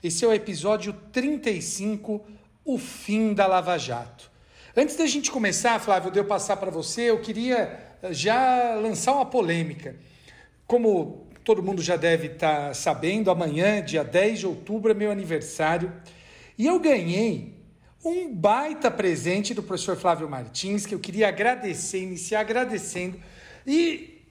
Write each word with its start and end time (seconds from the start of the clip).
Esse 0.00 0.24
é 0.24 0.28
o 0.28 0.32
episódio 0.32 0.92
35, 1.12 2.24
O 2.64 2.78
Fim 2.78 3.34
da 3.34 3.48
Lava 3.48 3.76
Jato. 3.76 4.30
Antes 4.76 4.94
da 4.94 5.04
gente 5.06 5.28
começar, 5.28 5.76
Flávio, 5.80 6.12
de 6.12 6.20
eu 6.20 6.24
passar 6.24 6.56
para 6.56 6.70
você, 6.70 7.10
eu 7.10 7.20
queria 7.20 7.96
eh, 8.00 8.12
já 8.12 8.76
lançar 8.76 9.14
uma 9.14 9.26
polêmica. 9.26 9.96
Como 10.68 11.26
todo 11.42 11.64
mundo 11.64 11.82
já 11.82 11.96
deve 11.96 12.28
estar 12.28 12.76
sabendo, 12.76 13.28
amanhã, 13.28 13.82
dia 13.82 14.04
10 14.04 14.38
de 14.38 14.46
outubro, 14.46 14.92
é 14.92 14.94
meu 14.94 15.10
aniversário. 15.10 15.92
E 16.56 16.64
eu 16.64 16.78
ganhei 16.78 17.54
um 18.04 18.32
baita 18.32 18.92
presente 18.92 19.52
do 19.52 19.64
professor 19.64 19.96
Flávio 19.96 20.30
Martins, 20.30 20.86
que 20.86 20.94
eu 20.94 21.00
queria 21.00 21.26
agradecer, 21.26 22.00
iniciar 22.00 22.42
agradecendo. 22.42 23.18
E 23.66 24.22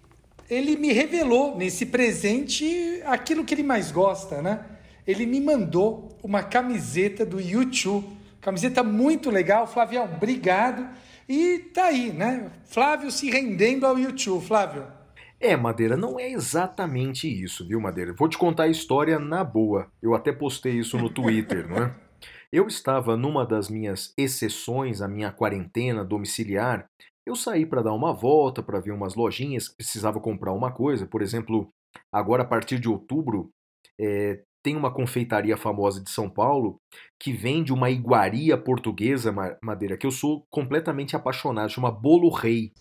ele 0.49 0.77
me 0.77 0.93
revelou 0.93 1.57
nesse 1.57 1.87
presente 1.87 3.01
aquilo 3.05 3.43
que 3.43 3.53
ele 3.53 3.63
mais 3.63 3.91
gosta, 3.91 4.41
né? 4.41 4.76
Ele 5.07 5.25
me 5.25 5.39
mandou 5.39 6.17
uma 6.21 6.43
camiseta 6.43 7.25
do 7.25 7.39
YouTube, 7.39 8.05
camiseta 8.41 8.83
muito 8.83 9.29
legal. 9.31 9.65
Flávio, 9.65 10.03
obrigado. 10.03 10.87
E 11.29 11.59
tá 11.73 11.85
aí, 11.85 12.11
né? 12.11 12.51
Flávio 12.65 13.09
se 13.09 13.29
rendendo 13.29 13.85
ao 13.85 13.97
YouTube. 13.97 14.45
Flávio, 14.45 14.85
É, 15.39 15.55
Madeira, 15.55 15.95
não 15.95 16.19
é 16.19 16.29
exatamente 16.29 17.27
isso, 17.27 17.65
viu, 17.67 17.79
Madeira? 17.79 18.13
Vou 18.13 18.27
te 18.27 18.37
contar 18.37 18.63
a 18.63 18.69
história 18.69 19.17
na 19.19 19.43
boa. 19.43 19.89
Eu 20.01 20.13
até 20.13 20.31
postei 20.31 20.73
isso 20.73 20.97
no 20.97 21.09
Twitter, 21.09 21.67
não 21.67 21.77
é? 21.77 21.95
Eu 22.51 22.65
estava 22.65 23.17
numa 23.17 23.45
das 23.45 23.69
minhas 23.69 24.13
exceções 24.17 25.01
à 25.01 25.07
minha 25.07 25.31
quarentena 25.31 26.03
domiciliar. 26.03 26.87
Eu 27.25 27.35
saí 27.35 27.65
para 27.65 27.81
dar 27.81 27.93
uma 27.93 28.13
volta, 28.13 28.63
para 28.63 28.79
ver 28.79 28.91
umas 28.91 29.15
lojinhas 29.15 29.67
precisava 29.67 30.19
comprar 30.19 30.53
uma 30.53 30.71
coisa. 30.71 31.05
Por 31.05 31.21
exemplo, 31.21 31.69
agora 32.11 32.43
a 32.43 32.47
partir 32.47 32.79
de 32.79 32.87
outubro, 32.87 33.51
é, 33.99 34.41
tem 34.67 34.75
uma 34.75 34.91
confeitaria 34.91 35.55
famosa 35.55 36.03
de 36.03 36.09
São 36.11 36.29
Paulo 36.29 36.81
que 37.17 37.31
vende 37.31 37.71
uma 37.71 37.89
iguaria 37.89 38.57
portuguesa, 38.57 39.31
Ma- 39.31 39.55
Madeira, 39.63 39.95
que 39.95 40.05
eu 40.05 40.11
sou 40.11 40.45
completamente 40.51 41.15
apaixonado, 41.15 41.69
chama 41.71 41.89
Bolo 41.89 42.27
Rei. 42.29 42.73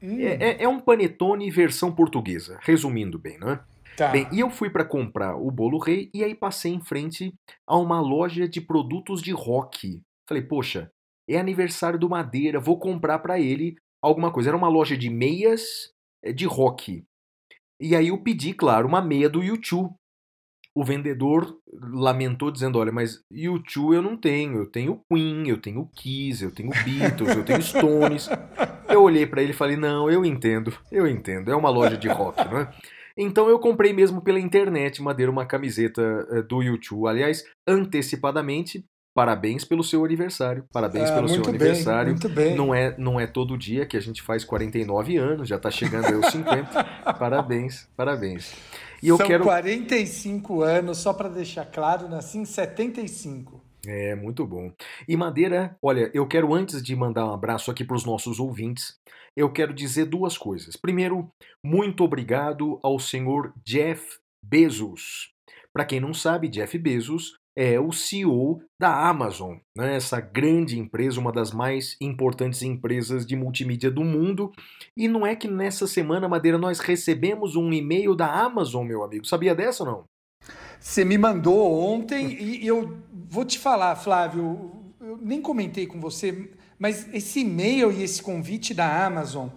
hum, 0.00 0.20
É, 0.20 0.50
é- 0.50 0.62
é 0.62 0.68
um 0.68 0.78
panetone 0.78 1.50
versão 1.50 1.92
portuguesa, 1.92 2.56
resumindo 2.62 3.18
bem, 3.18 3.36
não 3.36 3.50
é? 3.50 3.64
tá. 3.96 4.12
Bem, 4.12 4.28
e 4.32 4.38
eu 4.38 4.48
fui 4.48 4.70
para 4.70 4.84
comprar 4.84 5.34
o 5.36 5.50
bolo 5.50 5.78
rei 5.78 6.08
e 6.14 6.22
aí 6.22 6.36
passei 6.36 6.72
em 6.72 6.80
frente 6.80 7.34
a 7.66 7.76
uma 7.76 8.00
loja 8.00 8.48
de 8.48 8.60
produtos 8.60 9.20
de 9.20 9.32
rock. 9.32 10.00
Falei, 10.28 10.44
poxa, 10.44 10.88
é 11.28 11.36
aniversário 11.36 11.98
do 11.98 12.08
Madeira, 12.08 12.60
vou 12.60 12.78
comprar 12.78 13.18
para 13.18 13.40
ele 13.40 13.74
alguma 14.00 14.30
coisa. 14.32 14.50
Era 14.50 14.56
uma 14.56 14.68
loja 14.68 14.96
de 14.96 15.10
meias 15.10 15.62
eh, 16.22 16.32
de 16.32 16.46
rock. 16.46 17.02
E 17.80 17.96
aí 17.96 18.06
eu 18.08 18.22
pedi, 18.22 18.54
claro, 18.54 18.86
uma 18.86 19.02
meia 19.02 19.28
do 19.28 19.42
YouTube. 19.42 19.90
O 20.74 20.84
vendedor 20.84 21.56
lamentou 21.92 22.50
dizendo, 22.50 22.78
olha, 22.80 22.90
mas 22.90 23.22
YouTube 23.30 23.94
eu 23.94 24.02
não 24.02 24.16
tenho, 24.16 24.58
eu 24.58 24.66
tenho 24.66 25.00
Queen, 25.08 25.48
eu 25.48 25.56
tenho 25.60 25.88
Kiss, 25.94 26.42
eu 26.42 26.50
tenho 26.50 26.70
Beatles, 26.84 27.36
eu 27.36 27.44
tenho 27.44 27.62
Stones. 27.62 28.28
Eu 28.88 29.02
olhei 29.02 29.24
para 29.24 29.40
ele 29.40 29.52
e 29.52 29.56
falei, 29.56 29.76
não, 29.76 30.10
eu 30.10 30.24
entendo, 30.24 30.72
eu 30.90 31.06
entendo, 31.06 31.50
é 31.50 31.54
uma 31.56 31.70
loja 31.70 31.96
de 31.96 32.08
rock, 32.08 32.44
não 32.50 32.58
é? 32.58 32.68
Então 33.16 33.48
eu 33.48 33.60
comprei 33.60 33.92
mesmo 33.92 34.20
pela 34.20 34.40
internet, 34.40 35.00
Madeira, 35.00 35.30
uma 35.30 35.46
camiseta 35.46 36.26
eh, 36.32 36.42
do 36.42 36.60
YouTube. 36.60 37.06
Aliás, 37.08 37.44
antecipadamente, 37.98 38.84
parabéns 39.14 39.64
pelo 39.64 39.84
seu 39.84 40.04
aniversário. 40.04 40.64
Parabéns 40.72 41.08
Ah, 41.10 41.14
pelo 41.14 41.28
seu 41.28 41.40
bem, 41.42 41.48
aniversário. 41.50 42.10
muito 42.10 42.28
bem. 42.28 42.56
Não 42.56 42.74
é, 42.74 42.94
não 42.98 43.20
é 43.20 43.26
todo 43.28 43.56
dia 43.56 43.86
que 43.86 43.96
a 43.96 44.00
gente 44.00 44.20
faz 44.20 44.44
49 44.44 45.16
anos, 45.16 45.48
já 45.48 45.56
tá 45.58 45.70
chegando 45.70 46.06
aí 46.06 46.14
aos 46.14 46.26
50. 46.26 46.84
parabéns, 47.18 47.88
parabéns. 47.96 48.52
E 49.04 49.08
eu 49.08 49.18
São 49.18 49.26
quero. 49.26 49.44
45 49.44 50.62
anos, 50.62 50.96
só 50.96 51.12
para 51.12 51.28
deixar 51.28 51.66
claro, 51.66 52.08
nasci 52.08 52.38
em 52.38 52.46
75. 52.46 53.62
É, 53.86 54.14
muito 54.14 54.46
bom. 54.46 54.72
E 55.06 55.14
Madeira, 55.14 55.76
olha, 55.82 56.10
eu 56.14 56.26
quero 56.26 56.54
antes 56.54 56.82
de 56.82 56.96
mandar 56.96 57.26
um 57.26 57.34
abraço 57.34 57.70
aqui 57.70 57.84
para 57.84 57.96
os 57.96 58.06
nossos 58.06 58.40
ouvintes, 58.40 58.96
eu 59.36 59.52
quero 59.52 59.74
dizer 59.74 60.06
duas 60.06 60.38
coisas. 60.38 60.74
Primeiro, 60.74 61.30
muito 61.62 62.02
obrigado 62.02 62.80
ao 62.82 62.98
senhor 62.98 63.52
Jeff 63.62 64.16
Bezos. 64.42 65.34
Para 65.70 65.84
quem 65.84 66.00
não 66.00 66.14
sabe, 66.14 66.48
Jeff 66.48 66.78
Bezos 66.78 67.34
é 67.56 67.78
o 67.78 67.92
CEO 67.92 68.60
da 68.78 69.08
Amazon, 69.08 69.56
né? 69.76 69.96
essa 69.96 70.20
grande 70.20 70.78
empresa, 70.78 71.20
uma 71.20 71.30
das 71.30 71.52
mais 71.52 71.96
importantes 72.00 72.62
empresas 72.62 73.24
de 73.24 73.36
multimídia 73.36 73.90
do 73.90 74.02
mundo. 74.02 74.52
E 74.96 75.06
não 75.06 75.26
é 75.26 75.36
que 75.36 75.46
nessa 75.46 75.86
semana, 75.86 76.28
Madeira, 76.28 76.58
nós 76.58 76.80
recebemos 76.80 77.54
um 77.54 77.72
e-mail 77.72 78.14
da 78.14 78.26
Amazon, 78.26 78.86
meu 78.86 79.04
amigo. 79.04 79.26
Sabia 79.26 79.54
dessa 79.54 79.84
ou 79.84 79.90
não? 79.90 80.04
Você 80.80 81.04
me 81.04 81.16
mandou 81.16 81.72
ontem 81.80 82.32
e 82.42 82.66
eu 82.66 82.98
vou 83.10 83.44
te 83.44 83.58
falar, 83.58 83.96
Flávio, 83.96 84.70
eu 85.00 85.18
nem 85.22 85.40
comentei 85.40 85.86
com 85.86 86.00
você, 86.00 86.50
mas 86.78 87.08
esse 87.14 87.40
e-mail 87.40 87.90
e 87.90 88.02
esse 88.02 88.22
convite 88.22 88.74
da 88.74 89.06
Amazon, 89.06 89.48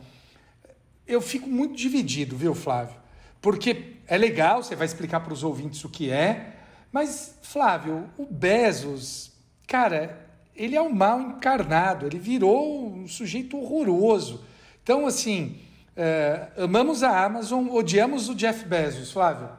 eu 1.06 1.20
fico 1.20 1.50
muito 1.50 1.76
dividido, 1.76 2.38
viu, 2.38 2.54
Flávio? 2.54 2.96
Porque 3.42 3.96
é 4.08 4.18
legal, 4.18 4.64
você 4.64 4.76
vai 4.76 4.86
explicar 4.86 5.20
para 5.20 5.34
os 5.34 5.44
ouvintes 5.44 5.84
o 5.84 5.90
que 5.90 6.10
é, 6.10 6.57
mas, 6.92 7.38
Flávio, 7.42 8.10
o 8.18 8.26
Bezos, 8.26 9.32
cara, 9.68 10.26
ele 10.56 10.76
é 10.76 10.82
o 10.82 10.94
mal 10.94 11.22
encarnado, 11.22 12.06
ele 12.06 12.20
virou 12.20 12.88
um 12.88 13.08
sujeito 13.08 13.58
horroroso. 13.58 14.44
Então, 14.82 15.06
assim, 15.06 15.60
é, 15.96 16.48
amamos 16.58 17.04
a 17.04 17.26
Amazon, 17.26 17.68
odiamos 17.70 18.30
o 18.30 18.36
Jeff 18.36 18.66
Bezos, 18.66 19.12
Flávio. 19.12 19.50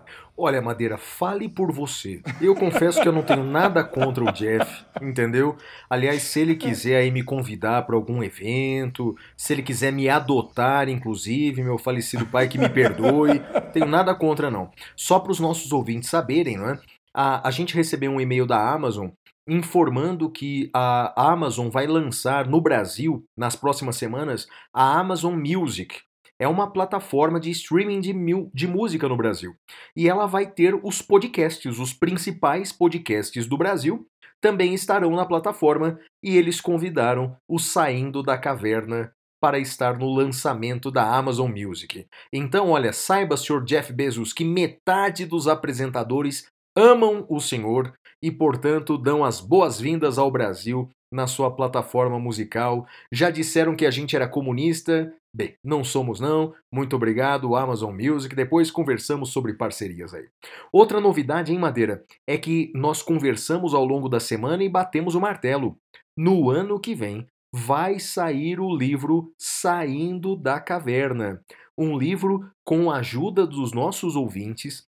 Olha, 0.40 0.62
Madeira, 0.62 0.96
fale 0.96 1.48
por 1.48 1.72
você. 1.72 2.22
Eu 2.40 2.54
confesso 2.54 3.02
que 3.02 3.08
eu 3.08 3.12
não 3.12 3.24
tenho 3.24 3.42
nada 3.42 3.82
contra 3.82 4.22
o 4.22 4.30
Jeff, 4.30 4.84
entendeu? 5.02 5.56
Aliás, 5.90 6.22
se 6.22 6.38
ele 6.38 6.54
quiser 6.54 6.94
aí 6.94 7.10
me 7.10 7.24
convidar 7.24 7.82
para 7.82 7.96
algum 7.96 8.22
evento, 8.22 9.16
se 9.36 9.52
ele 9.52 9.64
quiser 9.64 9.92
me 9.92 10.08
adotar, 10.08 10.88
inclusive, 10.88 11.64
meu 11.64 11.76
falecido 11.76 12.24
pai 12.24 12.46
que 12.46 12.56
me 12.56 12.68
perdoe, 12.68 13.42
tenho 13.72 13.86
nada 13.86 14.14
contra 14.14 14.48
não. 14.48 14.70
Só 14.94 15.18
para 15.18 15.32
os 15.32 15.40
nossos 15.40 15.72
ouvintes 15.72 16.08
saberem, 16.08 16.56
não 16.56 16.70
é? 16.70 16.78
A, 17.14 17.46
a 17.48 17.50
gente 17.50 17.74
recebeu 17.74 18.10
um 18.10 18.20
e-mail 18.20 18.46
da 18.46 18.72
Amazon 18.72 19.10
informando 19.48 20.30
que 20.30 20.70
a 20.74 21.30
Amazon 21.32 21.68
vai 21.68 21.86
lançar 21.86 22.46
no 22.46 22.60
Brasil, 22.60 23.24
nas 23.36 23.56
próximas 23.56 23.96
semanas, 23.96 24.46
a 24.72 24.98
Amazon 24.98 25.34
Music. 25.34 26.00
É 26.38 26.46
uma 26.46 26.70
plataforma 26.70 27.40
de 27.40 27.50
streaming 27.50 28.00
de, 28.00 28.12
de 28.54 28.66
música 28.68 29.08
no 29.08 29.16
Brasil. 29.16 29.56
E 29.96 30.08
ela 30.08 30.26
vai 30.26 30.46
ter 30.46 30.78
os 30.84 31.02
podcasts, 31.02 31.78
os 31.78 31.92
principais 31.92 32.72
podcasts 32.72 33.46
do 33.46 33.56
Brasil, 33.56 34.06
também 34.40 34.72
estarão 34.72 35.16
na 35.16 35.26
plataforma 35.26 35.98
e 36.22 36.36
eles 36.36 36.60
convidaram 36.60 37.36
o 37.48 37.58
Saindo 37.58 38.22
da 38.22 38.38
Caverna 38.38 39.12
para 39.40 39.58
estar 39.58 39.98
no 39.98 40.12
lançamento 40.12 40.90
da 40.90 41.16
Amazon 41.16 41.50
Music. 41.50 42.06
Então, 42.32 42.70
olha, 42.70 42.92
saiba, 42.92 43.36
Sr. 43.36 43.64
Jeff 43.64 43.92
Bezos, 43.92 44.32
que 44.32 44.44
metade 44.44 45.26
dos 45.26 45.48
apresentadores 45.48 46.46
amam 46.78 47.26
o 47.28 47.40
senhor 47.40 47.92
e, 48.22 48.30
portanto, 48.30 48.96
dão 48.96 49.24
as 49.24 49.40
boas-vindas 49.40 50.16
ao 50.16 50.30
Brasil 50.30 50.88
na 51.12 51.26
sua 51.26 51.50
plataforma 51.50 52.20
musical. 52.20 52.86
Já 53.10 53.30
disseram 53.30 53.74
que 53.74 53.84
a 53.84 53.90
gente 53.90 54.14
era 54.14 54.28
comunista? 54.28 55.12
Bem, 55.34 55.56
não 55.64 55.82
somos 55.82 56.20
não. 56.20 56.54
Muito 56.72 56.94
obrigado, 56.94 57.56
Amazon 57.56 57.92
Music. 57.92 58.34
Depois 58.34 58.70
conversamos 58.70 59.30
sobre 59.30 59.54
parcerias 59.54 60.14
aí. 60.14 60.28
Outra 60.72 61.00
novidade 61.00 61.52
em 61.52 61.58
Madeira 61.58 62.04
é 62.28 62.38
que 62.38 62.70
nós 62.76 63.02
conversamos 63.02 63.74
ao 63.74 63.84
longo 63.84 64.08
da 64.08 64.20
semana 64.20 64.62
e 64.62 64.68
batemos 64.68 65.16
o 65.16 65.20
martelo. 65.20 65.76
No 66.16 66.48
ano 66.48 66.78
que 66.78 66.94
vem 66.94 67.26
vai 67.52 67.98
sair 67.98 68.60
o 68.60 68.72
livro 68.72 69.32
Saindo 69.36 70.36
da 70.36 70.60
Caverna, 70.60 71.42
um 71.76 71.98
livro 71.98 72.48
com 72.64 72.90
a 72.90 72.98
ajuda 72.98 73.46
dos 73.46 73.72
nossos 73.72 74.14
ouvintes 74.14 74.87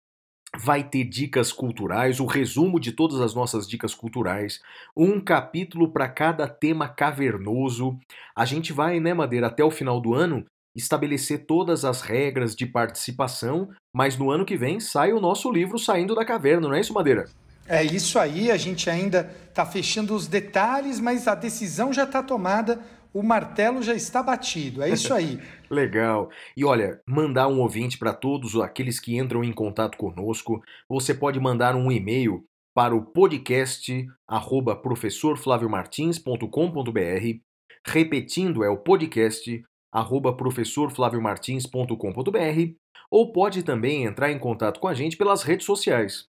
vai 0.59 0.85
ter 0.85 1.05
dicas 1.05 1.53
culturais, 1.53 2.21
o 2.21 2.27
resumo 2.27 2.81
de 2.81 2.93
todas 2.93 3.21
as 3.21 3.35
nossas 3.35 3.69
dicas 3.69 3.95
culturais, 3.95 4.61
um 4.97 5.21
capítulo 5.21 5.93
para 5.93 6.09
cada 6.09 6.49
tema 6.49 6.89
cavernoso. 6.89 7.99
A 8.35 8.45
gente 8.45 8.73
vai, 8.73 9.01
né, 9.01 9.13
Madeira, 9.13 9.49
até 9.49 9.65
o 9.65 9.71
final 9.71 10.01
do 10.01 10.15
ano 10.15 10.45
estabelecer 10.75 11.47
todas 11.47 11.85
as 11.85 12.03
regras 12.03 12.55
de 12.55 12.67
participação, 12.67 13.71
mas 13.95 14.17
no 14.19 14.31
ano 14.31 14.45
que 14.45 14.57
vem 14.57 14.79
sai 14.79 15.13
o 15.13 15.21
nosso 15.21 15.51
livro 15.51 15.79
Saindo 15.79 16.15
da 16.15 16.25
Caverna, 16.25 16.69
não 16.69 16.75
é 16.75 16.81
isso, 16.81 16.93
Madeira? 16.93 17.27
É 17.67 17.83
isso 17.83 18.19
aí, 18.19 18.51
a 18.51 18.57
gente 18.57 18.89
ainda 18.89 19.29
está 19.49 19.67
fechando 19.67 20.15
os 20.15 20.29
detalhes, 20.29 21.01
mas 21.01 21.27
a 21.27 21.35
decisão 21.35 21.93
já 21.93 22.05
está 22.05 22.23
tomada, 22.23 22.79
o 23.17 23.23
martelo 23.23 23.83
já 23.83 23.95
está 23.95 24.23
batido. 24.23 24.83
É 24.83 24.91
isso 24.91 25.15
aí. 25.15 25.41
Legal. 25.71 26.29
E 26.55 26.67
olha, 26.67 27.01
mandar 27.09 27.49
um 27.49 27.61
ouvinte 27.61 27.97
para 27.97 28.13
todos 28.13 28.55
aqueles 28.57 29.01
que 29.01 29.17
entram 29.17 29.43
em 29.43 29.55
contato 29.55 29.97
conosco. 29.97 30.63
Você 30.87 31.15
pode 31.15 31.41
mandar 31.41 31.75
um 31.75 31.91
e-mail 31.91 32.45
para 32.75 32.95
o 32.95 33.03
podcast 33.03 34.07
arroba 34.29 34.77
professorflaviomartins.com.br. 34.77 37.41
Repetindo, 37.87 38.63
é 38.63 38.69
o 38.69 38.77
podcast 38.77 39.65
arroba 39.91 40.37
professorflaviomartins.com.br 40.37 42.75
ou 43.11 43.33
pode 43.33 43.63
também 43.63 44.05
entrar 44.05 44.31
em 44.31 44.39
contato 44.39 44.79
com 44.79 44.89
a 44.89 44.95
gente 44.95 45.17
pelas 45.17 45.43
redes 45.43 45.65
sociais. 45.65 46.27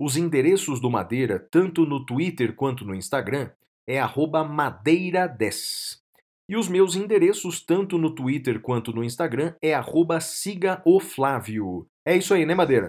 Os 0.00 0.16
endereços 0.16 0.80
do 0.80 0.88
Madeira, 0.88 1.46
tanto 1.50 1.84
no 1.84 2.06
Twitter 2.06 2.54
quanto 2.54 2.86
no 2.86 2.94
Instagram, 2.94 3.50
é 3.86 4.00
madeira10. 4.00 6.00
E 6.48 6.56
os 6.56 6.68
meus 6.68 6.96
endereços, 6.96 7.60
tanto 7.60 7.96
no 7.96 8.14
Twitter 8.14 8.60
quanto 8.60 8.92
no 8.92 9.04
Instagram, 9.04 9.54
é 9.62 9.72
siga 10.20 10.82
o 10.84 11.00
Flávio. 11.00 11.86
É 12.06 12.16
isso 12.16 12.34
aí, 12.34 12.44
né, 12.44 12.54
Madeira? 12.54 12.88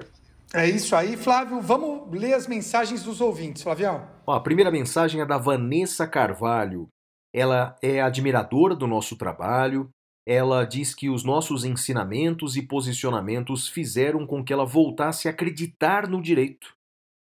É 0.53 0.69
isso 0.69 0.95
aí, 0.95 1.17
Flávio. 1.17 1.61
Vamos 1.61 2.11
ler 2.11 2.33
as 2.33 2.47
mensagens 2.47 3.03
dos 3.03 3.21
ouvintes, 3.21 3.63
Flavião. 3.63 4.07
Ó, 4.25 4.33
a 4.33 4.39
primeira 4.39 4.69
mensagem 4.69 5.21
é 5.21 5.25
da 5.25 5.37
Vanessa 5.37 6.07
Carvalho. 6.07 6.87
Ela 7.33 7.75
é 7.81 8.01
admiradora 8.01 8.75
do 8.75 8.85
nosso 8.85 9.17
trabalho. 9.17 9.89
Ela 10.27 10.63
diz 10.63 10.93
que 10.93 11.09
os 11.09 11.23
nossos 11.23 11.65
ensinamentos 11.65 12.55
e 12.55 12.61
posicionamentos 12.61 13.67
fizeram 13.67 14.25
com 14.25 14.43
que 14.43 14.53
ela 14.53 14.65
voltasse 14.65 15.27
a 15.27 15.31
acreditar 15.31 16.07
no 16.07 16.21
direito 16.21 16.73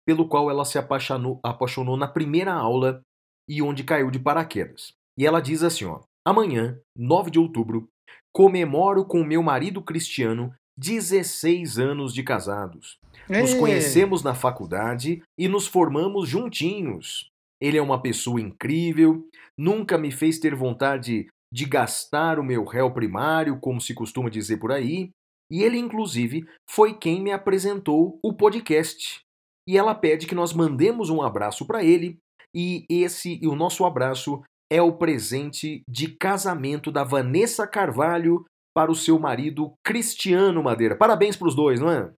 pelo 0.06 0.28
qual 0.28 0.50
ela 0.50 0.66
se 0.66 0.78
apaixonou, 0.78 1.40
apaixonou 1.44 1.96
na 1.96 2.08
primeira 2.08 2.54
aula 2.54 3.02
e 3.48 3.62
onde 3.62 3.84
caiu 3.84 4.12
de 4.12 4.20
paraquedas. 4.20 4.94
E 5.18 5.26
ela 5.26 5.42
diz 5.42 5.64
assim: 5.64 5.86
ó, 5.86 6.02
amanhã, 6.26 6.80
9 6.98 7.32
de 7.32 7.40
outubro, 7.40 7.88
comemoro 8.34 9.06
com 9.06 9.24
meu 9.24 9.42
marido 9.44 9.82
Cristiano 9.82 10.54
16 10.78 11.78
anos 11.78 12.14
de 12.14 12.24
casados. 12.24 12.98
Nos 13.30 13.54
conhecemos 13.54 14.24
na 14.24 14.34
faculdade 14.34 15.22
e 15.38 15.48
nos 15.48 15.68
formamos 15.68 16.28
juntinhos. 16.28 17.30
Ele 17.62 17.78
é 17.78 17.82
uma 17.82 18.02
pessoa 18.02 18.42
incrível, 18.42 19.28
nunca 19.58 19.98
me 19.98 20.12
fez 20.12 20.40
ter 20.40 20.56
vontade 20.56 21.28
de 21.54 21.66
gastar 21.66 22.40
o 22.40 22.44
meu 22.44 22.64
réu 22.64 22.92
primário, 22.92 23.60
como 23.60 23.80
se 23.80 23.94
costuma 23.94 24.30
dizer 24.30 24.58
por 24.58 24.72
aí, 24.72 25.12
e 25.52 25.64
ele, 25.64 25.78
inclusive, 25.78 26.48
foi 26.70 26.98
quem 26.98 27.22
me 27.22 27.32
apresentou 27.32 28.18
o 28.24 28.34
podcast 28.34 29.20
e 29.68 29.78
ela 29.78 29.94
pede 29.94 30.26
que 30.26 30.34
nós 30.34 30.54
mandemos 30.54 31.10
um 31.10 31.22
abraço 31.22 31.68
para 31.68 31.84
ele 31.84 32.18
e 32.56 32.86
esse 32.90 33.38
e 33.42 33.48
o 33.48 33.56
nosso 33.56 33.86
abraço 33.86 34.42
é 34.72 34.82
o 34.82 34.94
presente 34.94 35.84
de 35.86 36.08
casamento 36.08 36.94
da 36.94 37.04
Vanessa 37.04 37.68
Carvalho 37.68 38.46
para 38.74 38.90
o 38.90 38.96
seu 38.96 39.20
marido 39.20 39.74
Cristiano 39.84 40.64
Madeira. 40.64 40.96
Parabéns 40.96 41.36
para 41.36 41.50
os 41.50 41.54
dois, 41.54 41.82
não 41.82 41.92
é? 41.92 42.10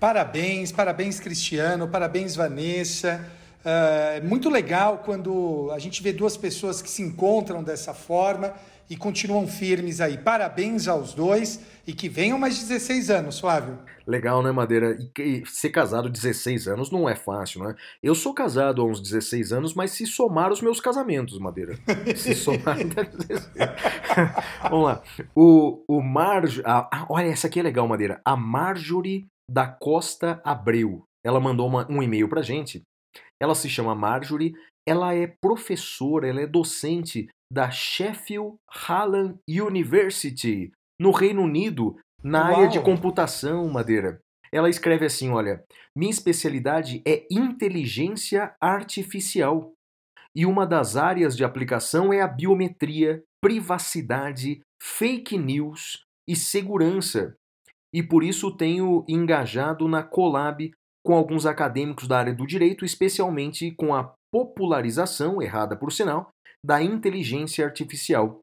Parabéns, 0.00 0.72
parabéns 0.72 1.20
Cristiano, 1.20 1.86
parabéns 1.86 2.34
Vanessa. 2.34 3.30
Ah, 3.62 4.14
é 4.14 4.20
muito 4.22 4.48
legal 4.48 5.02
quando 5.04 5.70
a 5.74 5.78
gente 5.78 6.02
vê 6.02 6.10
duas 6.10 6.38
pessoas 6.38 6.80
que 6.80 6.88
se 6.88 7.02
encontram 7.02 7.62
dessa 7.62 7.92
forma 7.92 8.54
e 8.88 8.96
continuam 8.96 9.46
firmes 9.46 10.00
aí. 10.00 10.16
Parabéns 10.16 10.88
aos 10.88 11.12
dois 11.12 11.60
e 11.90 11.92
que 11.92 12.08
venham 12.08 12.38
mais 12.38 12.56
16 12.56 13.10
anos, 13.10 13.40
Flávio. 13.40 13.76
Legal, 14.06 14.44
né, 14.44 14.52
Madeira? 14.52 14.96
E, 15.18 15.42
ser 15.44 15.70
casado 15.70 16.08
16 16.08 16.68
anos 16.68 16.88
não 16.88 17.08
é 17.08 17.16
fácil, 17.16 17.64
né? 17.64 17.74
Eu 18.00 18.14
sou 18.14 18.32
casado 18.32 18.80
há 18.80 18.84
uns 18.84 19.00
16 19.00 19.52
anos, 19.52 19.74
mas 19.74 19.90
se 19.90 20.06
somar 20.06 20.52
os 20.52 20.62
meus 20.62 20.80
casamentos, 20.80 21.36
Madeira. 21.40 21.76
Se 22.14 22.32
somar. 22.36 22.76
Vamos 24.70 24.84
lá. 24.84 25.02
O, 25.34 25.82
o 25.88 26.00
Marjo. 26.00 26.62
Ah, 26.64 27.06
olha, 27.08 27.26
essa 27.26 27.48
aqui 27.48 27.58
é 27.58 27.62
legal, 27.64 27.88
Madeira. 27.88 28.20
A 28.24 28.36
Marjorie 28.36 29.26
da 29.50 29.66
Costa 29.66 30.40
Abreu. 30.44 31.02
Ela 31.26 31.40
mandou 31.40 31.66
uma, 31.66 31.90
um 31.90 32.00
e-mail 32.00 32.28
pra 32.28 32.40
gente. 32.40 32.82
Ela 33.42 33.56
se 33.56 33.68
chama 33.68 33.96
Marjorie. 33.96 34.54
Ela 34.86 35.12
é 35.12 35.26
professora, 35.26 36.28
ela 36.28 36.40
é 36.40 36.46
docente 36.46 37.28
da 37.52 37.68
Sheffield 37.68 38.54
Hallam 38.68 39.38
University, 39.48 40.70
no 41.00 41.12
Reino 41.12 41.40
Unido, 41.40 41.96
na 42.22 42.50
Uau. 42.50 42.56
área 42.56 42.68
de 42.68 42.78
computação, 42.80 43.66
Madeira. 43.70 44.20
Ela 44.52 44.68
escreve 44.68 45.06
assim: 45.06 45.30
olha, 45.30 45.64
minha 45.96 46.10
especialidade 46.10 47.02
é 47.06 47.26
inteligência 47.30 48.54
artificial. 48.60 49.72
E 50.36 50.44
uma 50.44 50.66
das 50.66 50.96
áreas 50.96 51.34
de 51.34 51.42
aplicação 51.42 52.12
é 52.12 52.20
a 52.20 52.28
biometria, 52.28 53.22
privacidade, 53.42 54.60
fake 54.80 55.38
news 55.38 56.04
e 56.28 56.36
segurança. 56.36 57.34
E 57.92 58.02
por 58.02 58.22
isso 58.22 58.54
tenho 58.56 59.04
engajado 59.08 59.88
na 59.88 60.02
Colab 60.02 60.70
com 61.04 61.14
alguns 61.14 61.46
acadêmicos 61.46 62.06
da 62.06 62.18
área 62.18 62.34
do 62.34 62.46
direito, 62.46 62.84
especialmente 62.84 63.72
com 63.72 63.94
a 63.94 64.14
popularização, 64.32 65.42
errada 65.42 65.76
por 65.76 65.90
sinal, 65.90 66.28
da 66.64 66.80
inteligência 66.82 67.64
artificial. 67.64 68.40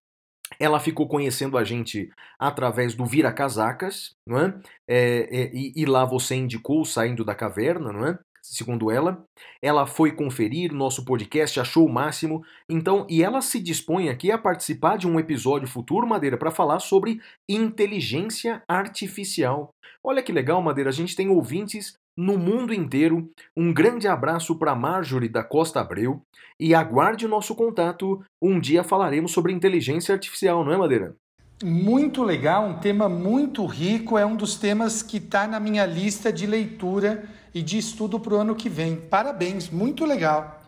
Ela 0.60 0.80
ficou 0.80 1.08
conhecendo 1.08 1.58
a 1.58 1.64
gente 1.64 2.10
através 2.40 2.94
do 2.94 3.06
Vira 3.06 3.32
Casacas, 3.32 4.16
não 4.26 4.40
é? 4.40 4.60
é, 4.88 4.98
é 5.32 5.52
e, 5.54 5.74
e, 5.76 5.86
lá 5.86 6.06
você 6.06 6.36
indicou 6.36 6.86
saindo 6.86 7.26
da 7.26 7.36
caverna, 7.36 7.92
não 7.92 8.06
é? 8.06 8.18
Segundo 8.42 8.90
ela, 8.90 9.26
ela 9.62 9.86
foi 9.86 10.14
conferir 10.14 10.72
nosso 10.72 11.04
podcast, 11.04 11.60
achou 11.60 11.86
o 11.86 11.92
máximo. 11.92 12.46
Então, 12.70 13.06
e 13.10 13.22
ela 13.22 13.42
se 13.42 13.60
dispõe 13.60 14.08
aqui 14.08 14.32
a 14.32 14.38
participar 14.38 14.98
de 14.98 15.06
um 15.06 15.20
episódio 15.20 15.68
futuro, 15.68 16.08
Madeira, 16.08 16.38
para 16.38 16.50
falar 16.50 16.80
sobre 16.80 17.20
inteligência 17.50 18.64
artificial. 18.66 19.72
Olha 20.02 20.24
que 20.24 20.32
legal, 20.32 20.62
Madeira, 20.62 20.90
a 20.90 20.94
gente 20.94 21.16
tem 21.16 21.28
ouvintes 21.28 21.98
no 22.18 22.38
mundo 22.38 22.74
inteiro. 22.74 23.30
Um 23.56 23.72
grande 23.72 24.08
abraço 24.08 24.56
para 24.56 24.76
Marjorie 24.76 25.30
da 25.30 25.44
Costa 25.44 25.80
Abreu 25.80 26.22
e 26.60 26.74
aguarde 26.74 27.26
o 27.26 27.30
nosso 27.30 27.54
contato. 27.54 28.24
Um 28.42 28.60
dia 28.60 28.84
falaremos 28.84 29.32
sobre 29.32 29.54
inteligência 29.54 30.14
artificial, 30.14 30.66
não 30.66 30.74
é, 30.74 30.78
Madeira? 30.78 31.16
Muito 31.64 32.24
legal, 32.24 32.68
um 32.68 32.80
tema 32.80 33.08
muito 33.08 33.66
rico. 33.66 34.18
É 34.18 34.26
um 34.26 34.36
dos 34.36 34.56
temas 34.56 35.04
que 35.04 35.18
está 35.18 35.48
na 35.48 35.60
minha 35.60 35.86
lista 35.86 36.34
de 36.34 36.48
leitura 36.48 37.26
e 37.54 37.62
de 37.62 37.78
estudo 37.78 38.20
para 38.20 38.34
o 38.34 38.38
ano 38.38 38.56
que 38.56 38.70
vem. 38.70 38.96
Parabéns, 38.96 39.70
muito 39.70 40.06
legal. 40.06 40.62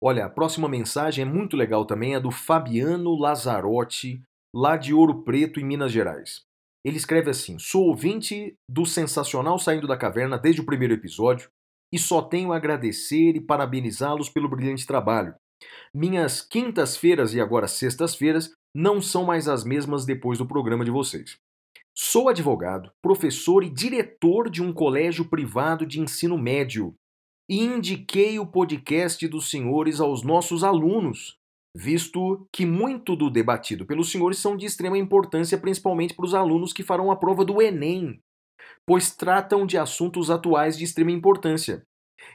Olha, 0.00 0.26
a 0.26 0.30
próxima 0.30 0.68
mensagem 0.68 1.22
é 1.22 1.28
muito 1.28 1.56
legal 1.56 1.84
também, 1.84 2.14
é 2.14 2.20
do 2.20 2.30
Fabiano 2.30 3.18
Lazarotti, 3.18 4.22
lá 4.54 4.76
de 4.76 4.92
Ouro 4.92 5.22
Preto, 5.22 5.58
em 5.58 5.64
Minas 5.64 5.90
Gerais. 5.90 6.45
Ele 6.86 6.98
escreve 6.98 7.28
assim: 7.28 7.58
Sou 7.58 7.88
ouvinte 7.88 8.54
do 8.70 8.86
Sensacional 8.86 9.58
Saindo 9.58 9.88
da 9.88 9.96
Caverna 9.96 10.38
desde 10.38 10.60
o 10.60 10.64
primeiro 10.64 10.94
episódio 10.94 11.50
e 11.92 11.98
só 11.98 12.22
tenho 12.22 12.52
a 12.52 12.56
agradecer 12.56 13.34
e 13.34 13.40
parabenizá-los 13.40 14.28
pelo 14.28 14.48
brilhante 14.48 14.86
trabalho. 14.86 15.34
Minhas 15.92 16.40
quintas-feiras 16.40 17.34
e 17.34 17.40
agora 17.40 17.66
sextas-feiras 17.66 18.52
não 18.72 19.02
são 19.02 19.24
mais 19.24 19.48
as 19.48 19.64
mesmas 19.64 20.06
depois 20.06 20.38
do 20.38 20.46
programa 20.46 20.84
de 20.84 20.92
vocês. 20.92 21.36
Sou 21.92 22.28
advogado, 22.28 22.92
professor 23.02 23.64
e 23.64 23.70
diretor 23.70 24.48
de 24.48 24.62
um 24.62 24.72
colégio 24.72 25.24
privado 25.28 25.84
de 25.84 25.98
ensino 25.98 26.38
médio 26.38 26.94
e 27.50 27.64
indiquei 27.64 28.38
o 28.38 28.46
podcast 28.46 29.26
dos 29.26 29.50
senhores 29.50 29.98
aos 29.98 30.22
nossos 30.22 30.62
alunos 30.62 31.36
visto 31.76 32.48
que 32.50 32.64
muito 32.64 33.14
do 33.14 33.28
debatido 33.28 33.84
pelos 33.84 34.10
senhores 34.10 34.38
são 34.38 34.56
de 34.56 34.64
extrema 34.64 34.96
importância, 34.96 35.58
principalmente 35.58 36.14
para 36.14 36.24
os 36.24 36.34
alunos 36.34 36.72
que 36.72 36.82
farão 36.82 37.10
a 37.10 37.16
prova 37.16 37.44
do 37.44 37.60
Enem, 37.60 38.18
pois 38.86 39.14
tratam 39.14 39.66
de 39.66 39.76
assuntos 39.76 40.30
atuais 40.30 40.78
de 40.78 40.84
extrema 40.84 41.10
importância. 41.10 41.82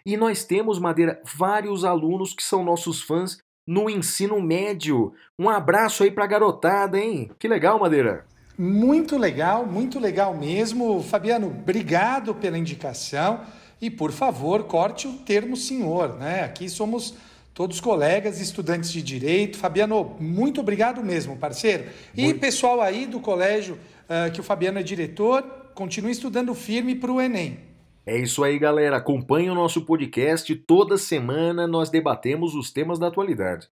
E 0.06 0.16
nós 0.16 0.44
temos, 0.44 0.78
Madeira, 0.78 1.20
vários 1.36 1.84
alunos 1.84 2.34
que 2.34 2.44
são 2.44 2.64
nossos 2.64 3.02
fãs 3.02 3.40
no 3.68 3.90
ensino 3.90 4.40
médio. 4.40 5.14
Um 5.40 5.50
abraço 5.50 6.04
aí 6.04 6.12
para 6.12 6.24
a 6.24 6.28
garotada, 6.28 7.00
hein? 7.00 7.32
Que 7.40 7.48
legal, 7.48 7.80
Madeira. 7.80 8.26
Muito 8.58 9.18
legal, 9.18 9.66
muito 9.66 10.00
legal 10.00 10.38
mesmo. 10.38 11.02
Fabiano, 11.02 11.48
obrigado 11.48 12.36
pela 12.36 12.58
indicação. 12.60 13.42
E, 13.82 13.90
por 13.90 14.12
favor, 14.12 14.66
corte 14.66 15.08
o 15.08 15.18
termo 15.18 15.58
senhor, 15.58 16.16
né? 16.20 16.44
Aqui 16.44 16.70
somos 16.70 17.16
todos 17.62 17.78
os 17.78 17.82
colegas 17.82 18.42
estudantes 18.42 18.92
de 18.92 19.04
direito. 19.04 19.56
Fabiano, 19.56 20.16
muito 20.20 20.62
obrigado 20.62 21.04
mesmo, 21.04 21.38
parceiro. 21.38 21.84
E 22.18 22.24
muito. 22.24 22.40
pessoal 22.40 22.82
aí 22.82 23.06
do 23.06 23.20
colégio 23.20 23.76
uh, 23.76 24.32
que 24.32 24.40
o 24.40 24.44
Fabiano 24.44 24.80
é 24.80 24.84
diretor, 24.84 25.44
continue 25.76 26.12
estudando 26.12 26.56
firme 26.56 26.96
para 26.96 27.12
o 27.12 27.22
Enem. 27.22 27.60
É 28.04 28.18
isso 28.18 28.44
aí, 28.44 28.58
galera. 28.58 28.98
Acompanhe 28.98 29.48
o 29.52 29.54
nosso 29.54 29.86
podcast. 29.86 30.56
Toda 30.56 30.98
semana 30.98 31.68
nós 31.68 31.92
debatemos 31.92 32.56
os 32.56 32.72
temas 32.72 32.98
da 32.98 33.10
atualidade. 33.10 33.68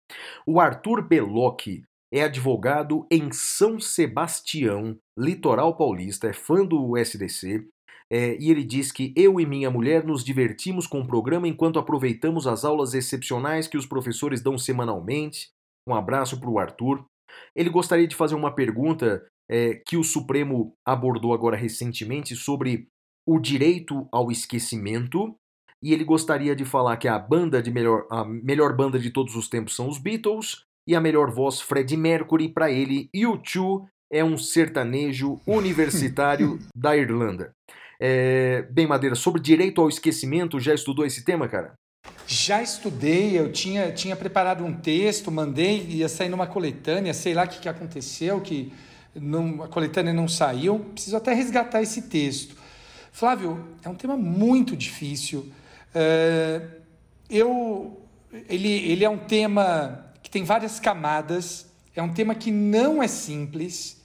O 0.47 0.59
Arthur 0.59 1.07
Belocchi 1.07 1.83
é 2.11 2.23
advogado 2.23 3.05
em 3.11 3.31
São 3.31 3.79
Sebastião, 3.79 4.97
litoral 5.15 5.77
paulista, 5.77 6.27
é 6.27 6.33
fã 6.33 6.65
do 6.65 6.97
SDC 6.97 7.67
É, 8.11 8.37
e 8.37 8.51
ele 8.51 8.63
diz 8.63 8.91
que 8.91 9.13
eu 9.15 9.39
e 9.39 9.45
minha 9.45 9.71
mulher 9.71 10.05
nos 10.05 10.23
divertimos 10.23 10.85
com 10.85 11.01
o 11.01 11.07
programa 11.07 11.47
enquanto 11.47 11.79
aproveitamos 11.79 12.45
as 12.45 12.63
aulas 12.63 12.93
excepcionais 12.93 13.67
que 13.67 13.77
os 13.77 13.85
professores 13.85 14.41
dão 14.41 14.57
semanalmente. 14.57 15.49
Um 15.87 15.95
abraço 15.95 16.39
para 16.39 16.49
o 16.49 16.59
Arthur. 16.59 17.03
Ele 17.55 17.69
gostaria 17.69 18.07
de 18.07 18.15
fazer 18.15 18.35
uma 18.35 18.53
pergunta 18.53 19.25
é, 19.49 19.75
que 19.85 19.97
o 19.97 20.03
Supremo 20.03 20.73
abordou 20.85 21.33
agora 21.33 21.57
recentemente 21.57 22.35
sobre 22.35 22.87
o 23.27 23.39
direito 23.39 24.07
ao 24.11 24.31
esquecimento. 24.31 25.35
E 25.83 25.93
ele 25.93 26.03
gostaria 26.03 26.55
de 26.55 26.65
falar 26.65 26.97
que 26.97 27.07
a 27.07 27.17
banda 27.17 27.61
de 27.61 27.71
melhor, 27.71 28.07
a 28.09 28.23
melhor 28.23 28.75
banda 28.75 28.99
de 28.99 29.09
todos 29.09 29.35
os 29.35 29.47
tempos 29.47 29.75
são 29.75 29.87
os 29.87 29.97
Beatles 29.97 30.63
e 30.87 30.95
a 30.95 31.01
melhor 31.01 31.31
voz 31.31 31.59
Fred 31.59 31.95
Mercury 31.97 32.49
para 32.49 32.71
ele. 32.71 33.09
U2 33.15 33.85
é 34.11 34.23
um 34.23 34.37
sertanejo 34.37 35.39
universitário 35.45 36.59
da 36.75 36.95
Irlanda. 36.95 37.51
É, 37.99 38.63
bem, 38.69 38.87
Madeira, 38.87 39.15
sobre 39.15 39.41
direito 39.41 39.81
ao 39.81 39.89
esquecimento, 39.89 40.59
já 40.59 40.73
estudou 40.73 41.05
esse 41.05 41.23
tema, 41.23 41.47
cara? 41.47 41.73
Já 42.27 42.61
estudei, 42.61 43.37
eu 43.37 43.51
tinha, 43.51 43.91
tinha 43.91 44.15
preparado 44.15 44.63
um 44.63 44.73
texto, 44.73 45.31
mandei, 45.31 45.85
ia 45.87 46.09
sair 46.09 46.29
numa 46.29 46.47
coletânea, 46.47 47.13
sei 47.13 47.33
lá 47.33 47.43
o 47.43 47.47
que, 47.47 47.59
que 47.59 47.69
aconteceu, 47.69 48.41
que 48.41 48.73
não, 49.13 49.63
a 49.63 49.67
coletânea 49.67 50.13
não 50.13 50.27
saiu. 50.27 50.79
Preciso 50.93 51.15
até 51.15 51.33
resgatar 51.33 51.81
esse 51.81 52.03
texto. 52.03 52.55
Flávio, 53.11 53.65
é 53.83 53.89
um 53.89 53.95
tema 53.95 54.17
muito 54.17 54.75
difícil. 54.75 55.51
É, 55.93 56.61
eu, 57.29 58.01
ele, 58.49 58.69
ele 58.69 59.05
é 59.05 59.09
um 59.09 59.17
tema 59.17 60.05
que 60.21 60.29
tem 60.29 60.43
várias 60.43 60.79
camadas, 60.79 61.67
é 61.95 62.01
um 62.01 62.13
tema 62.13 62.35
que 62.35 62.51
não 62.51 63.01
é 63.01 63.07
simples. 63.07 64.03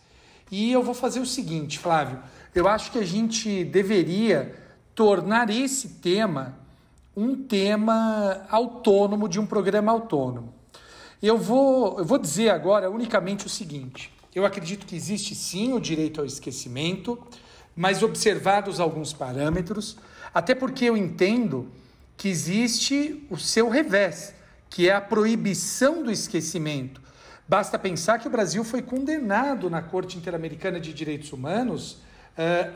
E 0.50 0.70
eu 0.70 0.82
vou 0.82 0.94
fazer 0.94 1.20
o 1.20 1.26
seguinte, 1.26 1.78
Flávio 1.78 2.18
eu 2.54 2.66
acho 2.68 2.90
que 2.92 2.98
a 2.98 3.06
gente 3.06 3.64
deveria 3.64 4.54
tornar 4.94 5.50
esse 5.50 5.88
tema 6.00 6.58
um 7.16 7.36
tema 7.36 8.46
autônomo 8.48 9.28
de 9.28 9.38
um 9.38 9.46
programa 9.46 9.92
autônomo. 9.92 10.54
Eu 11.22 11.36
vou, 11.36 11.98
eu 11.98 12.04
vou 12.04 12.18
dizer 12.18 12.50
agora 12.50 12.90
unicamente 12.90 13.46
o 13.46 13.48
seguinte: 13.48 14.12
eu 14.34 14.46
acredito 14.46 14.86
que 14.86 14.96
existe 14.96 15.34
sim 15.34 15.72
o 15.72 15.80
direito 15.80 16.20
ao 16.20 16.26
esquecimento, 16.26 17.18
mas 17.76 18.02
observados 18.02 18.80
alguns 18.80 19.12
parâmetros, 19.12 19.96
até 20.32 20.54
porque 20.54 20.84
eu 20.84 20.96
entendo 20.96 21.68
que 22.16 22.28
existe 22.28 23.26
o 23.30 23.36
seu 23.36 23.68
revés, 23.68 24.34
que 24.68 24.88
é 24.88 24.94
a 24.94 25.00
proibição 25.00 26.02
do 26.02 26.10
esquecimento. 26.10 27.00
Basta 27.48 27.78
pensar 27.78 28.18
que 28.18 28.28
o 28.28 28.30
Brasil 28.30 28.62
foi 28.62 28.80
condenado 28.80 29.68
na 29.68 29.82
Corte 29.82 30.16
Interamericana 30.16 30.78
de 30.78 30.92
Direitos 30.94 31.32
Humanos 31.32 31.98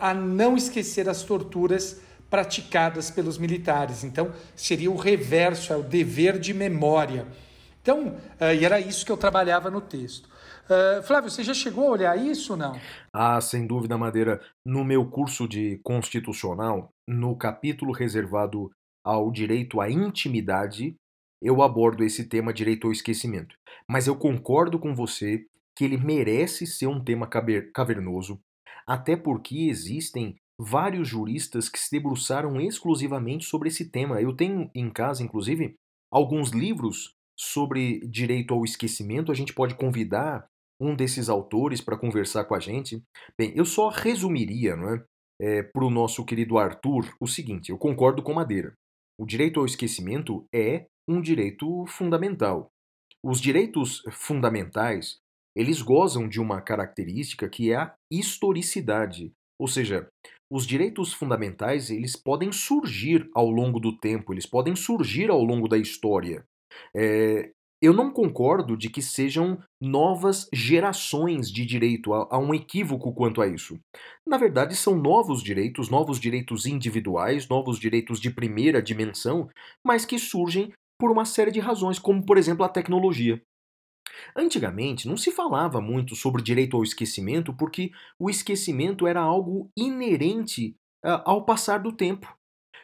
a 0.00 0.12
não 0.12 0.56
esquecer 0.56 1.08
as 1.08 1.22
torturas 1.22 2.00
praticadas 2.30 3.10
pelos 3.10 3.38
militares. 3.38 4.02
Então, 4.02 4.32
seria 4.56 4.90
o 4.90 4.96
reverso, 4.96 5.72
é 5.72 5.76
o 5.76 5.82
dever 5.82 6.38
de 6.38 6.52
memória. 6.52 7.26
Então, 7.80 8.08
uh, 8.08 8.54
e 8.58 8.64
era 8.64 8.80
isso 8.80 9.04
que 9.04 9.12
eu 9.12 9.16
trabalhava 9.16 9.70
no 9.70 9.80
texto. 9.80 10.26
Uh, 10.64 11.02
Flávio, 11.02 11.30
você 11.30 11.44
já 11.44 11.52
chegou 11.52 11.86
a 11.86 11.90
olhar 11.90 12.18
isso 12.18 12.54
ou 12.54 12.58
não? 12.58 12.80
Ah, 13.12 13.40
sem 13.40 13.66
dúvida, 13.66 13.98
Madeira. 13.98 14.40
No 14.64 14.82
meu 14.82 15.08
curso 15.08 15.46
de 15.46 15.78
constitucional, 15.84 16.88
no 17.06 17.36
capítulo 17.36 17.92
reservado 17.92 18.70
ao 19.04 19.30
direito 19.30 19.80
à 19.80 19.90
intimidade, 19.90 20.96
eu 21.42 21.62
abordo 21.62 22.02
esse 22.02 22.24
tema 22.24 22.54
direito 22.54 22.86
ao 22.86 22.92
esquecimento. 22.92 23.54
Mas 23.86 24.06
eu 24.06 24.16
concordo 24.16 24.78
com 24.78 24.94
você 24.94 25.44
que 25.76 25.84
ele 25.84 25.98
merece 25.98 26.66
ser 26.66 26.86
um 26.86 27.04
tema 27.04 27.28
cavernoso, 27.72 28.40
até 28.86 29.16
porque 29.16 29.68
existem 29.68 30.36
vários 30.60 31.08
juristas 31.08 31.68
que 31.68 31.78
se 31.78 31.90
debruçaram 31.90 32.60
exclusivamente 32.60 33.44
sobre 33.44 33.68
esse 33.68 33.90
tema. 33.90 34.20
Eu 34.20 34.34
tenho 34.34 34.70
em 34.74 34.90
casa, 34.90 35.22
inclusive, 35.22 35.74
alguns 36.12 36.50
livros 36.50 37.14
sobre 37.38 38.00
direito 38.06 38.54
ao 38.54 38.64
esquecimento. 38.64 39.32
A 39.32 39.34
gente 39.34 39.52
pode 39.52 39.74
convidar 39.74 40.46
um 40.80 40.94
desses 40.94 41.28
autores 41.28 41.80
para 41.80 41.98
conversar 41.98 42.44
com 42.44 42.54
a 42.54 42.60
gente. 42.60 43.02
Bem, 43.38 43.52
eu 43.56 43.64
só 43.64 43.88
resumiria 43.88 44.76
não 44.76 44.94
é, 44.94 45.04
é, 45.40 45.62
para 45.62 45.84
o 45.84 45.90
nosso 45.90 46.24
querido 46.24 46.58
Arthur 46.58 47.14
o 47.20 47.26
seguinte: 47.26 47.70
eu 47.70 47.78
concordo 47.78 48.22
com 48.22 48.34
Madeira. 48.34 48.74
O 49.18 49.26
direito 49.26 49.60
ao 49.60 49.66
esquecimento 49.66 50.46
é 50.52 50.86
um 51.08 51.20
direito 51.20 51.86
fundamental. 51.86 52.68
Os 53.22 53.40
direitos 53.40 54.02
fundamentais 54.10 55.18
eles 55.56 55.80
gozam 55.82 56.28
de 56.28 56.40
uma 56.40 56.60
característica 56.60 57.48
que 57.48 57.72
é 57.72 57.76
a 57.76 57.94
historicidade, 58.10 59.32
ou 59.58 59.68
seja, 59.68 60.08
os 60.50 60.66
direitos 60.66 61.12
fundamentais 61.12 61.90
eles 61.90 62.16
podem 62.16 62.52
surgir 62.52 63.28
ao 63.34 63.50
longo 63.50 63.80
do 63.80 63.96
tempo, 63.96 64.32
eles 64.32 64.46
podem 64.46 64.74
surgir 64.76 65.30
ao 65.30 65.42
longo 65.42 65.68
da 65.68 65.78
história. 65.78 66.44
É, 66.94 67.50
eu 67.84 67.92
não 67.92 68.10
concordo 68.10 68.76
de 68.76 68.88
que 68.88 69.02
sejam 69.02 69.58
novas 69.80 70.48
gerações 70.52 71.50
de 71.50 71.66
direito, 71.66 72.14
há, 72.14 72.38
um 72.38 72.54
equívoco 72.54 73.12
quanto 73.12 73.42
a 73.42 73.46
isso. 73.46 73.78
Na 74.26 74.38
verdade, 74.38 74.74
são 74.74 74.96
novos 74.96 75.42
direitos, 75.42 75.90
novos 75.90 76.18
direitos 76.18 76.64
individuais, 76.64 77.46
novos 77.46 77.78
direitos 77.78 78.20
de 78.20 78.30
primeira 78.30 78.82
dimensão, 78.82 79.48
mas 79.86 80.06
que 80.06 80.18
surgem 80.18 80.72
por 80.98 81.10
uma 81.10 81.26
série 81.26 81.50
de 81.50 81.60
razões, 81.60 81.98
como 81.98 82.24
por 82.24 82.38
exemplo 82.38 82.64
a 82.64 82.68
tecnologia. 82.70 83.42
Antigamente 84.36 85.08
não 85.08 85.16
se 85.16 85.30
falava 85.30 85.80
muito 85.80 86.14
sobre 86.14 86.42
direito 86.42 86.76
ao 86.76 86.82
esquecimento 86.82 87.52
porque 87.54 87.90
o 88.18 88.28
esquecimento 88.30 89.06
era 89.06 89.20
algo 89.20 89.70
inerente 89.76 90.76
uh, 91.04 91.22
ao 91.24 91.44
passar 91.44 91.78
do 91.78 91.92
tempo. 91.92 92.34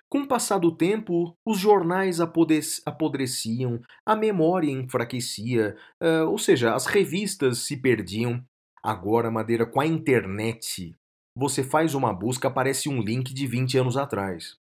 Com 0.08 0.22
o 0.22 0.26
passar 0.26 0.58
do 0.58 0.76
tempo, 0.76 1.36
os 1.46 1.58
jornais 1.58 2.18
apodreciam, 2.20 3.80
a 4.04 4.16
memória 4.16 4.70
enfraquecia, 4.70 5.76
uh, 6.02 6.28
ou 6.28 6.36
seja, 6.36 6.74
as 6.74 6.86
revistas 6.86 7.58
se 7.58 7.76
perdiam. 7.76 8.42
Agora, 8.82 9.30
Madeira, 9.30 9.64
com 9.64 9.80
a 9.80 9.86
internet, 9.86 10.96
você 11.36 11.62
faz 11.62 11.94
uma 11.94 12.12
busca, 12.12 12.48
aparece 12.48 12.88
um 12.88 13.00
link 13.00 13.32
de 13.32 13.46
20 13.46 13.78
anos 13.78 13.96
atrás. 13.96 14.56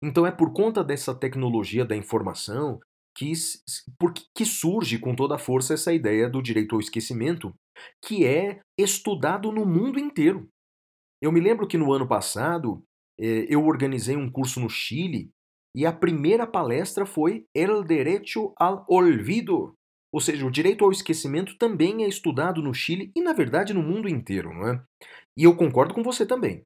Então 0.00 0.26
é 0.26 0.30
por 0.30 0.52
conta 0.52 0.82
dessa 0.82 1.14
tecnologia 1.14 1.84
da 1.84 1.94
informação 1.94 2.80
que, 3.16 3.32
que 4.34 4.44
surge 4.44 4.98
com 4.98 5.14
toda 5.14 5.36
a 5.36 5.38
força 5.38 5.74
essa 5.74 5.92
ideia 5.92 6.28
do 6.28 6.42
direito 6.42 6.74
ao 6.74 6.80
esquecimento, 6.80 7.54
que 8.04 8.24
é 8.24 8.60
estudado 8.78 9.50
no 9.52 9.64
mundo 9.64 9.98
inteiro. 9.98 10.48
Eu 11.22 11.32
me 11.32 11.40
lembro 11.40 11.66
que 11.66 11.78
no 11.78 11.92
ano 11.92 12.06
passado 12.06 12.82
eh, 13.18 13.46
eu 13.48 13.64
organizei 13.64 14.16
um 14.16 14.30
curso 14.30 14.60
no 14.60 14.68
Chile 14.68 15.30
e 15.76 15.86
a 15.86 15.92
primeira 15.92 16.46
palestra 16.46 17.04
foi 17.06 17.46
El 17.54 17.82
Derecho 17.82 18.52
al 18.58 18.84
Olvido, 18.88 19.74
ou 20.12 20.20
seja, 20.20 20.46
o 20.46 20.50
direito 20.50 20.84
ao 20.84 20.92
esquecimento 20.92 21.58
também 21.58 22.04
é 22.04 22.08
estudado 22.08 22.62
no 22.62 22.72
Chile 22.72 23.10
e, 23.16 23.20
na 23.20 23.32
verdade, 23.32 23.74
no 23.74 23.82
mundo 23.82 24.08
inteiro, 24.08 24.54
não 24.54 24.68
é? 24.68 24.84
E 25.36 25.42
eu 25.42 25.56
concordo 25.56 25.92
com 25.92 26.04
você 26.04 26.24
também. 26.24 26.62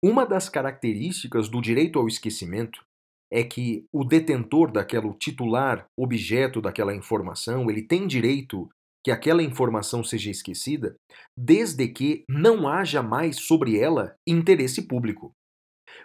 Uma 0.00 0.24
das 0.24 0.48
características 0.48 1.48
do 1.48 1.60
direito 1.60 1.98
ao 1.98 2.06
esquecimento 2.06 2.84
é 3.32 3.42
que 3.42 3.86
o 3.90 4.04
detentor 4.04 4.70
daquela, 4.70 5.06
o 5.06 5.14
titular 5.14 5.86
objeto 5.98 6.60
daquela 6.60 6.94
informação, 6.94 7.70
ele 7.70 7.82
tem 7.82 8.06
direito 8.06 8.68
que 9.02 9.10
aquela 9.10 9.42
informação 9.42 10.04
seja 10.04 10.30
esquecida, 10.30 10.94
desde 11.36 11.88
que 11.88 12.24
não 12.28 12.68
haja 12.68 13.02
mais 13.02 13.36
sobre 13.36 13.78
ela 13.78 14.14
interesse 14.28 14.86
público. 14.86 15.32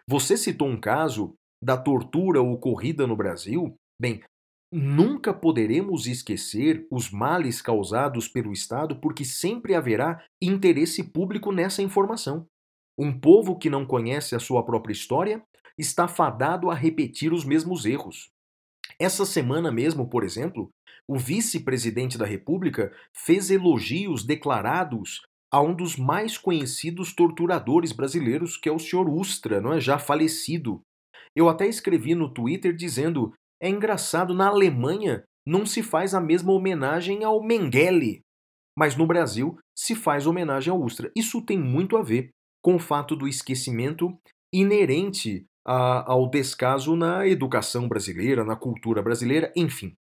Você 0.09 0.37
citou 0.37 0.69
um 0.69 0.79
caso 0.79 1.33
da 1.61 1.77
tortura 1.77 2.41
ocorrida 2.41 3.05
no 3.05 3.15
Brasil? 3.15 3.75
Bem, 4.01 4.23
nunca 4.71 5.33
poderemos 5.33 6.07
esquecer 6.07 6.87
os 6.89 7.11
males 7.11 7.61
causados 7.61 8.27
pelo 8.27 8.53
Estado 8.53 8.99
porque 9.01 9.25
sempre 9.25 9.75
haverá 9.75 10.23
interesse 10.41 11.03
público 11.03 11.51
nessa 11.51 11.81
informação. 11.81 12.45
Um 12.97 13.19
povo 13.19 13.57
que 13.57 13.69
não 13.69 13.85
conhece 13.85 14.33
a 14.33 14.39
sua 14.39 14.65
própria 14.65 14.93
história 14.93 15.43
está 15.77 16.07
fadado 16.07 16.69
a 16.69 16.75
repetir 16.75 17.31
os 17.31 17.45
mesmos 17.45 17.85
erros. 17.85 18.29
Essa 18.99 19.25
semana 19.25 19.71
mesmo, 19.71 20.09
por 20.09 20.23
exemplo, 20.23 20.69
o 21.07 21.17
vice-presidente 21.17 22.17
da 22.17 22.25
República 22.25 22.91
fez 23.13 23.49
elogios 23.49 24.25
declarados 24.25 25.21
a 25.51 25.61
um 25.61 25.73
dos 25.73 25.95
mais 25.95 26.37
conhecidos 26.37 27.13
torturadores 27.13 27.91
brasileiros, 27.91 28.57
que 28.57 28.67
é 28.67 28.71
o 28.71 28.79
senhor 28.79 29.07
Ustra, 29.07 29.61
não 29.61 29.73
é? 29.73 29.79
já 29.79 29.97
falecido. 29.97 30.81
Eu 31.35 31.47
até 31.47 31.67
escrevi 31.67 32.15
no 32.15 32.33
Twitter 32.33 32.75
dizendo: 32.75 33.33
é 33.61 33.69
engraçado, 33.69 34.33
na 34.33 34.47
Alemanha 34.47 35.23
não 35.45 35.65
se 35.65 35.81
faz 35.81 36.13
a 36.13 36.19
mesma 36.19 36.51
homenagem 36.51 37.23
ao 37.23 37.41
Mengele, 37.41 38.21
mas 38.77 38.97
no 38.97 39.07
Brasil 39.07 39.57
se 39.75 39.95
faz 39.95 40.27
homenagem 40.27 40.71
ao 40.71 40.81
Ustra. 40.81 41.09
Isso 41.15 41.41
tem 41.41 41.57
muito 41.57 41.95
a 41.95 42.03
ver 42.03 42.29
com 42.61 42.75
o 42.75 42.79
fato 42.79 43.15
do 43.15 43.27
esquecimento 43.27 44.17
inerente 44.53 45.45
a, 45.67 46.09
ao 46.09 46.29
descaso 46.29 46.95
na 46.95 47.27
educação 47.27 47.89
brasileira, 47.89 48.45
na 48.45 48.55
cultura 48.55 49.01
brasileira, 49.01 49.51
enfim. 49.53 49.93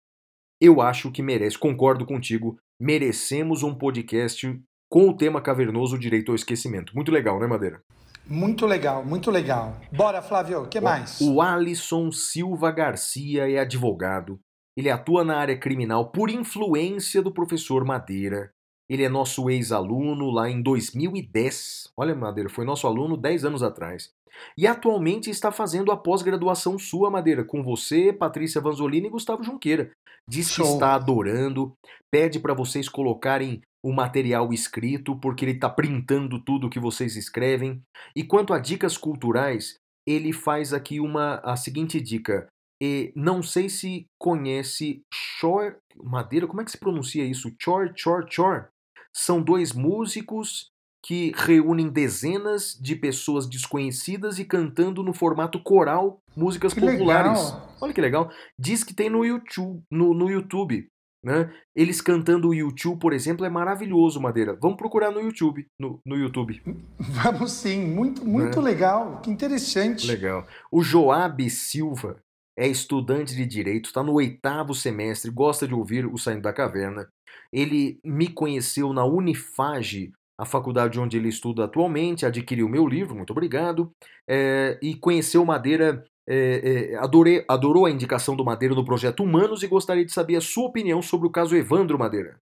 Eu 0.60 0.80
acho 0.80 1.10
que 1.10 1.22
merece, 1.22 1.58
concordo 1.58 2.06
contigo, 2.06 2.56
merecemos 2.80 3.64
um 3.64 3.74
podcast 3.74 4.62
com 4.88 5.08
o 5.08 5.16
tema 5.16 5.42
cavernoso 5.42 5.98
direito 5.98 6.30
ao 6.30 6.36
esquecimento. 6.36 6.94
Muito 6.94 7.10
legal, 7.10 7.40
né, 7.40 7.46
Madeira? 7.48 7.82
Muito 8.28 8.64
legal, 8.64 9.04
muito 9.04 9.30
legal. 9.30 9.76
Bora, 9.92 10.22
Flávio, 10.22 10.62
o 10.62 10.68
que 10.68 10.80
mais? 10.80 11.20
O 11.20 11.40
Alisson 11.40 12.10
Silva 12.10 12.70
Garcia 12.70 13.50
é 13.50 13.58
advogado. 13.58 14.38
Ele 14.76 14.90
atua 14.90 15.24
na 15.24 15.36
área 15.36 15.58
criminal 15.58 16.10
por 16.10 16.30
influência 16.30 17.22
do 17.22 17.32
professor 17.32 17.84
Madeira. 17.84 18.50
Ele 18.88 19.02
é 19.02 19.08
nosso 19.08 19.50
ex-aluno 19.50 20.30
lá 20.30 20.48
em 20.48 20.62
2010. 20.62 21.92
Olha, 21.96 22.14
Madeira, 22.14 22.48
foi 22.48 22.64
nosso 22.64 22.86
aluno 22.86 23.16
10 23.16 23.44
anos 23.44 23.62
atrás. 23.62 24.10
E 24.56 24.66
atualmente 24.66 25.30
está 25.30 25.50
fazendo 25.50 25.90
a 25.92 25.96
pós-graduação 25.96 26.78
sua, 26.78 27.10
Madeira, 27.10 27.44
com 27.44 27.62
você, 27.62 28.12
Patrícia 28.12 28.60
Vanzolini 28.60 29.06
e 29.06 29.10
Gustavo 29.10 29.42
Junqueira. 29.42 29.90
Diz 30.28 30.48
que 30.48 30.54
Show. 30.54 30.74
está 30.74 30.94
adorando, 30.94 31.72
pede 32.10 32.40
para 32.40 32.54
vocês 32.54 32.88
colocarem 32.88 33.62
o 33.84 33.92
material 33.92 34.52
escrito, 34.52 35.16
porque 35.16 35.44
ele 35.44 35.52
está 35.52 35.70
printando 35.70 36.42
tudo 36.42 36.68
que 36.68 36.80
vocês 36.80 37.16
escrevem. 37.16 37.80
E 38.16 38.24
quanto 38.24 38.52
a 38.52 38.58
dicas 38.58 38.96
culturais, 38.96 39.76
ele 40.06 40.32
faz 40.32 40.72
aqui 40.72 40.98
uma 40.98 41.36
a 41.44 41.56
seguinte 41.56 42.00
dica. 42.00 42.48
E 42.82 43.12
não 43.14 43.42
sei 43.42 43.68
se 43.68 44.06
conhece 44.20 45.02
Chor 45.12 45.76
Madeira, 46.02 46.46
como 46.46 46.60
é 46.60 46.64
que 46.64 46.70
se 46.70 46.78
pronuncia 46.78 47.24
isso? 47.24 47.54
Chor, 47.62 47.92
Chor, 47.96 48.26
Chor. 48.28 48.68
São 49.14 49.40
dois 49.40 49.72
músicos 49.72 50.68
que 51.06 51.32
reúnem 51.36 51.88
dezenas 51.88 52.76
de 52.82 52.96
pessoas 52.96 53.46
desconhecidas 53.48 54.40
e 54.40 54.44
cantando 54.44 55.04
no 55.04 55.12
formato 55.14 55.62
coral 55.62 56.20
músicas 56.36 56.74
Que 56.74 56.80
populares. 56.80 57.40
legal. 57.40 57.76
Olha 57.80 57.92
que 57.94 58.00
legal. 58.00 58.30
Diz 58.58 58.82
que 58.82 58.92
tem 58.92 59.08
no 59.08 59.24
YouTube, 59.24 59.84
no, 59.88 60.12
no 60.12 60.28
YouTube. 60.28 60.88
Né? 61.24 61.52
Eles 61.76 62.00
cantando 62.00 62.48
o 62.48 62.54
YouTube, 62.54 62.98
por 62.98 63.12
exemplo, 63.12 63.46
é 63.46 63.48
maravilhoso, 63.48 64.20
Madeira. 64.20 64.58
Vamos 64.60 64.76
procurar 64.76 65.12
no 65.12 65.20
YouTube. 65.20 65.64
No, 65.78 66.00
no 66.04 66.16
YouTube. 66.16 66.60
Vamos 66.98 67.52
sim, 67.52 67.86
muito, 67.86 68.24
muito 68.24 68.60
legal. 68.60 69.20
Que 69.22 69.30
interessante. 69.30 70.08
Legal. 70.08 70.44
O 70.72 70.82
Joab 70.82 71.48
Silva 71.48 72.18
é 72.58 72.66
estudante 72.66 73.36
de 73.36 73.46
direito, 73.46 73.86
está 73.86 74.02
no 74.02 74.14
oitavo 74.14 74.74
semestre, 74.74 75.30
gosta 75.30 75.68
de 75.68 75.74
ouvir 75.74 76.04
o 76.04 76.18
Saindo 76.18 76.42
da 76.42 76.52
Caverna. 76.52 77.08
Ele 77.52 78.00
me 78.04 78.28
conheceu 78.28 78.92
na 78.92 79.04
Unifage, 79.04 80.10
a 80.38 80.44
faculdade 80.44 81.00
onde 81.00 81.16
ele 81.16 81.28
estuda 81.28 81.64
atualmente, 81.64 82.26
adquiriu 82.26 82.68
meu 82.68 82.86
livro, 82.86 83.14
muito 83.14 83.30
obrigado, 83.30 83.90
é, 84.28 84.78
e 84.82 84.94
conheceu 84.94 85.44
Madeira. 85.44 86.04
é, 86.28 86.92
é, 86.92 86.96
adorei, 86.96 87.44
adorou 87.48 87.86
a 87.86 87.90
indicação 87.90 88.34
do 88.34 88.44
Madeira 88.44 88.74
no 88.74 88.84
projeto 88.84 89.22
Humanos 89.22 89.62
e 89.62 89.68
gostaria 89.68 90.04
de 90.04 90.12
saber 90.12 90.36
a 90.36 90.40
sua 90.40 90.66
opinião 90.66 91.00
sobre 91.00 91.26
o 91.26 91.30
caso 91.30 91.56
Evandro 91.56 91.98
Madeira. 91.98 92.36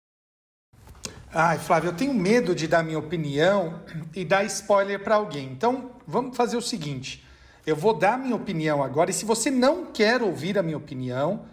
Ai, 1.36 1.58
Flávio, 1.58 1.88
eu 1.88 1.96
tenho 1.96 2.14
medo 2.14 2.54
de 2.54 2.68
dar 2.68 2.84
minha 2.84 2.98
opinião 2.98 3.82
e 4.14 4.24
dar 4.24 4.44
spoiler 4.44 5.02
para 5.02 5.16
alguém. 5.16 5.50
Então, 5.50 5.90
vamos 6.06 6.36
fazer 6.36 6.56
o 6.56 6.62
seguinte: 6.62 7.24
eu 7.66 7.74
vou 7.74 7.92
dar 7.92 8.16
minha 8.16 8.36
opinião 8.36 8.82
agora, 8.82 9.10
e 9.10 9.12
se 9.12 9.24
você 9.24 9.50
não 9.50 9.86
quer 9.86 10.22
ouvir 10.22 10.56
a 10.56 10.62
minha 10.62 10.76
opinião, 10.76 11.44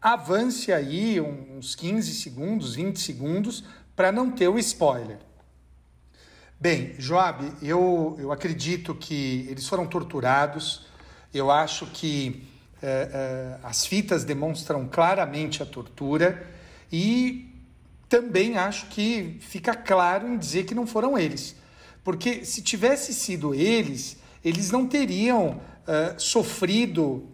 avance 0.00 0.72
aí 0.72 1.20
uns 1.20 1.76
15 1.76 2.14
segundos, 2.14 2.74
20 2.74 2.98
segundos, 2.98 3.64
para 3.94 4.10
não 4.10 4.30
ter 4.30 4.48
o 4.48 4.58
spoiler. 4.58 5.18
Bem, 6.60 6.96
Joab, 6.98 7.52
eu, 7.62 8.16
eu 8.18 8.32
acredito 8.32 8.92
que 8.92 9.46
eles 9.48 9.68
foram 9.68 9.86
torturados. 9.86 10.86
Eu 11.32 11.52
acho 11.52 11.86
que 11.86 12.48
eh, 12.82 13.10
eh, 13.12 13.58
as 13.62 13.86
fitas 13.86 14.24
demonstram 14.24 14.88
claramente 14.88 15.62
a 15.62 15.66
tortura 15.66 16.44
e 16.90 17.48
também 18.08 18.58
acho 18.58 18.86
que 18.86 19.36
fica 19.38 19.72
claro 19.72 20.26
em 20.26 20.36
dizer 20.36 20.64
que 20.64 20.74
não 20.74 20.84
foram 20.84 21.16
eles. 21.16 21.54
Porque 22.02 22.44
se 22.44 22.60
tivesse 22.60 23.14
sido 23.14 23.54
eles, 23.54 24.16
eles 24.44 24.72
não 24.72 24.84
teriam 24.84 25.60
eh, 25.86 26.14
sofrido, 26.18 27.24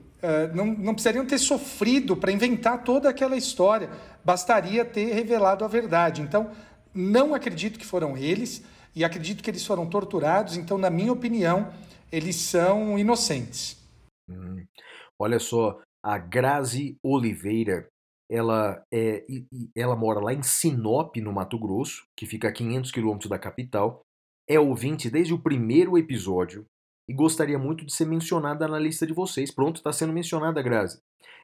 não, 0.52 0.66
não 0.66 0.92
precisariam 0.92 1.24
ter 1.24 1.38
sofrido 1.38 2.14
para 2.14 2.30
inventar 2.30 2.84
toda 2.84 3.08
aquela 3.08 3.38
história. 3.38 3.88
Bastaria 4.22 4.84
ter 4.84 5.14
revelado 5.14 5.64
a 5.64 5.68
verdade. 5.68 6.20
Então, 6.20 6.50
não 6.94 7.34
acredito 7.34 7.78
que 7.78 7.86
foram 7.86 8.18
eles 8.18 8.62
e 8.94 9.04
acredito 9.04 9.42
que 9.42 9.50
eles 9.50 9.66
foram 9.66 9.88
torturados. 9.88 10.56
Então, 10.56 10.78
na 10.78 10.90
minha 10.90 11.12
opinião, 11.12 11.72
eles 12.12 12.36
são 12.36 12.98
inocentes. 12.98 13.76
Hum. 14.28 14.64
Olha 15.18 15.38
só, 15.38 15.80
a 16.02 16.18
Grazi 16.18 16.96
Oliveira, 17.02 17.88
ela, 18.30 18.82
é, 18.92 19.24
ela 19.76 19.96
mora 19.96 20.20
lá 20.20 20.32
em 20.32 20.42
Sinop, 20.42 21.16
no 21.16 21.32
Mato 21.32 21.58
Grosso, 21.58 22.04
que 22.16 22.26
fica 22.26 22.48
a 22.48 22.52
500 22.52 22.90
quilômetros 22.90 23.30
da 23.30 23.38
capital. 23.38 24.02
É 24.48 24.58
ouvinte 24.60 25.10
desde 25.10 25.32
o 25.32 25.40
primeiro 25.40 25.96
episódio 25.96 26.66
e 27.08 27.14
gostaria 27.14 27.58
muito 27.58 27.84
de 27.84 27.92
ser 27.92 28.06
mencionada 28.06 28.66
na 28.68 28.78
lista 28.78 29.06
de 29.06 29.12
vocês. 29.12 29.50
Pronto, 29.50 29.76
está 29.76 29.92
sendo 29.92 30.12
mencionada, 30.12 30.62
Grazi. 30.62 30.98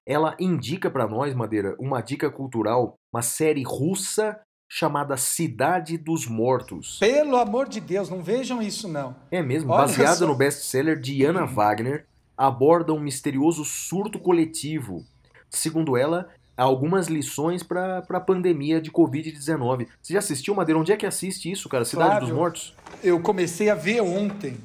Ela 0.06 0.36
indica 0.40 0.90
para 0.90 1.06
nós, 1.06 1.34
Madeira, 1.34 1.76
uma 1.78 2.00
dica 2.00 2.30
cultural, 2.30 2.94
uma 3.12 3.22
série 3.22 3.62
russa 3.62 4.40
chamada 4.72 5.16
Cidade 5.16 5.98
dos 5.98 6.28
Mortos. 6.28 6.96
Pelo 7.00 7.36
amor 7.36 7.68
de 7.68 7.80
Deus, 7.80 8.08
não 8.08 8.22
vejam 8.22 8.62
isso 8.62 8.86
não. 8.86 9.16
É 9.28 9.42
mesmo, 9.42 9.72
Olha 9.72 9.82
baseada 9.82 10.14
só. 10.18 10.26
no 10.28 10.34
best-seller 10.36 10.98
de 10.98 11.26
Anna 11.26 11.44
Wagner, 11.44 12.06
aborda 12.38 12.92
um 12.92 13.00
misterioso 13.00 13.64
surto 13.64 14.20
coletivo. 14.20 15.04
Segundo 15.50 15.96
ela, 15.96 16.28
há 16.56 16.62
algumas 16.62 17.08
lições 17.08 17.64
para 17.64 17.98
a 17.98 18.20
pandemia 18.20 18.80
de 18.80 18.92
Covid-19. 18.92 19.88
Você 20.00 20.12
já 20.12 20.20
assistiu, 20.20 20.54
Madeira? 20.54 20.78
Onde 20.78 20.92
é 20.92 20.96
que 20.96 21.04
assiste 21.04 21.50
isso, 21.50 21.68
cara? 21.68 21.84
Cidade 21.84 22.10
Flávio, 22.10 22.28
dos 22.28 22.36
Mortos? 22.36 22.74
Eu 23.02 23.18
comecei 23.18 23.68
a 23.70 23.74
ver 23.74 24.00
ontem. 24.00 24.56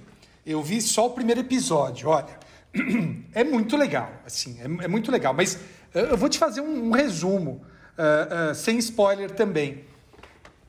Eu 0.45 0.61
vi 0.61 0.83
só 0.83 1.07
o 1.07 1.09
primeiro 1.09 1.41
episódio. 1.41 2.09
Olha, 2.09 2.37
é 3.33 3.43
muito 3.43 3.75
legal, 3.75 4.11
assim, 4.23 4.59
é, 4.59 4.85
é 4.85 4.87
muito 4.87 5.11
legal. 5.11 5.33
Mas 5.33 5.59
eh, 5.95 6.11
eu 6.11 6.17
vou 6.17 6.29
te 6.29 6.37
fazer 6.37 6.61
um, 6.61 6.89
um 6.89 6.91
resumo, 6.91 7.65
ah, 7.97 8.49
ah, 8.51 8.53
sem 8.53 8.77
spoiler 8.77 9.31
também. 9.31 9.94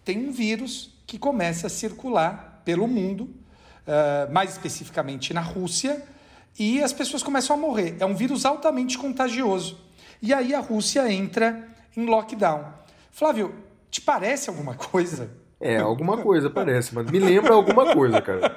Tem 0.06 0.16
um 0.28 0.30
vírus 0.30 0.94
que 1.04 1.18
começa 1.18 1.66
a 1.66 1.70
circular 1.70 2.62
pelo 2.64 2.86
mundo, 2.86 3.28
ah, 3.86 4.28
mais 4.30 4.52
especificamente 4.52 5.34
na 5.34 5.40
Rússia, 5.40 6.00
e 6.56 6.80
as 6.80 6.92
pessoas 6.92 7.24
começam 7.24 7.56
a 7.56 7.58
morrer. 7.58 7.96
É 7.98 8.06
um 8.06 8.14
vírus 8.14 8.46
altamente 8.46 8.96
contagioso. 8.96 9.78
E 10.22 10.32
aí 10.32 10.54
a 10.54 10.60
Rússia 10.60 11.12
entra 11.12 11.68
em 11.96 12.06
lockdown. 12.06 12.72
Flávio, 13.10 13.52
te 13.90 14.00
parece 14.00 14.48
alguma 14.48 14.74
coisa? 14.78 15.28
É, 15.60 15.78
alguma 15.78 16.18
coisa 16.18 16.48
parece, 16.48 16.94
mas 16.94 17.10
me 17.10 17.18
lembra 17.18 17.52
alguma 17.52 17.92
coisa, 17.92 18.22
cara. 18.22 18.54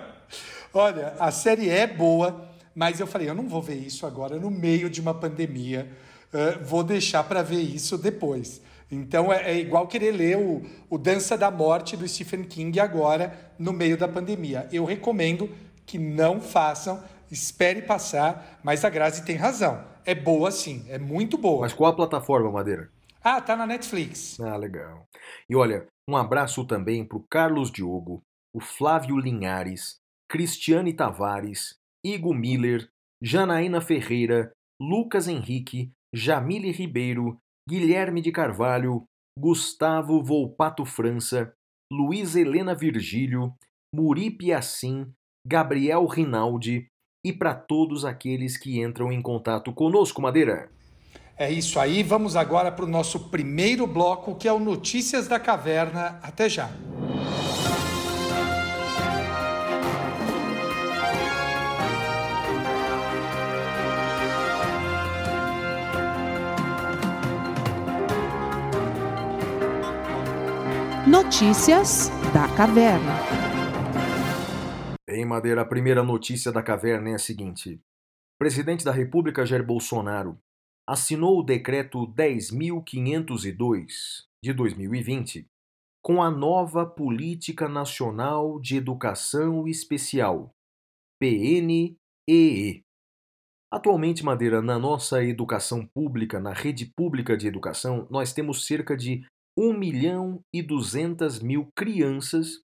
Olha, 0.71 1.15
a 1.19 1.31
série 1.31 1.67
é 1.67 1.87
boa, 1.87 2.47
mas 2.75 2.99
eu 2.99 3.07
falei, 3.07 3.27
eu 3.27 3.33
não 3.33 3.47
vou 3.47 3.61
ver 3.61 3.77
isso 3.77 4.05
agora 4.05 4.37
no 4.37 4.51
meio 4.51 4.87
de 4.87 5.01
uma 5.01 5.15
pandemia. 5.15 5.89
eh, 6.31 6.59
vou 6.63 6.83
deixar 6.83 7.23
para 7.23 7.41
ver 7.41 7.61
isso 7.61 7.97
depois. 7.97 8.61
Então 8.91 9.31
é, 9.31 9.51
é 9.51 9.59
igual 9.59 9.87
querer 9.87 10.11
ler 10.11 10.37
o, 10.37 10.61
o 10.89 10.97
Dança 10.97 11.37
da 11.37 11.51
Morte 11.51 11.95
do 11.95 12.07
Stephen 12.07 12.43
King 12.43 12.79
agora 12.79 13.53
no 13.57 13.71
meio 13.71 13.97
da 13.97 14.07
pandemia. 14.07 14.67
Eu 14.71 14.85
recomendo 14.85 15.49
que 15.85 15.97
não 15.97 16.39
façam, 16.41 17.03
espere 17.31 17.81
passar, 17.81 18.59
mas 18.63 18.83
a 18.83 18.89
Grazi 18.89 19.25
tem 19.25 19.35
razão. 19.35 19.83
É 20.05 20.15
boa 20.15 20.51
sim, 20.51 20.85
é 20.89 20.97
muito 20.97 21.37
boa. 21.37 21.61
Mas 21.61 21.73
qual 21.73 21.91
a 21.91 21.95
plataforma, 21.95 22.51
Madeira? 22.51 22.89
Ah, 23.23 23.41
tá 23.41 23.55
na 23.55 23.67
Netflix. 23.67 24.39
Ah, 24.39 24.55
legal. 24.55 25.05
E 25.49 25.55
olha, 25.55 25.85
um 26.07 26.15
abraço 26.15 26.65
também 26.65 27.05
pro 27.05 27.25
Carlos 27.29 27.71
Diogo, 27.71 28.23
o 28.53 28.59
Flávio 28.59 29.17
Linhares, 29.17 29.97
Cristiane 30.29 30.93
Tavares, 30.93 31.75
Igor 32.03 32.33
Miller, 32.33 32.89
Janaína 33.21 33.81
Ferreira, 33.81 34.51
Lucas 34.81 35.27
Henrique, 35.27 35.91
Jamile 36.13 36.71
Ribeiro, 36.71 37.37
Guilherme 37.69 38.19
de 38.19 38.31
Carvalho, 38.31 39.03
Gustavo 39.39 40.23
Volpato 40.23 40.83
França, 40.85 41.53
Luiz 41.93 42.35
Helena 42.35 42.73
Virgílio, 42.73 43.53
Muri 43.93 44.31
Piacin, 44.31 45.13
Gabriel 45.45 46.07
Rinaldi 46.07 46.87
e 47.23 47.31
para 47.31 47.53
todos 47.53 48.05
aqueles 48.05 48.57
que 48.57 48.81
entram 48.81 49.11
em 49.11 49.21
contato 49.21 49.71
conosco, 49.71 50.19
Madeira. 50.19 50.71
É 51.37 51.51
isso 51.51 51.79
aí, 51.79 52.01
vamos 52.01 52.35
agora 52.35 52.71
para 52.71 52.85
o 52.85 52.89
nosso 52.89 53.29
primeiro 53.29 53.85
bloco, 53.85 54.35
que 54.35 54.47
é 54.47 54.51
o 54.51 54.59
Notícias 54.59 55.27
da 55.27 55.39
Caverna. 55.39 56.19
Até 56.23 56.49
já. 56.49 56.71
Notícias 71.09 72.09
da 72.31 72.47
Caverna. 72.55 73.13
Em 75.09 75.25
Madeira, 75.25 75.61
a 75.61 75.65
primeira 75.65 76.03
notícia 76.03 76.51
da 76.51 76.61
caverna 76.61 77.09
é 77.09 77.15
a 77.15 77.17
seguinte: 77.17 77.81
Presidente 78.37 78.85
da 78.85 78.91
República 78.91 79.43
Jair 79.43 79.65
Bolsonaro 79.65 80.37
assinou 80.87 81.39
o 81.39 81.43
decreto 81.43 82.05
10502 82.05 84.27
de 84.43 84.53
2020 84.53 85.47
com 85.99 86.21
a 86.21 86.29
nova 86.29 86.85
Política 86.85 87.67
Nacional 87.67 88.59
de 88.59 88.77
Educação 88.77 89.67
Especial, 89.67 90.53
PNEE. 91.19 92.83
Atualmente, 93.73 94.23
Madeira, 94.23 94.61
na 94.61 94.77
nossa 94.77 95.23
educação 95.23 95.87
pública, 95.87 96.39
na 96.39 96.53
rede 96.53 96.85
pública 96.95 97.35
de 97.35 97.47
educação, 97.47 98.07
nós 98.11 98.31
temos 98.31 98.67
cerca 98.67 98.95
de 98.95 99.25
1 99.59 99.77
milhão 99.77 100.39
e 100.55 100.61
200 100.61 101.41
mil 101.41 101.67
crianças 101.75 102.61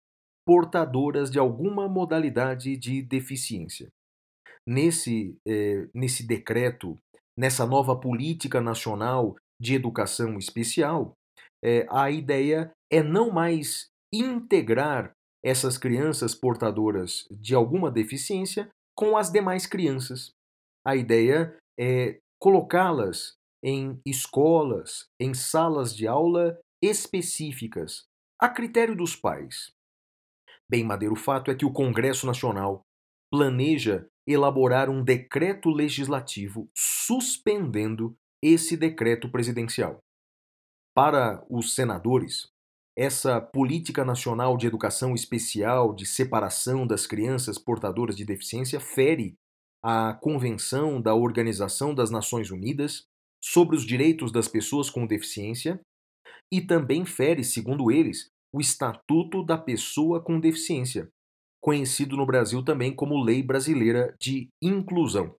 portadoras 0.44 1.30
de 1.30 1.38
alguma 1.38 1.88
modalidade 1.88 2.76
de 2.76 3.00
deficiência. 3.00 3.88
Nesse, 4.66 5.36
eh, 5.46 5.88
nesse 5.94 6.26
decreto, 6.26 6.98
nessa 7.38 7.64
nova 7.64 7.94
política 7.94 8.60
nacional 8.60 9.36
de 9.60 9.76
educação 9.76 10.36
especial, 10.36 11.14
eh, 11.64 11.86
a 11.88 12.10
ideia 12.10 12.72
é 12.92 13.04
não 13.04 13.30
mais 13.30 13.86
integrar 14.12 15.12
essas 15.44 15.78
crianças 15.78 16.34
portadoras 16.34 17.24
de 17.30 17.54
alguma 17.54 17.88
deficiência 17.88 18.68
com 18.96 19.16
as 19.16 19.30
demais 19.30 19.64
crianças. 19.64 20.32
A 20.84 20.96
ideia 20.96 21.56
é 21.78 22.18
colocá-las 22.40 23.34
em 23.62 24.00
escolas, 24.04 25.04
em 25.20 25.32
salas 25.32 25.94
de 25.94 26.08
aula 26.08 26.58
específicas, 26.82 28.06
a 28.38 28.48
critério 28.48 28.96
dos 28.96 29.14
pais. 29.14 29.72
Bem, 30.68 30.84
Madeira, 30.84 31.12
o 31.12 31.18
fato 31.18 31.50
é 31.50 31.54
que 31.54 31.64
o 31.66 31.72
Congresso 31.72 32.26
Nacional 32.26 32.82
planeja 33.30 34.08
elaborar 34.26 34.88
um 34.88 35.02
decreto 35.02 35.70
legislativo 35.70 36.70
suspendendo 36.76 38.16
esse 38.42 38.76
decreto 38.76 39.30
presidencial. 39.30 39.98
Para 40.94 41.44
os 41.48 41.74
senadores, 41.74 42.48
essa 42.96 43.40
política 43.40 44.04
nacional 44.04 44.56
de 44.56 44.66
educação 44.66 45.14
especial 45.14 45.94
de 45.94 46.06
separação 46.06 46.86
das 46.86 47.06
crianças 47.06 47.58
portadoras 47.58 48.16
de 48.16 48.24
deficiência 48.24 48.80
fere 48.80 49.36
a 49.82 50.14
Convenção 50.14 51.00
da 51.00 51.14
Organização 51.14 51.94
das 51.94 52.10
Nações 52.10 52.50
Unidas 52.50 53.06
sobre 53.42 53.76
os 53.76 53.84
Direitos 53.84 54.30
das 54.30 54.48
Pessoas 54.48 54.90
com 54.90 55.06
Deficiência 55.06 55.80
e 56.52 56.60
também 56.60 57.04
fere, 57.04 57.44
segundo 57.44 57.90
eles, 57.90 58.30
o 58.52 58.60
Estatuto 58.60 59.44
da 59.44 59.56
Pessoa 59.56 60.22
com 60.22 60.40
Deficiência, 60.40 61.08
conhecido 61.60 62.16
no 62.16 62.26
Brasil 62.26 62.64
também 62.64 62.94
como 62.94 63.22
Lei 63.22 63.42
Brasileira 63.42 64.14
de 64.20 64.48
Inclusão. 64.62 65.34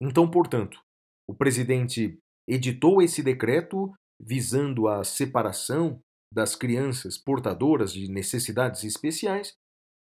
Então, 0.00 0.30
portanto, 0.30 0.80
o 1.28 1.34
presidente 1.34 2.18
editou 2.48 3.02
esse 3.02 3.22
decreto 3.22 3.92
visando 4.20 4.88
a 4.88 5.02
separação 5.02 6.00
das 6.32 6.54
crianças 6.54 7.18
portadoras 7.18 7.92
de 7.92 8.08
necessidades 8.08 8.84
especiais 8.84 9.54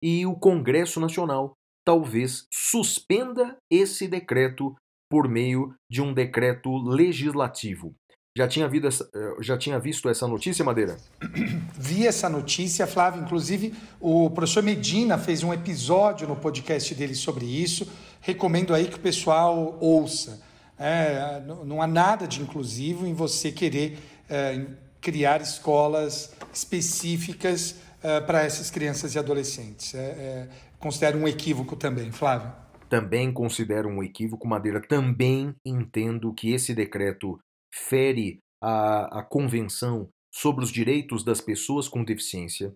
e 0.02 0.26
o 0.26 0.36
Congresso 0.36 1.00
Nacional 1.00 1.54
talvez 1.86 2.46
suspenda 2.52 3.58
esse 3.72 4.08
decreto 4.08 4.76
por 5.10 5.28
meio 5.28 5.76
de 5.90 6.02
um 6.02 6.14
decreto 6.14 6.76
legislativo. 6.78 7.96
Já 8.36 8.48
tinha, 8.48 8.68
essa, 8.84 9.08
eh, 9.14 9.36
já 9.42 9.56
tinha 9.56 9.78
visto 9.80 10.10
essa 10.10 10.28
notícia, 10.28 10.66
Madeira? 10.66 10.98
Vi 11.78 12.08
essa 12.08 12.28
notícia, 12.28 12.88
Flávio. 12.88 13.22
Inclusive, 13.22 13.76
o 14.02 14.28
professor 14.32 14.64
Medina 14.64 15.20
fez 15.20 15.44
um 15.44 15.54
episódio 15.54 16.28
no 16.28 16.36
podcast 16.36 16.96
dele 16.96 17.14
sobre 17.14 17.46
isso. 17.46 17.88
Recomendo 18.22 18.74
aí 18.74 18.88
que 18.88 18.96
o 18.96 19.00
pessoal 19.00 19.78
ouça. 19.80 20.42
É, 20.80 21.44
não 21.64 21.80
há 21.80 21.86
nada 21.86 22.28
de 22.28 22.42
inclusivo 22.42 23.06
em 23.06 23.14
você 23.14 23.52
querer 23.52 24.00
é, 24.28 24.66
criar 25.00 25.40
escolas 25.40 26.34
específicas 26.52 27.76
é, 28.02 28.20
para 28.20 28.44
essas 28.44 28.72
crianças 28.72 29.14
e 29.14 29.20
adolescentes. 29.20 29.94
É, 29.94 30.00
é, 30.00 30.50
considero 30.80 31.20
um 31.20 31.28
equívoco 31.28 31.76
também, 31.76 32.12
Flávio. 32.12 32.52
Também 32.90 33.32
considero 33.32 33.88
um 33.90 34.02
equívoco, 34.02 34.48
Madeira. 34.48 34.82
Também 34.82 35.54
entendo 35.64 36.34
que 36.34 36.52
esse 36.52 36.74
decreto 36.74 37.40
fere 37.74 38.40
a, 38.62 39.20
a 39.20 39.24
Convenção 39.24 40.10
sobre 40.34 40.64
os 40.64 40.72
Direitos 40.72 41.24
das 41.24 41.42
Pessoas 41.42 41.88
com 41.88 42.04
Deficiência, 42.04 42.74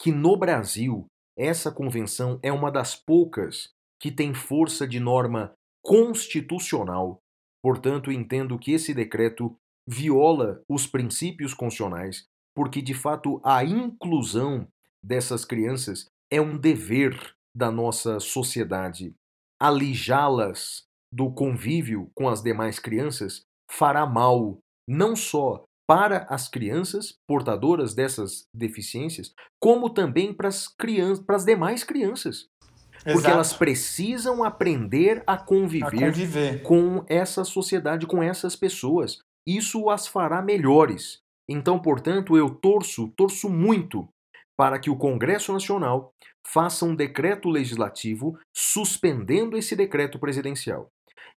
que 0.00 0.10
no 0.10 0.36
Brasil 0.36 1.06
essa 1.36 1.70
convenção 1.70 2.38
é 2.42 2.52
uma 2.52 2.70
das 2.70 2.94
poucas 2.94 3.70
que 4.00 4.10
tem 4.10 4.34
força 4.34 4.86
de 4.86 4.98
norma 4.98 5.52
constitucional. 5.82 7.18
Portanto, 7.62 8.10
entendo 8.10 8.58
que 8.58 8.72
esse 8.72 8.92
decreto 8.92 9.54
viola 9.88 10.62
os 10.68 10.86
princípios 10.86 11.54
constitucionais, 11.54 12.24
porque 12.54 12.82
de 12.82 12.94
fato 12.94 13.40
a 13.44 13.64
inclusão 13.64 14.66
dessas 15.02 15.44
crianças 15.44 16.06
é 16.30 16.40
um 16.40 16.58
dever 16.58 17.34
da 17.56 17.70
nossa 17.70 18.20
sociedade. 18.20 19.14
Alijá-las 19.60 20.84
do 21.12 21.32
convívio 21.32 22.10
com 22.14 22.28
as 22.28 22.42
demais 22.42 22.78
crianças 22.78 23.42
fará 23.70 24.04
mal 24.04 24.58
não 24.88 25.14
só 25.14 25.64
para 25.86 26.26
as 26.28 26.48
crianças 26.48 27.14
portadoras 27.26 27.94
dessas 27.94 28.44
deficiências, 28.54 29.32
como 29.60 29.90
também 29.90 30.32
para 30.32 30.48
as 30.48 30.68
crianças, 30.68 31.24
para 31.24 31.36
as 31.36 31.44
demais 31.44 31.82
crianças. 31.82 32.48
Exato. 32.92 33.12
Porque 33.12 33.30
elas 33.30 33.52
precisam 33.52 34.44
aprender 34.44 35.22
a 35.26 35.36
conviver, 35.36 36.04
a 36.04 36.06
conviver 36.06 36.62
com 36.62 37.04
essa 37.08 37.44
sociedade, 37.44 38.06
com 38.06 38.22
essas 38.22 38.54
pessoas. 38.54 39.18
Isso 39.46 39.88
as 39.88 40.06
fará 40.06 40.42
melhores. 40.42 41.18
Então, 41.48 41.80
portanto, 41.80 42.36
eu 42.36 42.50
torço, 42.50 43.08
torço 43.16 43.48
muito 43.48 44.08
para 44.56 44.78
que 44.78 44.90
o 44.90 44.96
Congresso 44.96 45.52
Nacional 45.52 46.12
faça 46.46 46.84
um 46.84 46.94
decreto 46.94 47.48
legislativo 47.48 48.38
suspendendo 48.54 49.56
esse 49.56 49.74
decreto 49.74 50.18
presidencial. 50.18 50.88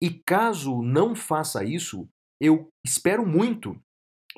E 0.01 0.09
caso 0.25 0.81
não 0.81 1.15
faça 1.15 1.63
isso, 1.63 2.07
eu 2.41 2.67
espero 2.83 3.25
muito 3.25 3.79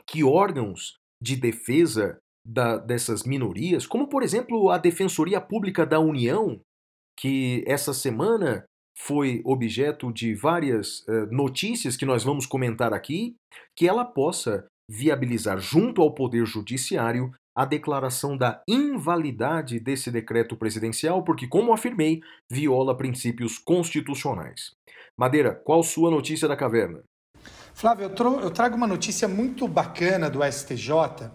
que 0.06 0.24
órgãos 0.24 0.98
de 1.22 1.38
defesa 1.38 2.20
da, 2.46 2.78
dessas 2.78 3.24
minorias, 3.24 3.88
como 3.88 4.10
por 4.10 4.22
exemplo 4.22 4.70
a 4.70 4.78
Defensoria 4.78 5.40
Pública 5.40 5.86
da 5.86 6.00
União, 6.00 6.60
que 7.18 7.64
essa 7.66 7.94
semana 7.94 8.66
foi 8.98 9.42
objeto 9.46 10.12
de 10.12 10.36
várias 10.36 11.00
uh, 11.08 11.26
notícias 11.32 11.96
que 11.96 12.06
nós 12.06 12.24
vamos 12.24 12.46
comentar 12.46 12.94
aqui, 12.94 13.36
que 13.76 13.88
ela 13.88 14.04
possa 14.04 14.68
viabilizar 14.90 15.60
junto 15.60 16.02
ao 16.02 16.14
Poder 16.14 16.46
Judiciário 16.46 17.32
a 17.56 17.66
declaração 17.66 18.36
da 18.36 18.62
invalidade 18.68 19.80
desse 19.80 20.12
decreto 20.12 20.58
presidencial, 20.58 21.24
porque, 21.24 21.48
como 21.48 21.72
afirmei, 21.72 22.20
viola 22.52 22.98
princípios 22.98 23.58
constitucionais. 23.58 24.72
Madeira, 25.18 25.56
qual 25.64 25.84
sua 25.84 26.10
notícia 26.10 26.48
da 26.48 26.58
caverna? 26.58 27.04
Flávio, 27.74 28.12
eu, 28.42 28.52
trago 28.52 28.76
uma 28.76 28.88
notícia 28.88 29.28
muito 29.28 29.68
bacana 29.68 30.30
do 30.30 30.40
STJ. 30.44 31.30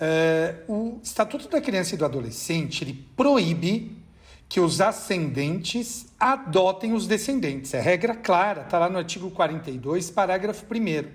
É, 0.00 0.56
o 0.68 0.98
Estatuto 1.02 1.48
da 1.48 1.60
Criança 1.60 1.94
e 1.94 1.98
do 1.98 2.04
Adolescente 2.04 2.82
ele 2.82 3.06
proíbe 3.16 3.96
que 4.48 4.60
os 4.60 4.80
ascendentes 4.80 6.06
adotem 6.18 6.92
os 6.92 7.06
descendentes. 7.06 7.74
É 7.74 7.80
regra 7.80 8.14
clara, 8.14 8.62
está 8.62 8.78
lá 8.78 8.88
no 8.88 8.98
artigo 8.98 9.30
42, 9.30 10.10
parágrafo 10.10 10.64
1. 10.64 11.08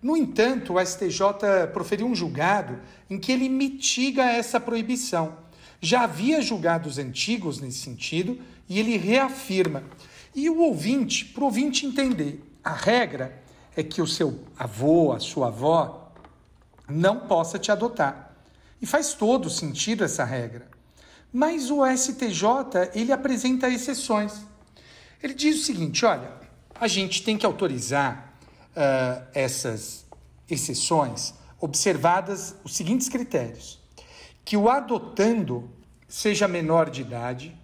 No 0.00 0.16
entanto, 0.16 0.74
o 0.74 0.80
STJ 0.84 1.68
proferiu 1.72 2.06
um 2.06 2.14
julgado 2.14 2.78
em 3.10 3.18
que 3.18 3.32
ele 3.32 3.48
mitiga 3.48 4.24
essa 4.24 4.60
proibição. 4.60 5.36
Já 5.80 6.02
havia 6.02 6.40
julgados 6.40 6.98
antigos 6.98 7.60
nesse 7.60 7.78
sentido 7.78 8.38
e 8.68 8.78
ele 8.78 8.96
reafirma. 8.96 9.82
E 10.34 10.48
o 10.48 10.60
ouvinte, 10.60 11.24
para 11.24 11.42
o 11.42 11.46
ouvinte 11.46 11.84
entender, 11.84 12.42
a 12.62 12.72
regra 12.72 13.42
é 13.78 13.82
que 13.84 14.02
o 14.02 14.08
seu 14.08 14.40
avô, 14.58 15.12
a 15.12 15.20
sua 15.20 15.46
avó, 15.46 16.10
não 16.88 17.20
possa 17.20 17.60
te 17.60 17.70
adotar. 17.70 18.34
E 18.82 18.86
faz 18.86 19.14
todo 19.14 19.48
sentido 19.48 20.02
essa 20.02 20.24
regra. 20.24 20.68
Mas 21.32 21.70
o 21.70 21.86
STJ, 21.86 22.90
ele 22.92 23.12
apresenta 23.12 23.68
exceções. 23.68 24.32
Ele 25.22 25.32
diz 25.32 25.60
o 25.60 25.64
seguinte, 25.64 26.04
olha, 26.04 26.28
a 26.74 26.88
gente 26.88 27.22
tem 27.22 27.38
que 27.38 27.46
autorizar 27.46 28.34
uh, 28.70 29.24
essas 29.32 30.04
exceções 30.50 31.34
observadas 31.60 32.56
os 32.64 32.74
seguintes 32.74 33.08
critérios. 33.08 33.78
Que 34.44 34.56
o 34.56 34.68
adotando 34.68 35.70
seja 36.08 36.48
menor 36.48 36.90
de 36.90 37.02
idade, 37.02 37.56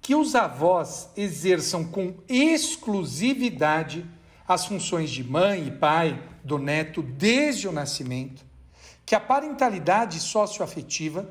que 0.00 0.16
os 0.16 0.34
avós 0.34 1.10
exerçam 1.16 1.84
com 1.84 2.12
exclusividade 2.28 4.04
as 4.52 4.66
funções 4.66 5.10
de 5.10 5.24
mãe 5.24 5.66
e 5.66 5.70
pai 5.70 6.22
do 6.44 6.58
neto 6.58 7.02
desde 7.02 7.68
o 7.68 7.72
nascimento, 7.72 8.44
que 9.04 9.14
a 9.14 9.20
parentalidade 9.20 10.20
socioafetiva 10.20 11.28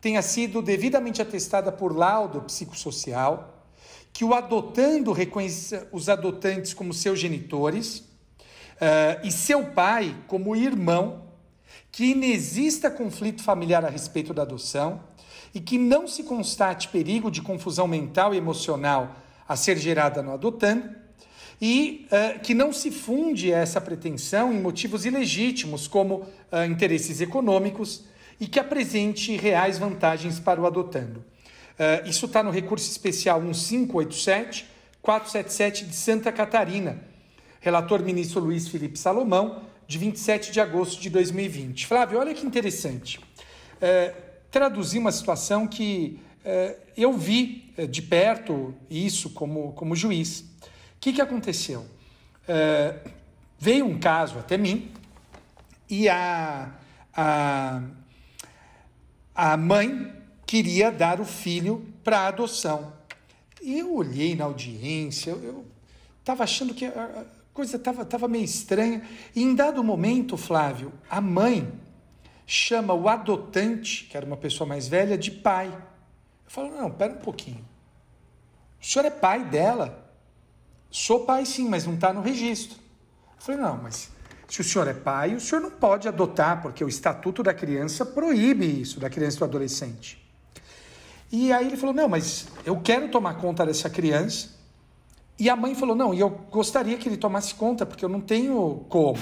tenha 0.00 0.22
sido 0.22 0.60
devidamente 0.60 1.22
atestada 1.22 1.70
por 1.70 1.96
laudo 1.96 2.40
psicossocial, 2.42 3.66
que 4.12 4.24
o 4.24 4.34
adotando 4.34 5.12
reconheça 5.12 5.88
os 5.92 6.08
adotantes 6.08 6.74
como 6.74 6.92
seus 6.92 7.18
genitores 7.18 7.98
uh, 7.98 9.24
e 9.24 9.30
seu 9.30 9.66
pai 9.66 10.16
como 10.26 10.56
irmão, 10.56 11.22
que 11.90 12.06
inexista 12.06 12.90
conflito 12.90 13.42
familiar 13.42 13.84
a 13.84 13.88
respeito 13.88 14.34
da 14.34 14.42
adoção 14.42 15.00
e 15.54 15.60
que 15.60 15.78
não 15.78 16.08
se 16.08 16.24
constate 16.24 16.88
perigo 16.88 17.30
de 17.30 17.42
confusão 17.42 17.86
mental 17.86 18.34
e 18.34 18.38
emocional 18.38 19.16
a 19.46 19.56
ser 19.56 19.76
gerada 19.76 20.22
no 20.22 20.32
adotando, 20.32 21.01
e 21.62 22.08
uh, 22.10 22.40
que 22.40 22.54
não 22.54 22.72
se 22.72 22.90
funde 22.90 23.52
essa 23.52 23.80
pretensão 23.80 24.52
em 24.52 24.60
motivos 24.60 25.06
ilegítimos, 25.06 25.86
como 25.86 26.16
uh, 26.16 26.64
interesses 26.68 27.20
econômicos, 27.20 28.02
e 28.40 28.48
que 28.48 28.58
apresente 28.58 29.36
reais 29.36 29.78
vantagens 29.78 30.40
para 30.40 30.60
o 30.60 30.66
adotando. 30.66 31.20
Uh, 31.20 32.08
isso 32.08 32.26
está 32.26 32.42
no 32.42 32.50
recurso 32.50 32.90
especial 32.90 33.40
1587 33.40 34.66
477 35.00 35.84
de 35.86 35.94
Santa 35.94 36.32
Catarina, 36.32 37.00
relator 37.60 38.02
ministro 38.02 38.40
Luiz 38.40 38.66
Felipe 38.66 38.98
Salomão, 38.98 39.62
de 39.86 39.98
27 39.98 40.50
de 40.50 40.60
agosto 40.60 41.00
de 41.00 41.10
2020. 41.10 41.86
Flávio, 41.86 42.18
olha 42.18 42.32
que 42.34 42.46
interessante. 42.46 43.18
Traduzir 44.48 45.00
uma 45.00 45.10
situação 45.10 45.66
que 45.66 46.20
eu 46.96 47.12
vi 47.14 47.74
de 47.90 48.00
perto 48.00 48.72
isso 48.88 49.30
como, 49.30 49.72
como 49.72 49.96
juiz. 49.96 50.51
Que, 51.02 51.12
que 51.12 51.20
aconteceu? 51.20 51.84
veio 53.58 53.86
um 53.86 54.00
caso 54.00 54.38
até 54.38 54.56
mim 54.56 54.90
e 55.88 56.08
a, 56.08 56.72
a 57.14 57.82
a 59.34 59.56
mãe 59.56 60.12
queria 60.46 60.90
dar 60.90 61.20
o 61.20 61.24
filho 61.24 61.86
para 62.04 62.26
adoção. 62.26 62.92
E 63.62 63.78
eu 63.78 63.94
olhei 63.94 64.34
na 64.34 64.44
audiência, 64.44 65.30
eu 65.30 65.64
estava 66.20 66.44
achando 66.44 66.74
que 66.74 66.84
a 66.84 67.24
coisa 67.54 67.76
estava 67.76 68.04
tava 68.04 68.28
meio 68.28 68.44
estranha. 68.44 69.02
E 69.34 69.42
em 69.42 69.54
dado 69.54 69.82
momento, 69.82 70.36
Flávio, 70.36 70.92
a 71.08 71.20
mãe 71.20 71.72
chama 72.46 72.92
o 72.92 73.08
adotante, 73.08 74.04
que 74.04 74.16
era 74.16 74.26
uma 74.26 74.36
pessoa 74.36 74.68
mais 74.68 74.86
velha, 74.86 75.16
de 75.16 75.30
pai. 75.30 75.68
Eu 75.68 76.50
falo, 76.50 76.76
não, 76.76 76.90
pera 76.90 77.14
um 77.14 77.18
pouquinho. 77.18 77.64
O 78.80 78.84
senhor 78.84 79.06
é 79.06 79.10
pai 79.10 79.44
dela? 79.44 80.01
Sou 80.92 81.24
pai 81.24 81.44
sim, 81.44 81.68
mas 81.68 81.86
não 81.86 81.94
está 81.94 82.12
no 82.12 82.20
registro. 82.20 82.78
Eu 83.36 83.42
falei, 83.42 83.60
não, 83.60 83.82
mas 83.82 84.12
se 84.46 84.60
o 84.60 84.64
senhor 84.64 84.86
é 84.86 84.92
pai, 84.92 85.34
o 85.34 85.40
senhor 85.40 85.60
não 85.60 85.70
pode 85.70 86.06
adotar, 86.06 86.60
porque 86.60 86.84
o 86.84 86.88
Estatuto 86.88 87.42
da 87.42 87.54
Criança 87.54 88.04
proíbe 88.04 88.66
isso, 88.66 89.00
da 89.00 89.08
criança 89.08 89.36
e 89.36 89.38
do 89.38 89.44
adolescente. 89.46 90.22
E 91.32 91.50
aí 91.50 91.66
ele 91.66 91.78
falou: 91.78 91.94
Não, 91.94 92.06
mas 92.06 92.46
eu 92.62 92.78
quero 92.78 93.08
tomar 93.08 93.34
conta 93.38 93.64
dessa 93.64 93.88
criança. 93.88 94.50
E 95.38 95.48
a 95.48 95.56
mãe 95.56 95.74
falou: 95.74 95.96
Não, 95.96 96.12
e 96.12 96.20
eu 96.20 96.28
gostaria 96.28 96.98
que 96.98 97.08
ele 97.08 97.16
tomasse 97.16 97.54
conta, 97.54 97.86
porque 97.86 98.04
eu 98.04 98.08
não 98.10 98.20
tenho 98.20 98.84
como. 98.90 99.18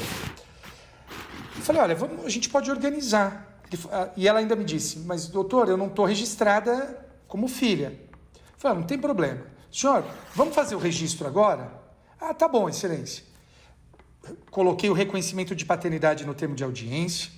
Eu 1.55 1.63
falei: 1.63 1.81
Olha, 1.81 1.95
vamos, 1.95 2.27
a 2.27 2.29
gente 2.29 2.51
pode 2.51 2.69
organizar. 2.69 3.63
E 4.17 4.27
ela 4.27 4.41
ainda 4.41 4.57
me 4.57 4.65
disse: 4.65 4.99
Mas 4.99 5.29
doutor, 5.29 5.69
eu 5.69 5.77
não 5.77 5.87
estou 5.87 6.05
registrada 6.05 7.07
como 7.29 7.47
filha. 7.47 7.97
Eu 8.35 8.59
falei: 8.59 8.79
Não 8.79 8.85
tem 8.85 8.99
problema. 8.99 9.47
Senhor, 9.73 10.05
vamos 10.35 10.55
fazer 10.55 10.75
o 10.75 10.79
registro 10.79 11.27
agora? 11.27 11.73
Ah, 12.21 12.35
tá 12.35 12.47
bom, 12.49 12.69
excelência 12.69 13.31
coloquei 14.51 14.91
o 14.91 14.95
reconhecimento 14.95 15.55
de 15.55 15.65
paternidade 15.65 16.27
no 16.27 16.35
termo 16.35 16.55
de 16.55 16.65
audiência. 16.65 17.31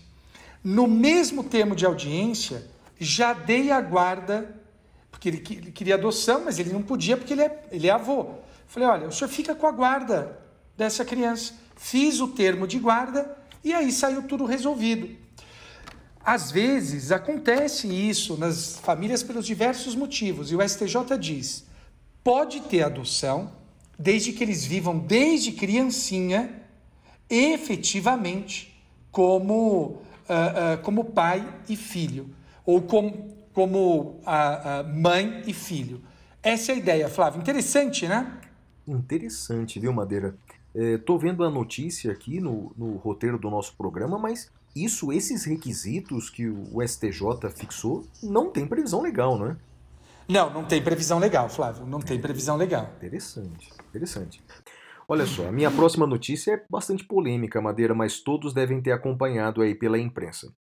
No 0.62 0.86
mesmo 0.86 1.42
termo 1.42 1.74
de 1.74 1.84
audiência, 1.84 2.66
já 2.98 3.32
dei 3.32 3.70
a 3.70 3.80
guarda, 3.80 4.60
porque 5.10 5.28
ele, 5.28 5.38
queria 5.38 5.94
adoção, 5.94 6.44
mas 6.44 6.58
ele 6.58 6.72
não 6.72 6.82
podia 6.82 7.16
porque 7.16 7.32
ele 7.32 7.42
é, 7.42 7.64
ele 7.70 7.88
é 7.88 7.90
avô. 7.90 8.34
Falei, 8.66 8.88
olha, 8.88 9.08
o 9.08 9.12
senhor 9.12 9.28
fica 9.28 9.54
com 9.54 9.66
a 9.66 9.72
guarda 9.72 10.38
dessa 10.76 11.04
criança. 11.04 11.54
Fiz 11.76 12.20
o 12.20 12.28
termo 12.28 12.66
de 12.66 12.78
guarda 12.78 13.36
e 13.64 13.72
aí 13.72 13.90
saiu 13.90 14.22
tudo 14.22 14.44
resolvido. 14.44 15.10
Às 16.24 16.52
vezes 16.52 17.10
acontece 17.10 17.88
isso 17.88 18.36
nas 18.36 18.78
famílias 18.78 19.24
pelos 19.24 19.44
diversos 19.44 19.96
motivos, 19.96 20.52
e 20.52 20.56
o 20.56 20.68
STJ 20.68 21.18
diz: 21.18 21.64
pode 22.22 22.60
ter 22.62 22.82
adoção, 22.82 23.52
desde 23.98 24.32
que 24.32 24.42
eles 24.42 24.64
vivam 24.64 24.98
desde 24.98 25.52
criancinha 25.52 26.62
efetivamente 27.28 28.72
como, 29.10 29.82
uh, 29.82 29.94
uh, 30.74 30.82
como 30.82 31.04
pai 31.04 31.46
e 31.68 31.76
filho, 31.76 32.30
ou 32.64 32.82
com, 32.82 33.28
como 33.52 34.20
uh, 34.20 34.88
mãe 34.94 35.42
e 35.46 35.52
filho. 35.52 36.00
Essa 36.42 36.72
é 36.72 36.74
a 36.74 36.78
ideia, 36.78 37.08
Flávio. 37.08 37.40
Interessante, 37.40 38.06
né? 38.06 38.40
Interessante, 38.86 39.78
viu, 39.78 39.92
Madeira? 39.92 40.36
Estou 40.74 41.16
é, 41.16 41.20
vendo 41.20 41.44
a 41.44 41.50
notícia 41.50 42.10
aqui 42.10 42.40
no, 42.40 42.72
no 42.76 42.96
roteiro 42.96 43.38
do 43.38 43.48
nosso 43.48 43.76
programa, 43.76 44.18
mas 44.18 44.50
isso, 44.74 45.12
esses 45.12 45.44
requisitos 45.44 46.30
que 46.30 46.48
o 46.48 46.82
STJ 46.86 47.50
fixou, 47.54 48.04
não 48.22 48.50
tem 48.50 48.66
previsão 48.66 49.02
legal, 49.02 49.38
não 49.38 49.50
é? 49.50 49.56
Não, 50.28 50.52
não 50.52 50.64
tem 50.64 50.82
previsão 50.82 51.18
legal, 51.18 51.48
Flávio. 51.48 51.86
Não 51.86 52.00
tem 52.00 52.20
previsão 52.20 52.56
legal. 52.56 52.90
Interessante, 52.96 53.70
interessante. 53.88 54.42
Olha 55.08 55.26
só, 55.26 55.48
a 55.48 55.52
minha 55.52 55.70
próxima 55.70 56.06
notícia 56.06 56.52
é 56.52 56.64
bastante 56.70 57.04
polêmica, 57.04 57.60
Madeira, 57.60 57.94
mas 57.94 58.20
todos 58.20 58.54
devem 58.54 58.80
ter 58.80 58.92
acompanhado 58.92 59.60
aí 59.60 59.74
pela 59.74 59.98
imprensa. 59.98 60.54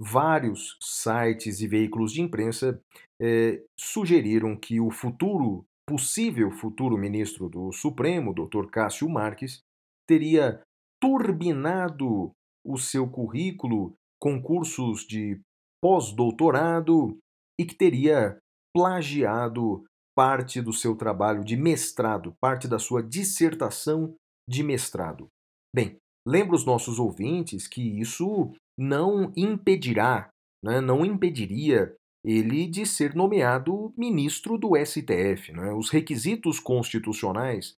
Vários 0.00 0.76
sites 0.80 1.60
e 1.60 1.66
veículos 1.66 2.12
de 2.12 2.20
imprensa 2.20 2.80
eh, 3.20 3.62
sugeriram 3.78 4.56
que 4.56 4.80
o 4.80 4.90
futuro, 4.90 5.64
possível 5.86 6.50
futuro 6.50 6.98
ministro 6.98 7.48
do 7.48 7.72
Supremo, 7.72 8.34
Dr. 8.34 8.66
Cássio 8.70 9.08
Marques, 9.08 9.60
teria 10.06 10.60
turbinado 11.00 12.32
o 12.64 12.76
seu 12.76 13.08
currículo 13.08 13.94
com 14.20 14.42
cursos 14.42 15.06
de 15.06 15.40
pós-doutorado 15.80 17.16
e 17.58 17.64
que 17.64 17.74
teria 17.74 18.38
plagiado 18.78 19.82
parte 20.16 20.62
do 20.62 20.72
seu 20.72 20.94
trabalho 20.94 21.42
de 21.42 21.56
mestrado, 21.56 22.32
parte 22.40 22.68
da 22.68 22.78
sua 22.78 23.02
dissertação 23.02 24.14
de 24.48 24.62
mestrado. 24.62 25.26
Bem, 25.74 25.96
lembro 26.24 26.54
os 26.54 26.64
nossos 26.64 27.00
ouvintes 27.00 27.66
que 27.66 27.82
isso 28.00 28.52
não 28.78 29.32
impedirá, 29.36 30.30
né, 30.64 30.80
não 30.80 31.04
impediria 31.04 31.92
ele 32.24 32.68
de 32.68 32.86
ser 32.86 33.16
nomeado 33.16 33.92
ministro 33.98 34.56
do 34.56 34.76
STF. 34.76 35.52
Né? 35.52 35.72
Os 35.72 35.90
requisitos 35.90 36.60
constitucionais, 36.60 37.74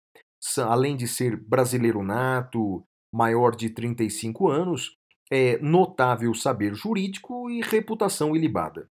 além 0.59 0.97
de 0.97 1.07
ser 1.07 1.37
brasileiro 1.37 2.03
nato, 2.03 2.83
maior 3.15 3.55
de 3.55 3.71
35 3.71 4.49
anos, 4.49 4.97
é 5.31 5.59
notável 5.59 6.35
saber 6.35 6.75
jurídico 6.75 7.49
e 7.49 7.61
reputação 7.61 8.35
ilibada. 8.35 8.89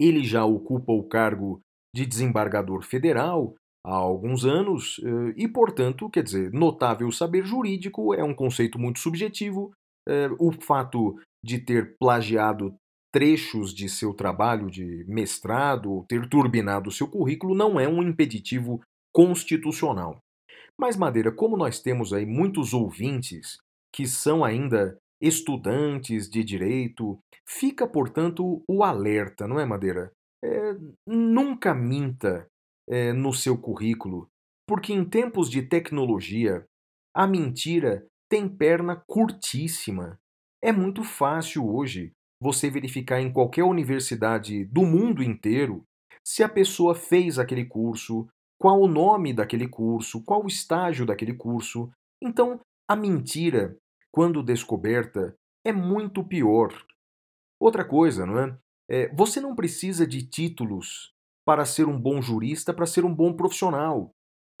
Ele 0.00 0.24
já 0.24 0.44
ocupa 0.44 0.92
o 0.92 1.02
cargo 1.02 1.60
de 1.94 2.06
desembargador 2.06 2.82
federal 2.82 3.54
há 3.84 3.94
alguns 3.94 4.44
anos 4.44 5.00
eh, 5.02 5.34
e, 5.36 5.48
portanto, 5.48 6.08
quer 6.10 6.22
dizer, 6.22 6.52
notável 6.52 7.10
saber 7.10 7.44
jurídico 7.44 8.14
é 8.14 8.22
um 8.22 8.34
conceito 8.34 8.78
muito 8.78 8.98
subjetivo. 8.98 9.72
Eh, 10.08 10.30
o 10.38 10.52
fato 10.52 11.16
de 11.44 11.58
ter 11.58 11.96
plagiado 11.98 12.74
trechos 13.12 13.72
de 13.72 13.88
seu 13.88 14.12
trabalho 14.12 14.70
de 14.70 15.04
mestrado 15.08 16.04
ter 16.08 16.28
turbinado 16.28 16.90
seu 16.90 17.08
currículo 17.08 17.54
não 17.54 17.80
é 17.80 17.88
um 17.88 18.02
impeditivo 18.02 18.80
constitucional. 19.12 20.18
Mas, 20.78 20.96
Madeira, 20.96 21.32
como 21.32 21.56
nós 21.56 21.80
temos 21.80 22.12
aí 22.12 22.26
muitos 22.26 22.72
ouvintes 22.72 23.58
que 23.92 24.06
são 24.06 24.44
ainda 24.44 24.96
estudantes 25.20 26.28
de 26.28 26.44
direito, 26.44 27.18
fica, 27.46 27.86
portanto, 27.86 28.62
o 28.68 28.84
alerta, 28.84 29.46
não 29.46 29.58
é, 29.58 29.64
Madeira? 29.64 30.12
É, 30.44 30.76
nunca 31.06 31.74
minta 31.74 32.46
é, 32.88 33.12
no 33.12 33.32
seu 33.32 33.58
currículo, 33.58 34.28
porque 34.66 34.92
em 34.92 35.04
tempos 35.04 35.50
de 35.50 35.62
tecnologia, 35.62 36.64
a 37.14 37.26
mentira 37.26 38.06
tem 38.30 38.48
perna 38.48 39.02
curtíssima. 39.08 40.18
É 40.62 40.70
muito 40.70 41.02
fácil 41.02 41.68
hoje 41.68 42.12
você 42.40 42.70
verificar 42.70 43.20
em 43.20 43.32
qualquer 43.32 43.64
universidade 43.64 44.64
do 44.66 44.82
mundo 44.82 45.22
inteiro 45.22 45.82
se 46.24 46.42
a 46.42 46.48
pessoa 46.48 46.94
fez 46.94 47.38
aquele 47.38 47.64
curso, 47.64 48.28
qual 48.60 48.80
o 48.80 48.88
nome 48.88 49.32
daquele 49.32 49.66
curso, 49.66 50.22
qual 50.22 50.44
o 50.44 50.48
estágio 50.48 51.06
daquele 51.06 51.34
curso. 51.34 51.90
Então, 52.22 52.60
a 52.88 52.94
mentira, 52.94 53.76
quando 54.18 54.42
descoberta, 54.42 55.32
é 55.64 55.72
muito 55.72 56.24
pior. 56.24 56.74
Outra 57.62 57.84
coisa, 57.84 58.26
não 58.26 58.36
é? 58.36 58.58
É, 58.90 59.14
você 59.14 59.40
não 59.40 59.54
precisa 59.54 60.04
de 60.04 60.28
títulos 60.28 61.12
para 61.46 61.64
ser 61.64 61.86
um 61.86 61.96
bom 61.96 62.20
jurista, 62.20 62.74
para 62.74 62.84
ser 62.84 63.04
um 63.04 63.14
bom 63.14 63.32
profissional. 63.32 64.10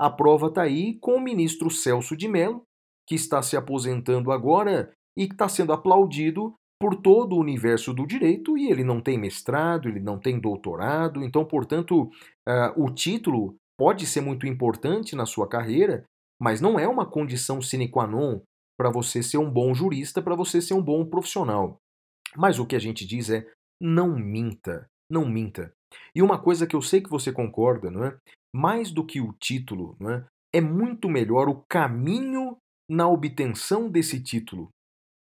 A 0.00 0.08
prova 0.08 0.46
está 0.46 0.62
aí 0.62 0.96
com 1.00 1.16
o 1.16 1.20
ministro 1.20 1.70
Celso 1.70 2.16
de 2.16 2.28
Mello, 2.28 2.62
que 3.04 3.16
está 3.16 3.42
se 3.42 3.56
aposentando 3.56 4.30
agora 4.30 4.92
e 5.18 5.26
que 5.26 5.34
está 5.34 5.48
sendo 5.48 5.72
aplaudido 5.72 6.54
por 6.80 6.94
todo 6.94 7.34
o 7.34 7.40
universo 7.40 7.92
do 7.92 8.06
direito 8.06 8.56
e 8.56 8.70
ele 8.70 8.84
não 8.84 9.00
tem 9.00 9.18
mestrado, 9.18 9.88
ele 9.88 9.98
não 9.98 10.20
tem 10.20 10.38
doutorado, 10.38 11.20
então, 11.24 11.44
portanto, 11.44 12.02
uh, 12.48 12.80
o 12.80 12.94
título 12.94 13.56
pode 13.76 14.06
ser 14.06 14.20
muito 14.20 14.46
importante 14.46 15.16
na 15.16 15.26
sua 15.26 15.48
carreira, 15.48 16.04
mas 16.40 16.60
não 16.60 16.78
é 16.78 16.86
uma 16.86 17.04
condição 17.04 17.60
sine 17.60 17.88
qua 17.88 18.06
non 18.06 18.40
para 18.78 18.90
você 18.90 19.22
ser 19.22 19.38
um 19.38 19.50
bom 19.50 19.74
jurista, 19.74 20.22
para 20.22 20.36
você 20.36 20.62
ser 20.62 20.74
um 20.74 20.82
bom 20.82 21.04
profissional. 21.04 21.80
Mas 22.36 22.58
o 22.58 22.66
que 22.66 22.76
a 22.76 22.78
gente 22.78 23.04
diz 23.04 23.28
é 23.28 23.46
não 23.80 24.16
minta. 24.16 24.88
não 25.10 25.28
minta. 25.28 25.72
E 26.14 26.22
uma 26.22 26.40
coisa 26.40 26.66
que 26.66 26.76
eu 26.76 26.82
sei 26.82 27.00
que 27.00 27.10
você 27.10 27.32
concorda, 27.32 27.90
não 27.90 28.04
é? 28.04 28.16
Mais 28.54 28.92
do 28.92 29.04
que 29.04 29.20
o 29.20 29.32
título, 29.32 29.96
não 29.98 30.10
é? 30.10 30.26
É 30.52 30.60
muito 30.60 31.08
melhor 31.08 31.48
o 31.48 31.64
caminho 31.68 32.56
na 32.88 33.08
obtenção 33.08 33.90
desse 33.90 34.22
título. 34.22 34.70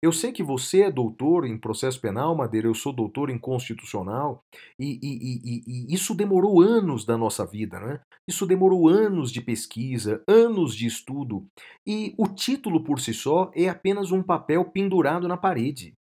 Eu 0.02 0.10
sei 0.10 0.32
que 0.32 0.42
você 0.42 0.82
é 0.82 0.90
doutor 0.90 1.46
em 1.46 1.56
processo 1.56 2.00
penal, 2.00 2.34
Madeira, 2.34 2.66
eu 2.66 2.74
sou 2.74 2.92
doutor 2.92 3.30
em 3.30 3.38
constitucional, 3.38 4.42
e, 4.76 4.98
e, 5.00 5.38
e, 5.44 5.62
e, 5.64 5.94
isso 5.94 6.12
demorou 6.12 6.60
anos 6.60 7.04
da 7.04 7.16
nossa 7.16 7.46
vida, 7.46 7.78
né? 7.78 8.00
Isso 8.26 8.44
demorou 8.44 8.88
anos 8.88 9.30
de 9.30 9.40
pesquisa, 9.40 10.20
anos 10.26 10.74
de 10.74 10.86
estudo, 10.88 11.46
e 11.86 12.14
o 12.18 12.26
título 12.26 12.82
por 12.82 12.98
si 12.98 13.14
só 13.14 13.52
é 13.54 13.68
apenas 13.68 14.10
um 14.10 14.24
papel 14.24 14.64
pendurado 14.64 15.28
na 15.28 15.36
parede. 15.36 15.92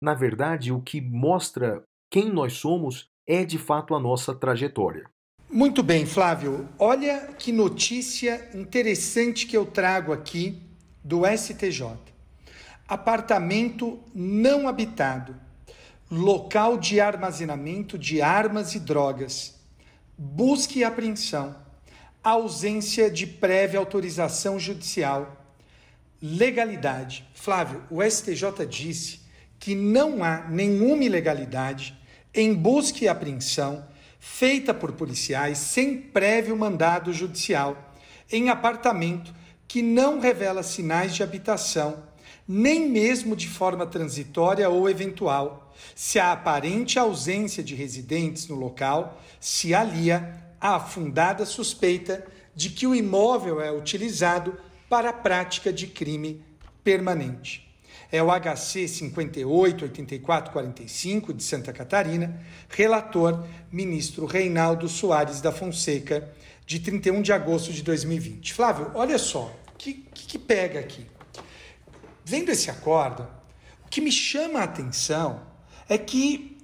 Na 0.00 0.14
verdade, 0.14 0.72
o 0.72 0.80
que 0.80 1.02
mostra 1.02 1.84
quem 2.10 2.32
nós 2.32 2.54
somos 2.54 3.10
é 3.28 3.44
de 3.44 3.58
fato 3.58 3.94
a 3.94 4.00
nossa 4.00 4.34
trajetória. 4.34 5.04
Muito 5.50 5.82
bem, 5.82 6.06
Flávio. 6.06 6.66
Olha 6.78 7.34
que 7.38 7.52
notícia 7.52 8.50
interessante 8.54 9.46
que 9.46 9.54
eu 9.54 9.66
trago 9.66 10.10
aqui 10.10 10.62
do 11.04 11.26
STJ 11.26 12.11
apartamento 12.92 13.98
não 14.14 14.68
habitado, 14.68 15.34
local 16.10 16.76
de 16.76 17.00
armazenamento 17.00 17.96
de 17.96 18.20
armas 18.20 18.74
e 18.74 18.78
drogas, 18.78 19.54
busca 20.18 20.78
e 20.78 20.84
apreensão, 20.84 21.56
ausência 22.22 23.10
de 23.10 23.26
prévia 23.26 23.78
autorização 23.78 24.58
judicial, 24.58 25.42
legalidade. 26.20 27.26
Flávio, 27.32 27.82
o 27.90 28.02
STJ 28.02 28.66
disse 28.68 29.20
que 29.58 29.74
não 29.74 30.22
há 30.22 30.46
nenhuma 30.50 31.02
ilegalidade 31.02 31.98
em 32.34 32.52
busca 32.52 33.06
e 33.06 33.08
apreensão 33.08 33.88
feita 34.20 34.74
por 34.74 34.92
policiais 34.92 35.56
sem 35.56 35.96
prévio 35.96 36.54
mandado 36.58 37.10
judicial 37.10 37.94
em 38.30 38.50
apartamento 38.50 39.34
que 39.66 39.80
não 39.80 40.20
revela 40.20 40.62
sinais 40.62 41.14
de 41.14 41.22
habitação 41.22 42.11
nem 42.54 42.90
mesmo 42.90 43.34
de 43.34 43.48
forma 43.48 43.86
transitória 43.86 44.68
ou 44.68 44.90
eventual, 44.90 45.72
se 45.94 46.18
a 46.18 46.32
aparente 46.32 46.98
ausência 46.98 47.62
de 47.62 47.74
residentes 47.74 48.46
no 48.46 48.56
local 48.56 49.18
se 49.40 49.72
alia 49.72 50.38
à 50.60 50.78
fundada 50.78 51.46
suspeita 51.46 52.22
de 52.54 52.68
que 52.68 52.86
o 52.86 52.94
imóvel 52.94 53.58
é 53.58 53.72
utilizado 53.72 54.54
para 54.86 55.08
a 55.08 55.14
prática 55.14 55.72
de 55.72 55.86
crime 55.86 56.44
permanente. 56.84 57.66
É 58.10 58.22
o 58.22 58.28
HC 58.28 58.86
588445 58.86 61.32
de 61.32 61.42
Santa 61.42 61.72
Catarina, 61.72 62.38
relator 62.68 63.46
ministro 63.72 64.26
Reinaldo 64.26 64.90
Soares 64.90 65.40
da 65.40 65.50
Fonseca, 65.50 66.30
de 66.66 66.80
31 66.80 67.22
de 67.22 67.32
agosto 67.32 67.72
de 67.72 67.82
2020. 67.82 68.52
Flávio, 68.52 68.90
olha 68.94 69.16
só, 69.16 69.50
o 69.72 69.76
que, 69.78 69.94
que, 69.94 70.26
que 70.26 70.38
pega 70.38 70.80
aqui? 70.80 71.06
Vendo 72.24 72.50
esse 72.50 72.70
acordo, 72.70 73.26
o 73.84 73.88
que 73.88 74.00
me 74.00 74.12
chama 74.12 74.60
a 74.60 74.64
atenção 74.64 75.42
é 75.88 75.98
que 75.98 76.56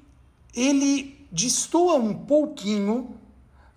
ele 0.55 1.27
destoa 1.31 1.95
um 1.95 2.15
pouquinho 2.15 3.19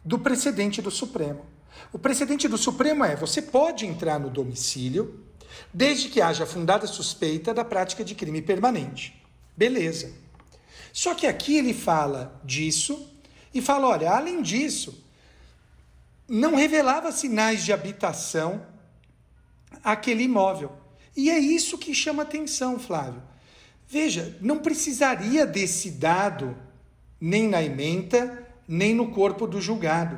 do 0.03 0.17
precedente 0.19 0.81
do 0.81 0.91
Supremo. 0.91 1.45
O 1.91 1.99
precedente 1.99 2.47
do 2.47 2.57
Supremo 2.57 3.03
é: 3.03 3.15
você 3.15 3.41
pode 3.41 3.85
entrar 3.85 4.19
no 4.19 4.29
domicílio 4.29 5.25
desde 5.73 6.09
que 6.09 6.21
haja 6.21 6.45
fundada 6.45 6.87
suspeita 6.87 7.53
da 7.53 7.65
prática 7.65 8.03
de 8.03 8.15
crime 8.15 8.41
permanente. 8.41 9.21
Beleza. 9.55 10.11
Só 10.93 11.13
que 11.13 11.27
aqui 11.27 11.57
ele 11.57 11.73
fala 11.73 12.39
disso 12.43 13.09
e 13.53 13.61
fala: 13.61 13.87
olha, 13.87 14.11
além 14.11 14.41
disso, 14.41 15.03
não 16.27 16.55
revelava 16.55 17.11
sinais 17.11 17.63
de 17.63 17.73
habitação 17.73 18.65
aquele 19.83 20.23
imóvel. 20.23 20.80
E 21.15 21.29
é 21.29 21.37
isso 21.37 21.77
que 21.77 21.93
chama 21.93 22.23
atenção, 22.23 22.79
Flávio. 22.79 23.21
Veja, 23.87 24.37
não 24.39 24.59
precisaria 24.59 25.45
desse 25.45 25.91
dado 25.91 26.55
nem 27.19 27.47
na 27.47 27.61
ementa, 27.61 28.47
nem 28.67 28.95
no 28.95 29.11
corpo 29.11 29.45
do 29.45 29.59
julgado. 29.59 30.17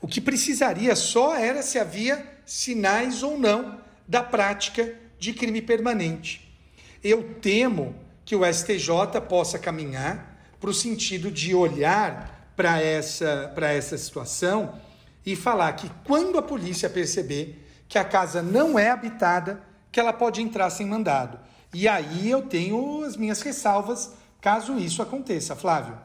O 0.00 0.06
que 0.06 0.20
precisaria 0.20 0.94
só 0.94 1.34
era 1.34 1.62
se 1.62 1.78
havia 1.78 2.24
sinais 2.44 3.22
ou 3.22 3.38
não 3.38 3.80
da 4.06 4.22
prática 4.22 4.94
de 5.18 5.32
crime 5.32 5.62
permanente. 5.62 6.54
Eu 7.02 7.34
temo 7.40 7.94
que 8.24 8.36
o 8.36 8.44
STJ 8.44 9.20
possa 9.28 9.58
caminhar 9.58 10.34
para 10.60 10.70
o 10.70 10.74
sentido 10.74 11.30
de 11.30 11.54
olhar 11.54 12.52
para 12.56 12.80
essa, 12.80 13.50
para 13.54 13.72
essa 13.72 13.98
situação 13.98 14.78
e 15.24 15.34
falar 15.34 15.72
que 15.74 15.90
quando 16.04 16.38
a 16.38 16.42
polícia 16.42 16.88
perceber 16.88 17.66
que 17.88 17.98
a 17.98 18.04
casa 18.04 18.42
não 18.42 18.78
é 18.78 18.90
habitada, 18.90 19.62
que 19.94 20.00
ela 20.00 20.12
pode 20.12 20.42
entrar 20.42 20.68
sem 20.70 20.84
mandado. 20.84 21.38
E 21.72 21.86
aí 21.86 22.28
eu 22.28 22.42
tenho 22.42 23.04
as 23.04 23.16
minhas 23.16 23.40
ressalvas 23.40 24.12
caso 24.40 24.76
isso 24.76 25.00
aconteça, 25.00 25.54
Flávio. 25.54 26.02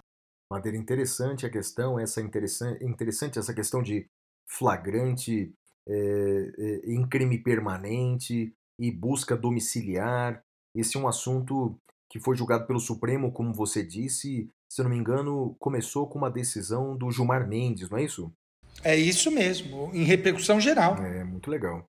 Madeira 0.52 0.78
interessante 0.78 1.44
a 1.44 1.50
questão, 1.50 2.00
essa 2.00 2.22
interessante, 2.22 2.86
interessante 2.86 3.40
essa 3.40 3.52
questão 3.52 3.82
de 3.82 4.06
flagrante 4.48 5.52
é, 5.88 6.52
é, 6.58 6.92
em 6.92 7.08
crime 7.08 7.40
permanente 7.40 8.54
e 8.80 8.92
busca 8.92 9.36
domiciliar. 9.36 10.40
Esse 10.76 10.96
é 10.96 11.00
um 11.00 11.08
assunto 11.08 11.76
que 12.12 12.20
foi 12.20 12.38
julgado 12.38 12.68
pelo 12.68 12.80
Supremo, 12.80 13.32
como 13.32 13.56
você 13.56 13.84
disse, 13.84 14.48
se 14.72 14.84
não 14.84 14.90
me 14.90 14.98
engano, 14.98 15.56
começou 15.60 16.08
com 16.08 16.20
uma 16.20 16.30
decisão 16.30 16.96
do 16.96 17.10
Gilmar 17.10 17.48
Mendes, 17.48 17.90
não 17.90 17.98
é 17.98 18.04
isso? 18.04 18.32
É 18.84 18.96
isso 18.96 19.32
mesmo, 19.32 19.90
em 19.94 20.04
repercussão 20.04 20.60
geral. 20.60 20.96
É, 20.98 21.24
muito 21.24 21.50
legal. 21.50 21.86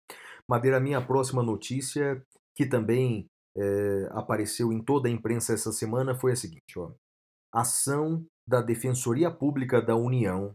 Madeira, 0.50 0.80
minha 0.80 1.00
próxima 1.00 1.44
notícia, 1.44 2.20
que 2.56 2.66
também 2.66 3.26
é, 3.56 4.08
apareceu 4.10 4.72
em 4.72 4.82
toda 4.82 5.06
a 5.08 5.10
imprensa 5.10 5.54
essa 5.54 5.70
semana, 5.70 6.18
foi 6.18 6.32
a 6.32 6.36
seguinte: 6.36 6.76
ó. 6.76 6.90
ação 7.54 8.26
da 8.44 8.60
Defensoria 8.60 9.30
Pública 9.30 9.80
da 9.80 9.94
União 9.94 10.52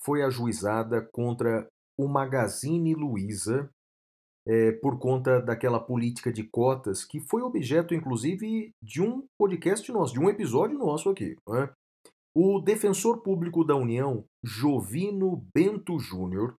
foi 0.00 0.22
ajuizada 0.22 1.08
contra 1.12 1.66
o 1.98 2.06
Magazine 2.06 2.94
Luiza 2.94 3.68
é, 4.46 4.70
por 4.70 5.00
conta 5.00 5.40
daquela 5.40 5.80
política 5.80 6.32
de 6.32 6.44
cotas 6.44 7.04
que 7.04 7.18
foi 7.18 7.42
objeto, 7.42 7.92
inclusive, 7.92 8.70
de 8.80 9.02
um 9.02 9.26
podcast 9.36 9.90
nosso, 9.90 10.12
de 10.12 10.20
um 10.20 10.30
episódio 10.30 10.78
nosso 10.78 11.10
aqui. 11.10 11.34
Né? 11.48 11.68
O 12.36 12.60
defensor 12.60 13.20
público 13.20 13.64
da 13.64 13.74
União, 13.74 14.24
Jovino 14.44 15.44
Bento 15.52 15.98
Júnior, 15.98 16.54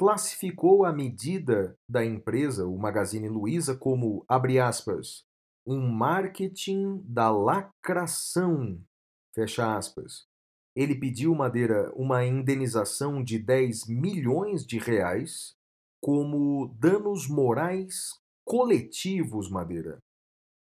classificou 0.00 0.86
a 0.86 0.94
medida 0.94 1.76
da 1.86 2.02
empresa, 2.02 2.66
o 2.66 2.78
Magazine 2.78 3.28
Luiza, 3.28 3.76
como, 3.76 4.24
abre 4.26 4.58
aspas, 4.58 5.26
um 5.66 5.90
marketing 5.90 7.02
da 7.04 7.30
lacração, 7.30 8.80
fecha 9.34 9.76
aspas. 9.76 10.26
Ele 10.74 10.94
pediu 10.94 11.34
Madeira 11.34 11.92
uma 11.94 12.24
indenização 12.24 13.22
de 13.22 13.38
10 13.38 13.88
milhões 13.88 14.64
de 14.64 14.78
reais 14.78 15.54
como 16.00 16.74
danos 16.78 17.28
morais 17.28 18.18
coletivos, 18.42 19.50
Madeira. 19.50 19.98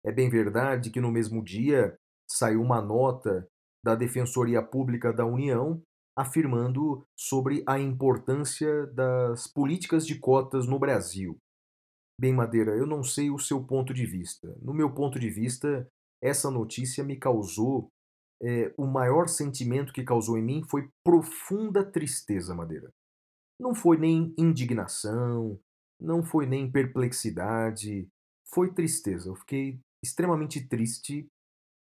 É 0.04 0.12
bem 0.12 0.28
verdade 0.28 0.90
que 0.90 1.00
no 1.00 1.10
mesmo 1.10 1.42
dia 1.42 1.96
saiu 2.28 2.60
uma 2.60 2.82
nota 2.82 3.48
da 3.82 3.94
Defensoria 3.94 4.62
Pública 4.62 5.14
da 5.14 5.24
União 5.24 5.82
afirmando 6.16 7.04
sobre 7.18 7.62
a 7.66 7.78
importância 7.78 8.86
das 8.88 9.46
políticas 9.46 10.06
de 10.06 10.18
cotas 10.18 10.66
no 10.66 10.78
Brasil. 10.78 11.36
Bem, 12.20 12.32
Madeira, 12.32 12.76
eu 12.76 12.86
não 12.86 13.02
sei 13.02 13.30
o 13.30 13.38
seu 13.38 13.64
ponto 13.64 13.92
de 13.92 14.06
vista. 14.06 14.56
No 14.62 14.72
meu 14.72 14.94
ponto 14.94 15.18
de 15.18 15.28
vista, 15.28 15.86
essa 16.22 16.50
notícia 16.50 17.02
me 17.02 17.16
causou. 17.16 17.88
É, 18.42 18.72
o 18.76 18.86
maior 18.86 19.28
sentimento 19.28 19.92
que 19.92 20.04
causou 20.04 20.38
em 20.38 20.42
mim 20.42 20.62
foi 20.68 20.88
profunda 21.04 21.84
tristeza, 21.84 22.54
Madeira. 22.54 22.90
Não 23.58 23.74
foi 23.74 23.96
nem 23.96 24.34
indignação, 24.38 25.58
não 26.00 26.22
foi 26.22 26.46
nem 26.46 26.70
perplexidade, 26.70 28.06
foi 28.52 28.72
tristeza. 28.72 29.28
Eu 29.28 29.36
fiquei 29.36 29.80
extremamente 30.04 30.68
triste 30.68 31.26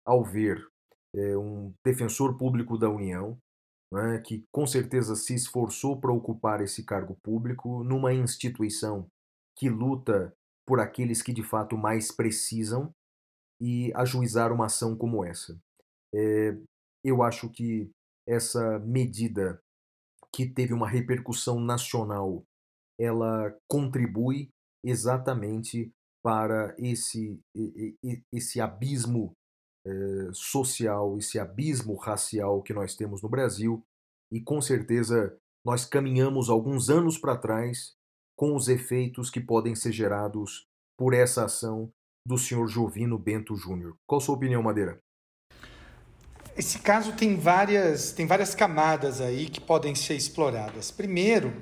ao 0.05 0.23
ver 0.23 0.67
é, 1.15 1.37
um 1.37 1.73
defensor 1.85 2.37
público 2.37 2.77
da 2.77 2.89
União 2.89 3.37
né, 3.93 4.19
que 4.25 4.43
com 4.51 4.65
certeza 4.65 5.15
se 5.15 5.35
esforçou 5.35 5.99
para 5.99 6.11
ocupar 6.11 6.61
esse 6.61 6.83
cargo 6.83 7.15
público 7.23 7.83
numa 7.83 8.11
instituição 8.11 9.07
que 9.55 9.69
luta 9.69 10.33
por 10.65 10.79
aqueles 10.79 11.21
que 11.21 11.31
de 11.31 11.43
fato 11.43 11.77
mais 11.77 12.11
precisam 12.11 12.91
e 13.61 13.93
ajuizar 13.93 14.51
uma 14.51 14.65
ação 14.65 14.97
como 14.97 15.23
essa. 15.23 15.55
É, 16.11 16.57
eu 17.03 17.21
acho 17.21 17.49
que 17.51 17.91
essa 18.27 18.79
medida 18.79 19.61
que 20.33 20.47
teve 20.47 20.73
uma 20.73 20.89
repercussão 20.89 21.59
nacional, 21.59 22.43
ela 22.99 23.55
contribui 23.69 24.49
exatamente 24.83 25.91
para 26.23 26.73
esse, 26.79 27.39
esse 28.31 28.59
abismo 28.59 29.33
é, 29.85 30.29
social, 30.33 31.17
esse 31.17 31.39
abismo 31.39 31.95
racial 31.95 32.61
que 32.61 32.73
nós 32.73 32.95
temos 32.95 33.21
no 33.21 33.29
Brasil, 33.29 33.83
e 34.31 34.41
com 34.41 34.61
certeza 34.61 35.37
nós 35.65 35.85
caminhamos 35.85 36.49
alguns 36.49 36.89
anos 36.89 37.17
para 37.17 37.37
trás 37.37 37.93
com 38.37 38.55
os 38.55 38.67
efeitos 38.67 39.29
que 39.29 39.39
podem 39.39 39.75
ser 39.75 39.91
gerados 39.91 40.65
por 40.97 41.13
essa 41.13 41.45
ação 41.45 41.91
do 42.25 42.37
senhor 42.37 42.67
Jovino 42.67 43.17
Bento 43.17 43.55
Júnior. 43.55 43.95
Qual 44.07 44.19
a 44.19 44.23
sua 44.23 44.35
opinião, 44.35 44.63
Madeira? 44.63 44.99
Esse 46.55 46.79
caso 46.79 47.13
tem 47.13 47.35
várias, 47.35 48.11
tem 48.11 48.27
várias 48.27 48.53
camadas 48.53 49.19
aí 49.19 49.49
que 49.49 49.59
podem 49.59 49.95
ser 49.95 50.15
exploradas. 50.15 50.91
Primeiro, 50.91 51.53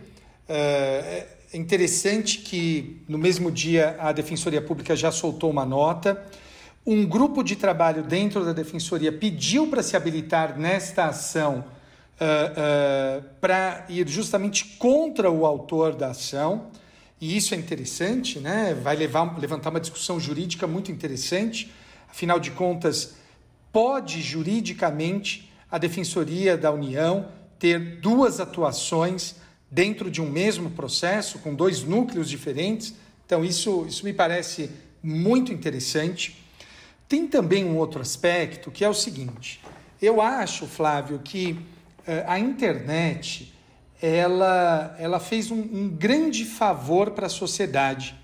é 0.48 1.28
interessante 1.54 2.40
que 2.40 3.04
no 3.08 3.18
mesmo 3.18 3.50
dia 3.50 3.96
a 4.00 4.12
Defensoria 4.12 4.62
Pública 4.62 4.96
já 4.96 5.12
soltou 5.12 5.50
uma 5.50 5.66
nota. 5.66 6.26
Um 6.86 7.06
grupo 7.06 7.44
de 7.44 7.56
trabalho 7.56 8.02
dentro 8.02 8.44
da 8.44 8.54
Defensoria 8.54 9.12
pediu 9.12 9.68
para 9.68 9.84
se 9.84 9.96
habilitar 9.96 10.58
nesta 10.58 11.06
ação 11.06 11.64
uh, 12.20 13.20
uh, 13.20 13.24
para 13.40 13.86
ir 13.88 14.08
justamente 14.08 14.66
contra 14.80 15.30
o 15.30 15.46
autor 15.46 15.94
da 15.94 16.10
ação. 16.10 16.72
E 17.20 17.38
isso 17.38 17.54
é 17.54 17.58
interessante, 17.58 18.40
né? 18.40 18.74
vai 18.74 18.96
levar, 18.96 19.38
levantar 19.40 19.70
uma 19.70 19.80
discussão 19.80 20.20
jurídica 20.20 20.66
muito 20.66 20.92
interessante. 20.92 21.72
Afinal 22.10 22.40
de 22.40 22.50
contas, 22.50 23.14
pode 23.72 24.20
juridicamente 24.20 25.54
a 25.70 25.78
Defensoria 25.78 26.58
da 26.58 26.72
União 26.72 27.28
ter 27.60 28.00
duas 28.02 28.40
atuações 28.40 29.36
dentro 29.70 30.10
de 30.10 30.20
um 30.20 30.28
mesmo 30.28 30.72
processo, 30.72 31.38
com 31.38 31.54
dois 31.54 31.84
núcleos 31.84 32.28
diferentes. 32.28 32.96
Então, 33.24 33.46
isso, 33.46 33.86
isso 33.88 34.04
me 34.04 34.14
parece 34.14 34.72
muito 35.04 35.54
interessante. 35.54 36.41
Tem 37.12 37.28
também 37.28 37.64
um 37.66 37.76
outro 37.76 37.99
aspecto 37.99 38.72
que 38.72 38.86
é 38.86 38.89
o 38.89 38.93
seguinte: 38.93 39.59
eu 40.01 40.22
acho, 40.22 40.66
Flávio, 40.66 41.20
que 41.20 41.51
uh, 41.51 41.59
a 42.26 42.39
internet 42.39 43.53
ela, 44.01 44.95
ela 44.97 45.20
fez 45.20 45.51
um, 45.51 45.59
um 45.59 45.89
grande 45.89 46.45
favor 46.45 47.12
para 47.12 47.26
a 47.26 47.30
sociedade, 47.30 48.16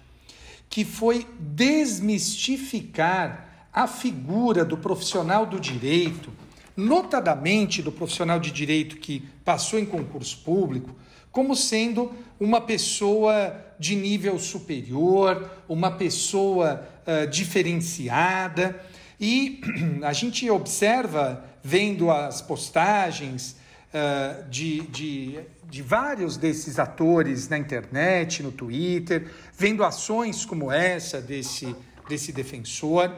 que 0.70 0.86
foi 0.86 1.28
desmistificar 1.38 3.68
a 3.74 3.88
figura 3.88 4.64
do 4.64 4.78
profissional 4.78 5.46
do 5.46 5.60
direito, 5.60 6.32
notadamente 6.74 7.82
do 7.82 7.92
profissional 7.92 8.40
de 8.40 8.52
direito 8.52 9.00
que 9.00 9.20
passou 9.44 9.78
em 9.78 9.86
concurso 9.86 10.38
público, 10.46 10.96
como 11.30 11.58
sendo 11.58 12.14
uma 12.40 12.62
pessoa 12.62 13.54
de 13.78 13.98
nível 13.98 14.40
superior, 14.40 15.52
uma 15.68 15.92
pessoa 15.92 16.88
uh, 17.08 17.28
diferenciada. 17.28 18.80
E 19.20 19.62
a 20.04 20.14
gente 20.14 20.50
observa, 20.50 21.44
vendo 21.64 22.12
as 22.12 22.42
postagens 22.42 23.56
uh, 23.94 24.48
de, 24.50 24.82
de, 24.88 25.40
de 25.64 25.82
vários 25.82 26.38
desses 26.38 26.78
atores 26.78 27.48
na 27.48 27.58
internet, 27.58 28.44
no 28.44 28.52
Twitter, 28.52 29.32
vendo 29.58 29.84
ações 29.84 30.46
como 30.46 30.72
essa 30.72 31.22
desse, 31.22 31.76
desse 32.08 32.32
defensor, 32.32 33.12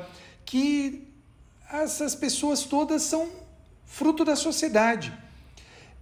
que 0.46 1.08
essas 1.72 2.16
pessoas 2.16 2.64
todas 2.64 3.04
são 3.04 3.30
fruto 3.86 4.24
da 4.24 4.36
sociedade. 4.36 5.12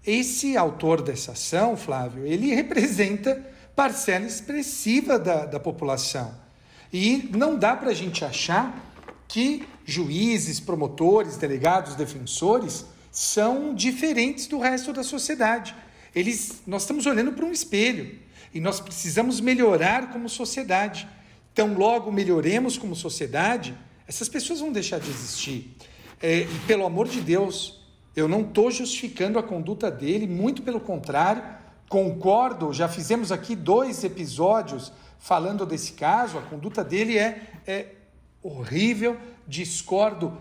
Esse 0.06 0.56
autor 0.56 1.02
dessa 1.02 1.34
ação, 1.34 1.76
Flávio, 1.76 2.26
ele 2.26 2.54
representa 2.56 3.46
parcela 3.76 4.26
expressiva 4.26 5.20
da, 5.20 5.46
da 5.46 5.60
população. 5.60 6.47
E 6.92 7.30
não 7.34 7.58
dá 7.58 7.76
para 7.76 7.90
a 7.90 7.94
gente 7.94 8.24
achar 8.24 8.84
que 9.28 9.68
juízes, 9.86 10.60
promotores, 10.60 11.38
delegados, 11.38 11.96
defensores 11.96 12.86
são 13.12 13.74
diferentes 13.74 14.48
do 14.48 14.60
resto 14.60 14.94
da 14.94 15.04
sociedade. 15.04 15.76
Eles, 16.16 16.62
nós 16.66 16.84
estamos 16.84 17.06
olhando 17.06 17.34
para 17.34 17.46
um 17.46 17.52
espelho 17.52 18.20
e 18.54 18.60
nós 18.60 18.80
precisamos 18.80 19.40
melhorar 19.42 20.12
como 20.12 20.30
sociedade. 20.30 21.08
Então, 21.52 21.74
logo 21.74 22.12
melhoremos 22.12 22.78
como 22.78 22.96
sociedade, 22.96 23.76
essas 24.08 24.30
pessoas 24.30 24.60
vão 24.60 24.72
deixar 24.72 25.00
de 25.00 25.10
existir. 25.10 25.76
É, 26.22 26.42
e 26.42 26.60
pelo 26.66 26.86
amor 26.86 27.08
de 27.08 27.22
Deus, 27.22 27.82
eu 28.16 28.28
não 28.28 28.42
estou 28.42 28.72
justificando 28.72 29.38
a 29.38 29.44
conduta 29.44 29.92
dele, 29.92 30.26
muito 30.26 30.62
pelo 30.62 30.80
contrário, 30.80 31.44
concordo. 31.90 32.74
Já 32.74 32.88
fizemos 32.88 33.32
aqui 33.32 33.56
dois 33.56 34.04
episódios 34.04 34.92
falando 35.20 35.66
desse 35.66 35.94
caso, 35.94 36.38
a 36.38 36.42
conduta 36.42 36.84
dele 36.84 37.18
é, 37.18 37.62
é 37.66 37.96
horrível, 38.42 39.18
discordo 39.48 40.38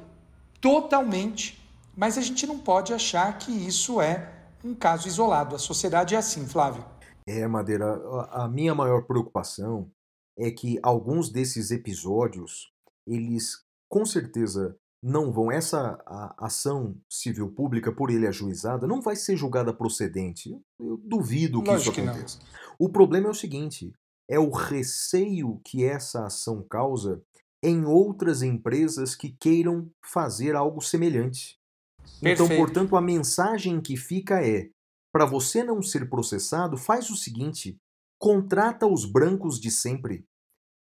totalmente, 0.60 1.62
mas 1.96 2.18
a 2.18 2.20
gente 2.20 2.46
não 2.46 2.58
pode 2.58 2.92
achar 2.92 3.36
que 3.38 3.50
isso 3.50 4.00
é 4.00 4.32
um 4.64 4.74
caso 4.74 5.08
isolado. 5.08 5.54
A 5.54 5.58
sociedade 5.58 6.14
é 6.14 6.18
assim, 6.18 6.46
Flávio. 6.46 6.84
É, 7.26 7.46
Madeira, 7.46 8.00
a 8.30 8.48
minha 8.48 8.74
maior 8.74 9.02
preocupação 9.02 9.90
é 10.38 10.50
que 10.50 10.78
alguns 10.82 11.30
desses 11.30 11.70
episódios 11.70 12.70
eles 13.06 13.64
com 13.88 14.04
certeza 14.04 14.76
não 15.02 15.32
vão. 15.32 15.50
Essa 15.50 16.02
ação 16.38 16.96
civil 17.08 17.50
pública, 17.50 17.92
por 17.92 18.10
ele 18.10 18.26
ajuizada, 18.26 18.86
não 18.86 19.00
vai 19.00 19.16
ser 19.16 19.36
julgada 19.36 19.72
procedente. 19.72 20.58
Eu 20.78 20.96
duvido 20.98 21.62
que 21.62 21.70
Lógico 21.70 22.00
isso 22.00 22.10
aconteça. 22.10 22.38
Que 22.38 22.46
o 22.78 22.88
problema 22.88 23.28
é 23.28 23.30
o 23.30 23.34
seguinte: 23.34 23.92
é 24.28 24.38
o 24.38 24.50
receio 24.50 25.60
que 25.64 25.84
essa 25.84 26.26
ação 26.26 26.62
causa 26.68 27.22
em 27.62 27.84
outras 27.84 28.42
empresas 28.42 29.14
que 29.14 29.34
queiram 29.40 29.90
fazer 30.04 30.54
algo 30.54 30.80
semelhante. 30.80 31.58
Então, 31.98 32.20
Perfeito. 32.20 32.44
Então, 32.44 32.56
portanto, 32.56 32.96
a 32.96 33.00
mensagem 33.00 33.80
que 33.80 33.96
fica 33.96 34.44
é: 34.46 34.70
para 35.12 35.26
você 35.26 35.64
não 35.64 35.82
ser 35.82 36.08
processado, 36.08 36.76
faz 36.76 37.10
o 37.10 37.16
seguinte: 37.16 37.76
contrata 38.18 38.86
os 38.86 39.04
brancos 39.04 39.60
de 39.60 39.70
sempre. 39.70 40.24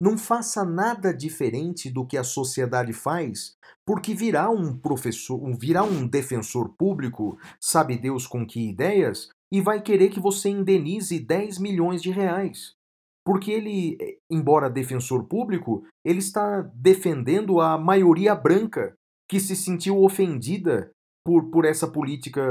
Não 0.00 0.18
faça 0.18 0.64
nada 0.64 1.14
diferente 1.14 1.90
do 1.90 2.06
que 2.06 2.16
a 2.16 2.24
sociedade 2.24 2.92
faz, 2.92 3.56
porque 3.86 4.14
virá 4.14 4.50
um 4.50 4.76
professor, 4.76 5.40
virá 5.58 5.82
um 5.82 6.06
defensor 6.06 6.74
público, 6.76 7.38
sabe 7.60 7.96
Deus 7.96 8.26
com 8.26 8.46
que 8.46 8.68
ideias, 8.68 9.28
e 9.52 9.60
vai 9.60 9.80
querer 9.80 10.10
que 10.10 10.20
você 10.20 10.48
indenize 10.48 11.18
10 11.18 11.58
milhões 11.58 12.02
de 12.02 12.10
reais. 12.10 12.74
Porque 13.24 13.52
ele, 13.52 13.96
eh, 14.00 14.18
embora 14.30 14.68
defensor 14.68 15.24
público, 15.24 15.86
ele 16.04 16.18
está 16.18 16.60
defendendo 16.74 17.60
a 17.60 17.78
maioria 17.78 18.34
branca 18.34 18.94
que 19.28 19.40
se 19.40 19.56
sentiu 19.56 20.02
ofendida 20.02 20.90
por, 21.24 21.50
por 21.50 21.64
essa 21.64 21.86
política, 21.88 22.42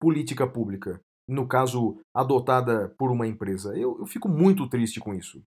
política 0.00 0.46
pública, 0.46 1.00
no 1.28 1.46
caso, 1.46 1.98
adotada 2.14 2.94
por 2.98 3.10
uma 3.10 3.26
empresa. 3.26 3.76
Eu, 3.76 3.98
eu 3.98 4.06
fico 4.06 4.28
muito 4.28 4.68
triste 4.68 4.98
com 4.98 5.12
isso. 5.12 5.42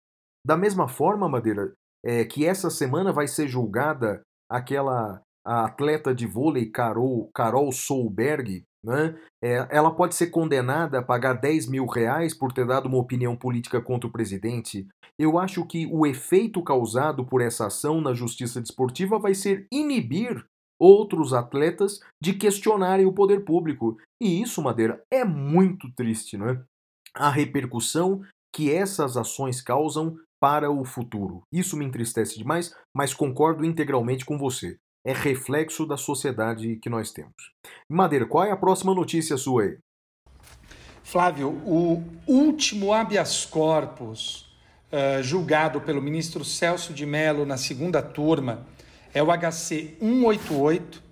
Da 0.46 0.56
mesma 0.56 0.88
forma, 0.88 1.28
Madeira, 1.28 1.74
é, 2.06 2.24
que 2.24 2.46
essa 2.46 2.70
semana 2.70 3.12
vai 3.12 3.28
ser 3.28 3.48
julgada 3.48 4.22
aquela 4.48 5.20
atleta 5.44 6.14
de 6.14 6.28
vôlei 6.28 6.70
Carol, 6.70 7.32
Carol 7.34 7.72
Solberg, 7.72 8.64
né? 8.84 9.20
É, 9.44 9.68
ela 9.72 9.90
pode 9.90 10.14
ser 10.14 10.28
condenada 10.28 11.00
a 11.00 11.04
pagar 11.04 11.34
10 11.34 11.68
mil 11.68 11.88
reais 11.88 12.36
por 12.36 12.54
ter 12.54 12.68
dado 12.68 12.86
uma 12.86 13.00
opinião 13.00 13.36
política 13.36 13.82
contra 13.82 14.08
o 14.08 14.12
presidente. 14.12 14.88
Eu 15.18 15.40
acho 15.40 15.66
que 15.66 15.88
o 15.88 16.06
efeito 16.06 16.62
causado 16.62 17.26
por 17.26 17.42
essa 17.42 17.66
ação 17.66 18.00
na 18.00 18.14
justiça 18.14 18.62
desportiva 18.62 19.18
vai 19.18 19.34
ser 19.34 19.66
inibir 19.72 20.46
outros 20.80 21.34
atletas 21.34 22.00
de 22.22 22.34
questionarem 22.34 23.08
o 23.08 23.14
poder 23.14 23.44
público. 23.44 23.98
E 24.22 24.42
isso, 24.42 24.62
Madeira, 24.62 25.02
é 25.12 25.26
muito 25.26 25.92
triste, 25.96 26.38
não 26.38 26.50
é? 26.50 26.62
A 27.16 27.32
repercussão 27.32 28.22
que 28.54 28.72
essas 28.72 29.18
ações 29.18 29.62
causam 29.62 30.18
para 30.40 30.70
o 30.70 30.84
futuro. 30.84 31.42
Isso 31.52 31.78
me 31.78 31.86
entristece 31.86 32.38
demais, 32.38 32.74
mas 32.94 33.14
concordo 33.14 33.66
integralmente 33.66 34.26
com 34.26 34.38
você. 34.38 34.78
É 35.06 35.14
reflexo 35.14 35.86
da 35.86 35.98
sociedade 35.98 36.78
que 36.78 36.90
nós 36.90 37.12
temos. 37.12 37.34
Madeira, 37.90 38.26
qual 38.26 38.44
é 38.44 38.52
a 38.52 38.58
próxima 38.58 38.94
notícia 38.94 39.38
sua 39.38 39.64
aí? 39.64 39.78
Flávio, 41.04 41.50
o 41.66 42.04
último 42.28 42.92
habeas 42.92 43.46
corpus 43.46 44.52
uh, 44.92 45.22
julgado 45.22 45.80
pelo 45.80 46.02
ministro 46.02 46.44
Celso 46.44 46.94
de 46.94 47.06
Mello 47.06 47.46
na 47.46 47.58
segunda 47.58 48.02
turma 48.02 48.66
é 49.14 49.22
o 49.22 49.28
HC 49.28 49.98
188 50.00 51.06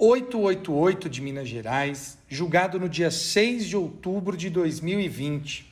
888 0.00 1.10
de 1.10 1.20
Minas 1.20 1.48
Gerais, 1.48 2.18
julgado 2.28 2.78
no 2.78 2.88
dia 2.88 3.10
6 3.10 3.66
de 3.66 3.76
outubro 3.76 4.36
de 4.36 4.48
2020. 4.48 5.68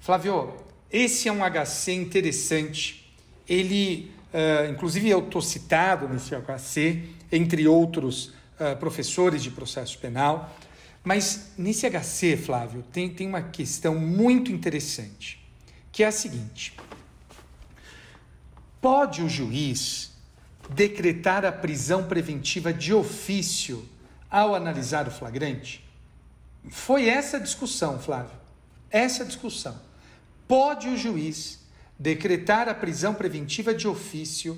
Flávio, 0.00 0.54
esse 0.94 1.28
é 1.28 1.32
um 1.32 1.40
HC 1.40 1.92
interessante. 1.92 3.12
Ele, 3.48 4.12
uh, 4.32 4.70
inclusive, 4.70 5.10
eu 5.10 5.18
estou 5.18 5.42
citado 5.42 6.08
nesse 6.08 6.32
HC, 6.36 7.02
entre 7.32 7.66
outros 7.66 8.26
uh, 8.60 8.76
professores 8.78 9.42
de 9.42 9.50
processo 9.50 9.98
penal. 9.98 10.56
Mas 11.02 11.50
nesse 11.58 11.90
HC, 11.90 12.36
Flávio, 12.36 12.84
tem, 12.92 13.10
tem 13.10 13.26
uma 13.26 13.42
questão 13.42 13.96
muito 13.96 14.52
interessante, 14.52 15.44
que 15.90 16.04
é 16.04 16.06
a 16.06 16.12
seguinte: 16.12 16.76
pode 18.80 19.20
o 19.20 19.28
juiz 19.28 20.12
decretar 20.70 21.44
a 21.44 21.50
prisão 21.50 22.04
preventiva 22.04 22.72
de 22.72 22.94
ofício 22.94 23.84
ao 24.30 24.54
analisar 24.54 25.08
o 25.08 25.10
flagrante? 25.10 25.84
Foi 26.70 27.08
essa 27.08 27.40
discussão, 27.40 27.98
Flávio. 27.98 28.38
Essa 28.92 29.24
discussão. 29.24 29.76
Pode 30.56 30.88
o 30.88 30.96
juiz 30.96 31.58
decretar 31.98 32.68
a 32.68 32.74
prisão 32.74 33.12
preventiva 33.12 33.74
de 33.74 33.88
ofício 33.88 34.56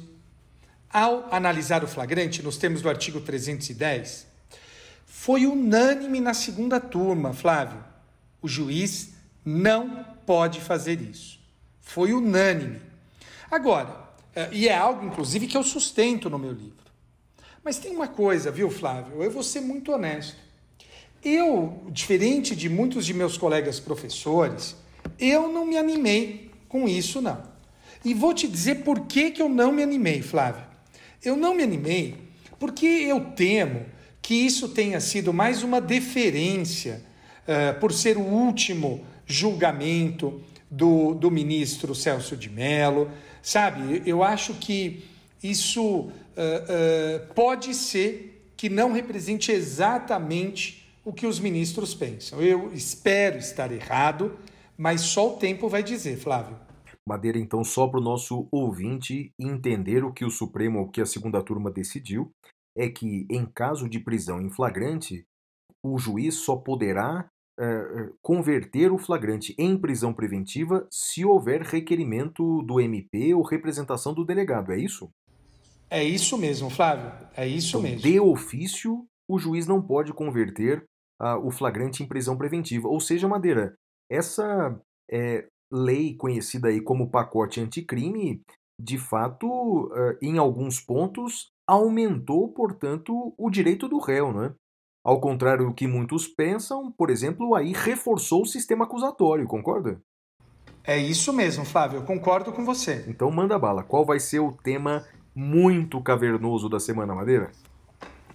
ao 0.92 1.26
analisar 1.34 1.82
o 1.82 1.88
flagrante, 1.88 2.42
nos 2.42 2.58
termos 2.58 2.82
do 2.82 2.90
artigo 2.90 3.18
310? 3.18 4.26
Foi 5.06 5.46
unânime 5.46 6.20
na 6.20 6.34
segunda 6.34 6.78
turma, 6.78 7.32
Flávio. 7.32 7.82
O 8.42 8.46
juiz 8.46 9.14
não 9.42 10.04
pode 10.26 10.60
fazer 10.60 11.00
isso. 11.00 11.40
Foi 11.80 12.12
unânime. 12.12 12.78
Agora, 13.50 14.10
é, 14.34 14.50
e 14.52 14.68
é 14.68 14.76
algo, 14.76 15.06
inclusive, 15.06 15.46
que 15.46 15.56
eu 15.56 15.62
sustento 15.62 16.28
no 16.28 16.38
meu 16.38 16.52
livro. 16.52 16.92
Mas 17.64 17.78
tem 17.78 17.96
uma 17.96 18.06
coisa, 18.06 18.50
viu, 18.50 18.70
Flávio? 18.70 19.22
Eu 19.22 19.30
vou 19.30 19.42
ser 19.42 19.62
muito 19.62 19.92
honesto. 19.92 20.36
Eu, 21.24 21.86
diferente 21.88 22.54
de 22.54 22.68
muitos 22.68 23.06
de 23.06 23.14
meus 23.14 23.38
colegas 23.38 23.80
professores, 23.80 24.76
eu 25.18 25.48
não 25.52 25.66
me 25.66 25.76
animei 25.76 26.50
com 26.68 26.88
isso, 26.88 27.20
não. 27.20 27.42
E 28.04 28.14
vou 28.14 28.32
te 28.32 28.46
dizer 28.46 28.84
por 28.84 29.00
que, 29.06 29.30
que 29.30 29.42
eu 29.42 29.48
não 29.48 29.72
me 29.72 29.82
animei, 29.82 30.22
Flávio. 30.22 30.64
Eu 31.24 31.36
não 31.36 31.54
me 31.54 31.62
animei 31.62 32.14
porque 32.58 32.86
eu 32.86 33.20
temo 33.20 33.86
que 34.22 34.34
isso 34.34 34.68
tenha 34.68 35.00
sido 35.00 35.32
mais 35.32 35.62
uma 35.62 35.80
deferência 35.80 37.02
uh, 37.42 37.78
por 37.78 37.92
ser 37.92 38.16
o 38.16 38.22
último 38.22 39.04
julgamento 39.26 40.40
do, 40.70 41.14
do 41.14 41.30
ministro 41.30 41.94
Celso 41.94 42.36
de 42.36 42.50
Mello, 42.50 43.10
Sabe, 43.46 44.02
eu 44.04 44.24
acho 44.24 44.54
que 44.54 45.04
isso 45.40 45.82
uh, 45.84 46.10
uh, 46.10 47.32
pode 47.32 47.74
ser 47.74 48.44
que 48.56 48.68
não 48.68 48.90
represente 48.90 49.52
exatamente 49.52 50.84
o 51.04 51.12
que 51.12 51.28
os 51.28 51.38
ministros 51.38 51.94
pensam. 51.94 52.42
Eu 52.42 52.72
espero 52.74 53.38
estar 53.38 53.70
errado, 53.70 54.36
mas 54.76 55.00
só 55.02 55.34
o 55.34 55.38
tempo 55.38 55.68
vai 55.68 55.82
dizer, 55.82 56.16
Flávio. 56.16 56.56
Madeira, 57.08 57.38
então, 57.38 57.62
só 57.62 57.86
para 57.86 58.00
o 58.00 58.02
nosso 58.02 58.48
ouvinte 58.50 59.32
entender 59.38 60.04
o 60.04 60.12
que 60.12 60.24
o 60.24 60.30
Supremo, 60.30 60.80
o 60.80 60.90
que 60.90 61.00
a 61.00 61.06
segunda 61.06 61.42
turma 61.42 61.70
decidiu, 61.70 62.32
é 62.76 62.88
que, 62.88 63.26
em 63.30 63.46
caso 63.46 63.88
de 63.88 64.00
prisão 64.00 64.40
em 64.40 64.50
flagrante, 64.50 65.24
o 65.84 65.96
juiz 65.98 66.34
só 66.34 66.56
poderá 66.56 67.28
uh, 67.58 68.16
converter 68.20 68.92
o 68.92 68.98
flagrante 68.98 69.54
em 69.56 69.78
prisão 69.78 70.12
preventiva 70.12 70.86
se 70.90 71.24
houver 71.24 71.62
requerimento 71.62 72.62
do 72.62 72.80
MP 72.80 73.34
ou 73.34 73.42
representação 73.42 74.12
do 74.12 74.24
delegado, 74.24 74.72
é 74.72 74.78
isso? 74.78 75.08
É 75.88 76.02
isso 76.02 76.36
mesmo, 76.36 76.68
Flávio. 76.68 77.12
É 77.36 77.46
isso 77.46 77.78
então, 77.78 77.82
mesmo. 77.82 78.00
De 78.00 78.18
ofício, 78.18 79.06
o 79.28 79.38
juiz 79.38 79.66
não 79.66 79.80
pode 79.80 80.12
converter 80.12 80.84
uh, 81.22 81.46
o 81.46 81.50
flagrante 81.50 82.02
em 82.02 82.08
prisão 82.08 82.36
preventiva. 82.36 82.88
Ou 82.88 83.00
seja, 83.00 83.28
Madeira, 83.28 83.76
essa 84.10 84.78
é, 85.10 85.46
lei 85.72 86.14
conhecida 86.14 86.68
aí 86.68 86.80
como 86.80 87.10
pacote 87.10 87.60
anticrime, 87.60 88.42
de 88.78 88.98
fato, 88.98 89.90
em 90.20 90.36
alguns 90.36 90.78
pontos, 90.78 91.50
aumentou, 91.66 92.48
portanto, 92.52 93.32
o 93.38 93.48
direito 93.48 93.88
do 93.88 93.98
réu, 93.98 94.32
não 94.32 94.44
é? 94.44 94.54
Ao 95.02 95.20
contrário 95.20 95.66
do 95.66 95.74
que 95.74 95.86
muitos 95.86 96.26
pensam, 96.28 96.92
por 96.92 97.08
exemplo, 97.08 97.54
aí 97.54 97.72
reforçou 97.72 98.42
o 98.42 98.46
sistema 98.46 98.84
acusatório, 98.84 99.46
concorda? 99.46 100.00
É 100.84 100.98
isso 100.98 101.32
mesmo, 101.32 101.64
Flávio, 101.64 102.00
eu 102.00 102.04
concordo 102.04 102.52
com 102.52 102.64
você. 102.64 103.04
Então 103.08 103.30
manda 103.30 103.58
bala, 103.58 103.82
qual 103.82 104.04
vai 104.04 104.20
ser 104.20 104.40
o 104.40 104.52
tema 104.52 105.06
muito 105.34 106.00
cavernoso 106.02 106.68
da 106.68 106.78
Semana 106.78 107.14
Madeira? 107.14 107.50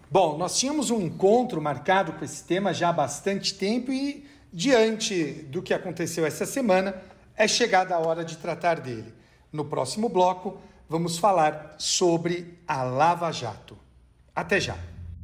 Bom, 0.09 0.37
nós 0.37 0.57
tínhamos 0.57 0.89
um 0.91 1.01
encontro 1.01 1.61
marcado 1.61 2.13
com 2.13 2.25
esse 2.25 2.45
tema 2.45 2.73
já 2.73 2.89
há 2.89 2.93
bastante 2.93 3.57
tempo 3.57 3.91
e, 3.91 4.25
diante 4.51 5.33
do 5.49 5.61
que 5.61 5.73
aconteceu 5.73 6.25
essa 6.25 6.45
semana, 6.45 6.95
é 7.35 7.47
chegada 7.47 7.95
a 7.95 7.99
hora 7.99 8.23
de 8.23 8.37
tratar 8.37 8.79
dele. 8.79 9.13
No 9.51 9.65
próximo 9.65 10.09
bloco, 10.09 10.59
vamos 10.89 11.17
falar 11.17 11.75
sobre 11.77 12.59
a 12.67 12.83
Lava 12.83 13.31
Jato. 13.31 13.77
Até 14.35 14.59
já! 14.59 14.77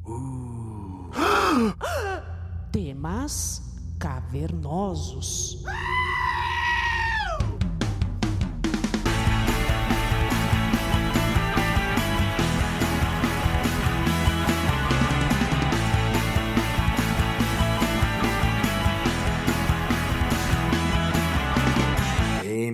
Uh. 0.05 1.09
Temas 2.71 3.61
cavernosos. 3.99 5.63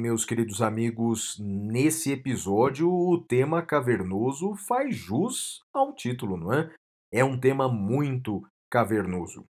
Meus 0.04 0.26
queridos 0.26 0.62
amigos, 0.62 1.40
nesse 1.40 2.12
episódio 2.12 2.92
o 2.92 3.18
tema 3.18 3.62
cavernoso 3.62 4.54
faz 4.54 4.94
jus 4.94 5.62
ao 5.74 5.96
título, 5.96 6.36
não 6.36 6.52
é? 6.52 6.70
É 7.10 7.24
um 7.24 7.40
tema 7.40 7.70
muito 7.70 8.46
cavernoso. 8.70 9.46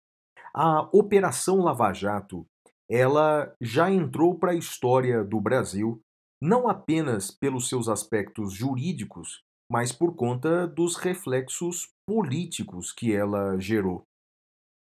A 0.54 0.82
Operação 0.92 1.62
Lava 1.62 1.90
Jato, 1.94 2.44
ela 2.86 3.50
já 3.62 3.90
entrou 3.90 4.38
para 4.38 4.52
a 4.52 4.54
história 4.54 5.24
do 5.24 5.40
Brasil, 5.40 6.02
não 6.38 6.68
apenas 6.68 7.30
pelos 7.30 7.70
seus 7.70 7.88
aspectos 7.88 8.52
jurídicos, 8.52 9.40
mas 9.70 9.90
por 9.90 10.14
conta 10.14 10.66
dos 10.66 10.96
reflexos 10.96 11.88
políticos 12.06 12.92
que 12.92 13.14
ela 13.14 13.58
gerou. 13.58 14.02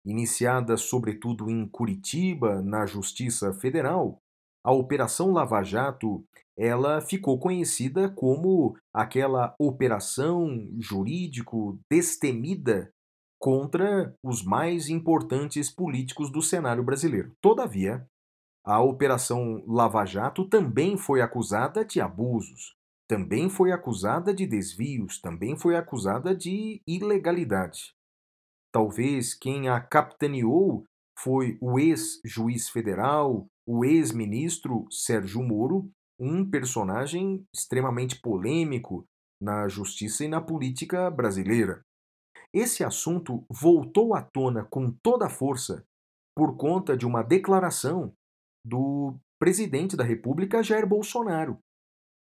Iniciada 0.05 0.75
sobretudo 0.75 1.49
em 1.49 1.65
Curitiba, 1.69 2.61
na 2.61 2.85
Justiça 2.85 3.53
Federal, 3.53 4.19
a 4.63 4.71
Operação 4.71 5.31
Lava 5.31 5.61
Jato 5.61 6.23
ela 6.57 7.01
ficou 7.01 7.39
conhecida 7.39 8.09
como 8.09 8.77
aquela 8.93 9.55
operação 9.59 10.69
jurídico 10.79 11.79
destemida 11.89 12.91
contra 13.39 14.15
os 14.23 14.43
mais 14.43 14.87
importantes 14.87 15.69
políticos 15.69 16.31
do 16.31 16.41
cenário 16.41 16.83
brasileiro. 16.83 17.35
Todavia, 17.41 18.07
a 18.63 18.81
Operação 18.81 19.63
Lava 19.67 20.05
Jato 20.05 20.47
também 20.47 20.95
foi 20.95 21.21
acusada 21.21 21.83
de 21.83 21.99
abusos, 21.99 22.75
também 23.09 23.49
foi 23.49 23.71
acusada 23.71 24.33
de 24.33 24.47
desvios, 24.47 25.19
também 25.19 25.57
foi 25.57 25.75
acusada 25.75 26.33
de 26.33 26.81
ilegalidade. 26.87 27.93
Talvez 28.71 29.33
quem 29.33 29.67
a 29.67 29.81
capitaneou 29.81 30.85
foi 31.19 31.57
o 31.59 31.77
ex-juiz 31.77 32.69
federal, 32.69 33.45
o 33.65 33.85
ex-ministro 33.85 34.85
Sérgio 34.89 35.41
Moro, 35.41 35.89
um 36.19 36.49
personagem 36.49 37.45
extremamente 37.53 38.19
polêmico 38.19 39.05
na 39.41 39.67
justiça 39.67 40.23
e 40.23 40.27
na 40.27 40.41
política 40.41 41.09
brasileira. 41.09 41.81
Esse 42.53 42.83
assunto 42.83 43.43
voltou 43.49 44.13
à 44.13 44.21
tona 44.21 44.63
com 44.65 44.91
toda 45.03 45.25
a 45.25 45.29
força 45.29 45.83
por 46.35 46.55
conta 46.55 46.95
de 46.95 47.05
uma 47.05 47.23
declaração 47.23 48.13
do 48.65 49.15
presidente 49.39 49.97
da 49.97 50.03
República, 50.03 50.63
Jair 50.63 50.87
Bolsonaro, 50.87 51.59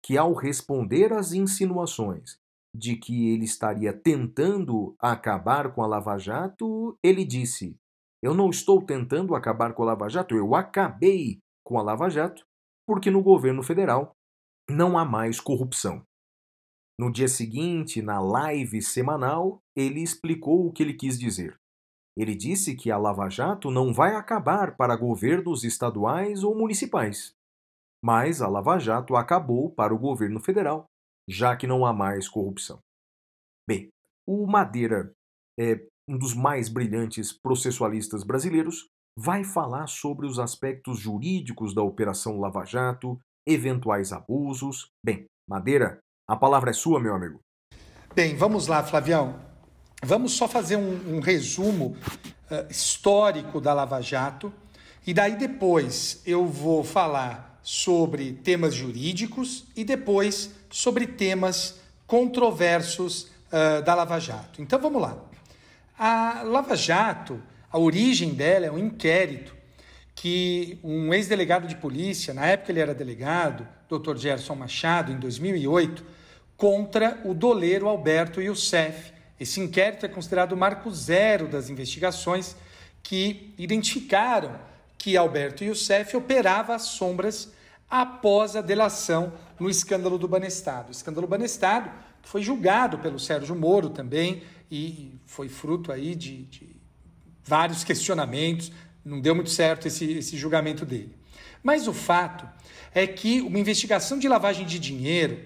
que, 0.04 0.16
ao 0.16 0.32
responder 0.32 1.12
às 1.12 1.32
insinuações 1.32 2.38
de 2.74 2.96
que 2.96 3.30
ele 3.30 3.44
estaria 3.44 3.92
tentando 3.92 4.94
acabar 5.00 5.74
com 5.74 5.82
a 5.82 5.86
Lava 5.86 6.16
Jato, 6.18 6.96
ele 7.02 7.24
disse: 7.24 7.76
Eu 8.22 8.34
não 8.34 8.50
estou 8.50 8.84
tentando 8.84 9.34
acabar 9.34 9.72
com 9.74 9.82
a 9.82 9.86
Lava 9.86 10.08
Jato, 10.08 10.34
eu 10.34 10.54
acabei 10.54 11.40
com 11.64 11.78
a 11.78 11.82
Lava 11.82 12.08
Jato, 12.10 12.44
porque 12.86 13.10
no 13.10 13.22
governo 13.22 13.62
federal 13.62 14.12
não 14.68 14.98
há 14.98 15.04
mais 15.04 15.40
corrupção. 15.40 16.02
No 16.98 17.10
dia 17.10 17.28
seguinte, 17.28 18.02
na 18.02 18.20
live 18.20 18.82
semanal, 18.82 19.62
ele 19.74 20.02
explicou 20.02 20.66
o 20.66 20.72
que 20.72 20.82
ele 20.82 20.94
quis 20.94 21.18
dizer. 21.18 21.56
Ele 22.16 22.34
disse 22.34 22.76
que 22.76 22.90
a 22.90 22.98
Lava 22.98 23.30
Jato 23.30 23.70
não 23.70 23.94
vai 23.94 24.14
acabar 24.14 24.76
para 24.76 24.96
governos 24.96 25.64
estaduais 25.64 26.44
ou 26.44 26.54
municipais. 26.54 27.32
Mas 28.04 28.42
a 28.42 28.48
Lava 28.48 28.78
Jato 28.78 29.16
acabou 29.16 29.70
para 29.70 29.94
o 29.94 29.98
governo 29.98 30.40
federal, 30.40 30.84
já 31.28 31.56
que 31.56 31.66
não 31.66 31.86
há 31.86 31.92
mais 31.92 32.28
corrupção. 32.28 32.80
Bem, 33.66 33.88
o 34.26 34.46
Madeira 34.46 35.12
é 35.58 35.86
um 36.08 36.18
dos 36.18 36.34
mais 36.34 36.68
brilhantes 36.68 37.32
processualistas 37.32 38.24
brasileiros, 38.24 38.88
vai 39.16 39.44
falar 39.44 39.86
sobre 39.86 40.26
os 40.26 40.38
aspectos 40.38 40.98
jurídicos 40.98 41.74
da 41.74 41.82
Operação 41.82 42.38
Lava 42.38 42.64
Jato, 42.64 43.18
eventuais 43.46 44.12
abusos. 44.12 44.88
Bem, 45.04 45.26
Madeira, 45.48 45.98
a 46.28 46.36
palavra 46.36 46.70
é 46.70 46.72
sua, 46.72 47.00
meu 47.00 47.14
amigo. 47.14 47.40
Bem, 48.14 48.36
vamos 48.36 48.66
lá, 48.66 48.82
Flavião. 48.82 49.40
Vamos 50.02 50.32
só 50.32 50.48
fazer 50.48 50.76
um, 50.76 51.16
um 51.16 51.20
resumo 51.20 51.96
uh, 52.50 52.70
histórico 52.70 53.60
da 53.60 53.74
Lava 53.74 54.00
Jato 54.00 54.52
e 55.06 55.12
daí 55.12 55.36
depois 55.36 56.22
eu 56.26 56.46
vou 56.46 56.82
falar 56.82 57.60
sobre 57.62 58.32
temas 58.32 58.74
jurídicos 58.74 59.66
e 59.76 59.84
depois 59.84 60.54
sobre 60.70 61.06
temas 61.06 61.80
controversos 62.06 63.30
uh, 63.52 63.82
da 63.84 63.94
Lava 63.94 64.18
Jato. 64.18 64.62
Então 64.62 64.80
vamos 64.80 65.02
lá. 65.02 65.29
A 66.02 66.44
Lava 66.44 66.74
Jato, 66.74 67.42
a 67.70 67.78
origem 67.78 68.32
dela 68.32 68.64
é 68.64 68.72
um 68.72 68.78
inquérito 68.78 69.54
que 70.14 70.78
um 70.82 71.12
ex-delegado 71.12 71.68
de 71.68 71.76
polícia, 71.76 72.32
na 72.32 72.46
época 72.46 72.72
ele 72.72 72.80
era 72.80 72.94
delegado, 72.94 73.68
Dr. 73.86 74.16
Gerson 74.16 74.54
Machado, 74.54 75.12
em 75.12 75.18
2008, 75.18 76.02
contra 76.56 77.20
o 77.22 77.34
doleiro 77.34 77.86
Alberto 77.86 78.40
Youssef. 78.40 79.12
Esse 79.38 79.60
inquérito 79.60 80.06
é 80.06 80.08
considerado 80.08 80.52
o 80.52 80.56
marco 80.56 80.90
zero 80.90 81.46
das 81.46 81.68
investigações 81.68 82.56
que 83.02 83.52
identificaram 83.58 84.58
que 84.96 85.18
Alberto 85.18 85.62
Youssef 85.62 86.16
operava 86.16 86.74
às 86.74 86.84
sombras 86.84 87.52
após 87.90 88.56
a 88.56 88.62
delação 88.62 89.34
no 89.58 89.68
escândalo 89.68 90.16
do 90.16 90.26
Banestado. 90.26 90.88
O 90.88 90.92
escândalo 90.92 91.26
Banestado 91.26 91.90
foi 92.22 92.40
julgado 92.40 92.98
pelo 93.00 93.18
Sérgio 93.18 93.54
Moro 93.54 93.90
também 93.90 94.42
e 94.70 95.18
foi 95.26 95.48
fruto 95.48 95.90
aí 95.90 96.14
de, 96.14 96.44
de 96.44 96.76
vários 97.44 97.82
questionamentos. 97.82 98.70
Não 99.04 99.20
deu 99.20 99.34
muito 99.34 99.50
certo 99.50 99.88
esse, 99.88 100.04
esse 100.12 100.36
julgamento 100.36 100.86
dele. 100.86 101.14
Mas 101.62 101.88
o 101.88 101.92
fato 101.92 102.48
é 102.94 103.06
que 103.06 103.40
uma 103.40 103.58
investigação 103.58 104.18
de 104.18 104.28
lavagem 104.28 104.66
de 104.66 104.78
dinheiro 104.78 105.40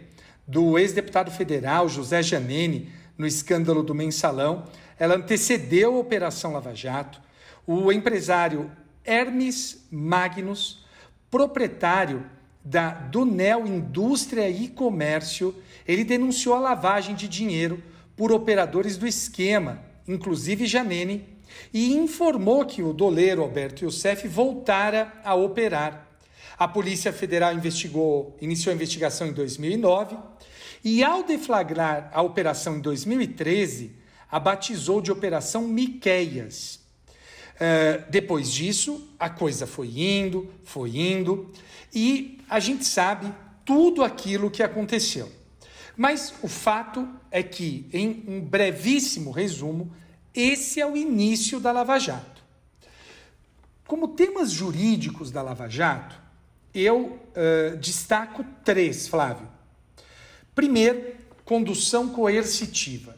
do 0.47 0.79
ex-deputado 0.79 1.31
federal 1.31 1.89
José 1.89 2.23
Janene 2.23 2.93
no 3.17 3.27
escândalo 3.27 3.83
do 3.83 3.95
mensalão, 3.95 4.65
ela 4.99 5.17
antecedeu 5.17 5.95
a 5.95 5.99
Operação 5.99 6.53
Lava 6.53 6.75
Jato. 6.75 7.21
O 7.67 7.91
empresário 7.91 8.71
Hermes 9.05 9.87
Magnus, 9.91 10.85
proprietário 11.31 12.25
da 12.65 12.91
Dunel 12.91 13.67
Indústria 13.67 14.49
e 14.49 14.69
Comércio, 14.69 15.55
ele 15.87 16.05
denunciou 16.05 16.55
a 16.55 16.61
lavagem 16.61 17.15
de 17.15 17.29
dinheiro 17.29 17.83
por 18.17 18.33
operadores 18.33 18.97
do 18.97 19.07
esquema, 19.07 19.83
inclusive 20.07 20.67
Janene, 20.67 21.29
e 21.73 21.95
informou 21.95 22.65
que 22.65 22.83
o 22.83 22.93
doleiro 22.93 23.43
Alberto 23.43 23.85
Youssef 23.85 24.27
voltara 24.29 25.13
a 25.25 25.35
operar. 25.35 26.09
A 26.59 26.69
Polícia 26.69 27.13
Federal 27.13 27.53
investigou, 27.55 28.37
iniciou 28.41 28.73
a 28.73 28.77
investigação 28.77 29.27
em 29.27 29.33
2009 29.33 30.17
e, 30.85 31.03
ao 31.03 31.23
deflagrar 31.23 32.11
a 32.13 32.23
operação 32.23 32.77
em 32.77 32.81
2013, 32.81 33.93
a 34.31 34.39
batizou 34.39 35.01
de 35.01 35.11
Operação 35.11 35.63
Miqueias. 35.63 36.81
Uh, 37.55 38.05
depois 38.11 38.51
disso, 38.51 39.09
a 39.19 39.31
coisa 39.31 39.67
foi 39.67 39.89
indo, 39.97 40.53
foi 40.65 40.97
indo, 40.97 41.53
e 41.93 42.39
a 42.49 42.59
gente 42.59 42.85
sabe 42.85 43.33
tudo 43.65 44.03
aquilo 44.03 44.51
que 44.51 44.63
aconteceu. 44.63 45.31
Mas 45.97 46.35
o 46.43 46.49
fato 46.49 47.09
é 47.31 47.43
que, 47.43 47.89
em 47.93 48.25
um 48.27 48.41
brevíssimo 48.41 49.31
resumo, 49.31 49.93
esse 50.35 50.81
é 50.81 50.87
o 50.87 50.97
início 50.97 51.61
da 51.61 51.71
Lava 51.71 51.99
Jato. 51.99 52.43
Como 53.87 54.09
temas 54.09 54.51
jurídicos 54.51 55.31
da 55.31 55.43
Lava 55.43 55.69
Jato, 55.69 56.21
eu 56.75 57.21
uh, 57.31 57.77
destaco 57.77 58.45
três, 58.65 59.07
Flávio. 59.07 59.49
Primeiro, 60.55 61.15
condução 61.45 62.09
coercitiva. 62.09 63.17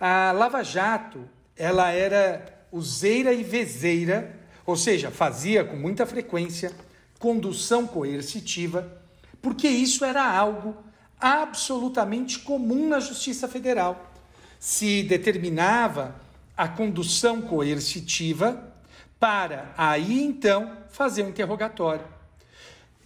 A 0.00 0.32
Lava 0.32 0.62
Jato, 0.64 1.28
ela 1.56 1.90
era 1.90 2.66
useira 2.72 3.32
e 3.32 3.44
vezeira, 3.44 4.36
ou 4.66 4.76
seja, 4.76 5.10
fazia 5.10 5.64
com 5.64 5.76
muita 5.76 6.04
frequência 6.04 6.72
condução 7.18 7.86
coercitiva, 7.86 9.00
porque 9.40 9.68
isso 9.68 10.04
era 10.04 10.24
algo 10.28 10.76
absolutamente 11.24 12.40
comum 12.40 12.86
na 12.86 13.00
Justiça 13.00 13.48
Federal. 13.48 14.12
Se 14.60 15.02
determinava 15.02 16.14
a 16.54 16.68
condução 16.68 17.40
coercitiva 17.40 18.74
para 19.18 19.72
aí 19.74 20.22
então 20.22 20.76
fazer 20.90 21.22
um 21.22 21.30
interrogatório. 21.30 22.04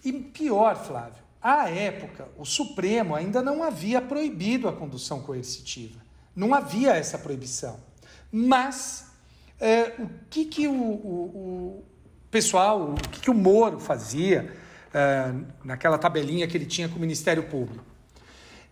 E 0.03 0.11
pior, 0.11 0.75
Flávio, 0.75 1.23
à 1.41 1.69
época, 1.69 2.27
o 2.37 2.43
Supremo 2.43 3.15
ainda 3.15 3.41
não 3.41 3.63
havia 3.63 4.01
proibido 4.01 4.67
a 4.67 4.73
condução 4.73 5.21
coercitiva. 5.21 6.01
Não 6.35 6.53
havia 6.53 6.91
essa 6.97 7.17
proibição. 7.17 7.79
Mas 8.29 9.13
é, 9.57 9.93
o 9.97 10.09
que, 10.29 10.43
que 10.43 10.67
o, 10.67 10.73
o, 10.73 11.85
pessoal, 12.29 12.91
o 12.91 12.95
que, 12.95 13.21
que 13.21 13.31
o 13.31 13.33
Moro 13.33 13.79
fazia 13.79 14.53
uh, 14.89 15.45
naquela 15.63 15.97
tabelinha 15.97 16.47
que 16.49 16.57
ele 16.57 16.65
tinha 16.65 16.89
com 16.89 16.97
o 16.97 16.99
Ministério 16.99 17.43
Público? 17.43 17.88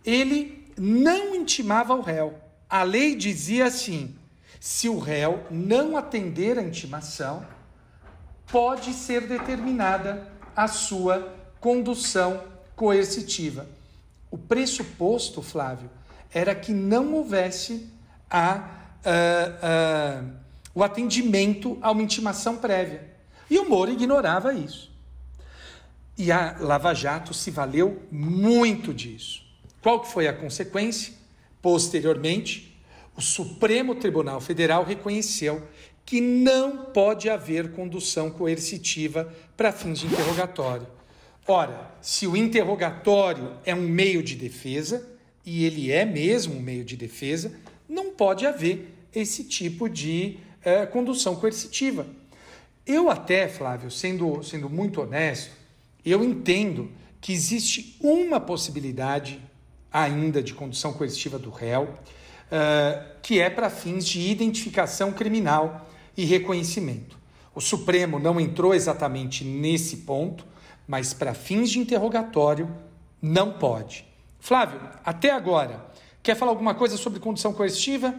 Ele 0.08 0.66
não 0.78 1.36
intimava 1.36 1.93
o 1.93 1.99
réu. 1.99 2.39
A 2.70 2.82
lei 2.84 3.14
dizia 3.14 3.66
assim: 3.66 4.16
se 4.58 4.88
o 4.88 4.99
réu 4.99 5.45
não 5.51 5.97
atender 5.97 6.58
a 6.58 6.64
intimação, 6.64 7.45
pode 8.49 8.93
ser 8.93 9.28
determinada 9.28 10.32
a 10.55 10.66
sua 10.70 11.36
condução 11.60 12.41
coercitiva. 12.74 13.68
O 14.32 14.38
pressuposto, 14.38 15.41
Flávio, 15.41 15.89
era 16.34 16.55
que 16.55 16.72
não 16.72 17.14
houvesse 17.14 17.89
a, 18.30 18.62
uh, 19.03 20.24
uh, 20.24 20.32
o 20.74 20.84
atendimento 20.84 21.78
a 21.82 21.91
uma 21.91 22.01
intimação 22.01 22.55
prévia. 22.55 23.14
E 23.49 23.60
o 23.60 23.68
Moro 23.68 23.91
ignorava 23.91 24.53
isso. 24.53 24.89
E 26.18 26.32
a 26.32 26.55
Lava 26.60 26.93
Jato 26.93 27.34
se 27.34 27.51
valeu 27.51 28.01
muito 28.10 28.93
disso. 28.93 29.47
Qual 29.82 30.02
que 30.02 30.12
foi 30.12 30.28
a 30.28 30.34
consequência? 30.34 31.14
Posteriormente, 31.62 32.78
o 33.16 33.22
Supremo 33.22 33.96
Tribunal 33.96 34.40
Federal 34.40 34.84
reconheceu 34.84 35.64
que 36.06 36.22
não 36.22 36.86
pode 36.86 37.30
haver 37.30 37.72
condução 37.72 38.30
coercitiva 38.30 39.34
para 39.58 39.72
fins 39.72 40.00
de 40.00 40.08
interrogatório. 40.08 40.88
Ora, 41.48 41.92
se 42.02 42.28
o 42.28 42.36
interrogatório 42.36 43.54
é 43.66 43.74
um 43.74 43.82
meio 43.82 44.24
de 44.24 44.36
defesa, 44.36 45.08
e 45.46 45.66
ele 45.66 45.92
é 45.92 46.06
mesmo 46.06 46.56
um 46.56 46.62
meio 46.62 46.84
de 46.84 46.96
defesa, 46.96 47.54
não 47.88 48.12
pode 48.12 48.46
haver 48.46 48.94
esse 49.14 49.44
tipo 49.46 49.90
de 49.90 50.40
eh, 50.64 50.86
condução 50.86 51.36
coercitiva. 51.36 52.06
Eu 52.86 53.10
até, 53.10 53.48
Flávio, 53.48 53.90
sendo, 53.90 54.44
sendo 54.44 54.70
muito 54.70 55.02
honesto, 55.02 55.52
eu 56.06 56.24
entendo 56.24 56.92
que 57.20 57.34
existe 57.34 57.98
uma 58.02 58.40
possibilidade 58.40 59.42
ainda 60.02 60.43
de 60.43 60.54
condução 60.54 60.93
coercitiva 60.93 61.39
do 61.39 61.50
réu, 61.50 61.84
uh, 61.84 63.18
que 63.22 63.39
é 63.39 63.50
para 63.50 63.70
fins 63.70 64.08
de 64.08 64.22
identificação 64.30 65.12
criminal 65.12 65.89
e 66.16 66.26
reconhecimento. 66.26 67.18
O 67.54 67.60
Supremo 67.60 68.20
não 68.20 68.39
entrou 68.39 68.74
exatamente 68.74 69.43
nesse 69.43 69.98
ponto, 69.98 70.45
mas 70.88 71.14
para 71.14 71.34
fins 71.34 71.72
de 71.72 71.80
interrogatório 71.80 72.70
não 73.22 73.54
pode. 73.54 74.06
Flávio, 74.39 74.80
até 75.04 75.32
agora, 75.32 75.86
quer 76.22 76.36
falar 76.36 76.52
alguma 76.52 76.76
coisa 76.76 76.95
sobre 76.95 77.20
condução 77.20 77.52
coercitiva? 77.52 78.14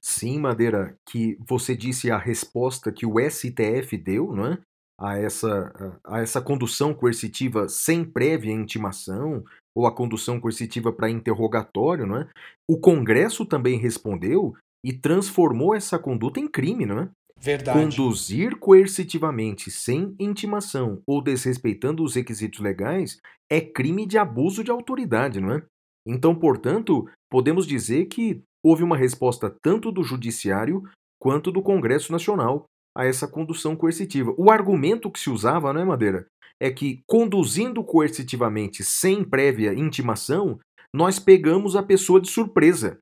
Sim, 0.00 0.38
Madeira, 0.38 0.96
que 1.04 1.36
você 1.46 1.76
disse 1.76 2.10
a 2.10 2.16
resposta 2.16 2.92
que 2.92 3.04
o 3.04 3.16
STF 3.18 3.96
deu, 3.96 4.32
não 4.32 4.46
é? 4.46 4.58
A 5.00 5.16
essa, 5.16 5.98
a 6.04 6.20
essa 6.20 6.42
condução 6.42 6.92
coercitiva 6.92 7.68
sem 7.68 8.04
prévia 8.04 8.52
intimação, 8.52 9.42
ou 9.74 9.86
a 9.86 9.94
condução 9.94 10.40
coercitiva 10.40 10.92
para 10.92 11.10
interrogatório, 11.10 12.06
não 12.06 12.18
é? 12.18 12.28
O 12.68 12.78
Congresso 12.78 13.46
também 13.46 13.78
respondeu 13.78 14.54
e 14.84 14.92
transformou 14.92 15.74
essa 15.74 15.98
conduta 15.98 16.40
em 16.40 16.48
crime, 16.48 16.84
não 16.84 17.00
é? 17.00 17.10
Verdade. 17.36 17.78
Conduzir 17.78 18.58
coercitivamente 18.58 19.70
sem 19.70 20.14
intimação 20.18 21.00
ou 21.06 21.22
desrespeitando 21.22 22.02
os 22.04 22.14
requisitos 22.14 22.60
legais 22.60 23.18
é 23.50 23.60
crime 23.60 24.04
de 24.04 24.18
abuso 24.18 24.62
de 24.62 24.70
autoridade, 24.70 25.40
não 25.40 25.54
é? 25.54 25.62
Então, 26.06 26.34
portanto, 26.34 27.08
podemos 27.30 27.66
dizer 27.66 28.06
que 28.06 28.42
houve 28.62 28.82
uma 28.82 28.96
resposta 28.96 29.54
tanto 29.62 29.90
do 29.90 30.02
Judiciário 30.02 30.82
quanto 31.18 31.50
do 31.50 31.62
Congresso 31.62 32.12
Nacional 32.12 32.66
a 32.96 33.04
essa 33.04 33.28
condução 33.28 33.76
coercitiva. 33.76 34.34
O 34.36 34.50
argumento 34.50 35.10
que 35.10 35.20
se 35.20 35.30
usava, 35.30 35.72
não 35.72 35.80
é, 35.80 35.84
Madeira? 35.84 36.26
É 36.60 36.70
que 36.70 37.02
conduzindo 37.06 37.82
coercitivamente 37.82 38.84
sem 38.84 39.24
prévia 39.24 39.72
intimação, 39.72 40.58
nós 40.94 41.18
pegamos 41.18 41.76
a 41.76 41.82
pessoa 41.82 42.20
de 42.20 42.30
surpresa. 42.30 42.98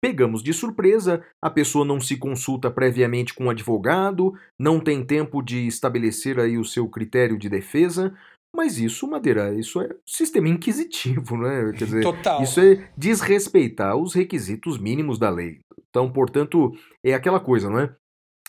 Pegamos 0.00 0.42
de 0.42 0.52
surpresa, 0.52 1.24
a 1.40 1.48
pessoa 1.48 1.84
não 1.84 2.00
se 2.00 2.16
consulta 2.16 2.70
previamente 2.70 3.32
com 3.32 3.46
o 3.46 3.50
advogado, 3.50 4.34
não 4.58 4.80
tem 4.80 5.04
tempo 5.04 5.40
de 5.40 5.66
estabelecer 5.66 6.40
aí 6.40 6.58
o 6.58 6.64
seu 6.64 6.88
critério 6.88 7.38
de 7.38 7.48
defesa, 7.48 8.12
mas 8.54 8.78
isso, 8.78 9.08
Madeira, 9.08 9.54
isso 9.54 9.80
é 9.80 9.88
sistema 10.04 10.48
inquisitivo, 10.48 11.36
não 11.36 11.46
é? 11.46 11.72
Quer 11.72 11.84
dizer, 11.84 12.02
Total. 12.02 12.42
isso 12.42 12.60
é 12.60 12.90
desrespeitar 12.96 13.96
os 13.96 14.12
requisitos 14.12 14.76
mínimos 14.76 15.18
da 15.18 15.30
lei. 15.30 15.60
Então, 15.88 16.10
portanto, 16.10 16.72
é 17.04 17.14
aquela 17.14 17.40
coisa, 17.40 17.70
não 17.70 17.78
é? 17.78 17.94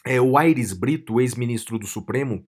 É 0.06 0.20
o 0.22 0.38
Aires 0.38 0.74
Brito, 0.74 1.20
ex-ministro 1.20 1.80
do 1.80 1.88
Supremo, 1.88 2.44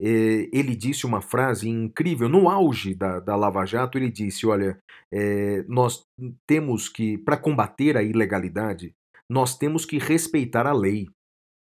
é, 0.00 0.48
ele 0.52 0.76
disse 0.76 1.06
uma 1.06 1.22
frase 1.22 1.68
incrível, 1.68 2.28
no 2.28 2.48
auge 2.48 2.94
da, 2.94 3.18
da 3.20 3.34
Lava 3.34 3.64
Jato, 3.64 3.96
ele 3.96 4.10
disse: 4.10 4.46
Olha, 4.46 4.78
é, 5.12 5.64
nós 5.68 6.04
temos 6.46 6.88
que, 6.88 7.16
para 7.18 7.36
combater 7.36 7.96
a 7.96 8.02
ilegalidade, 8.02 8.94
nós 9.30 9.56
temos 9.56 9.84
que 9.84 9.98
respeitar 9.98 10.66
a 10.66 10.72
lei. 10.72 11.08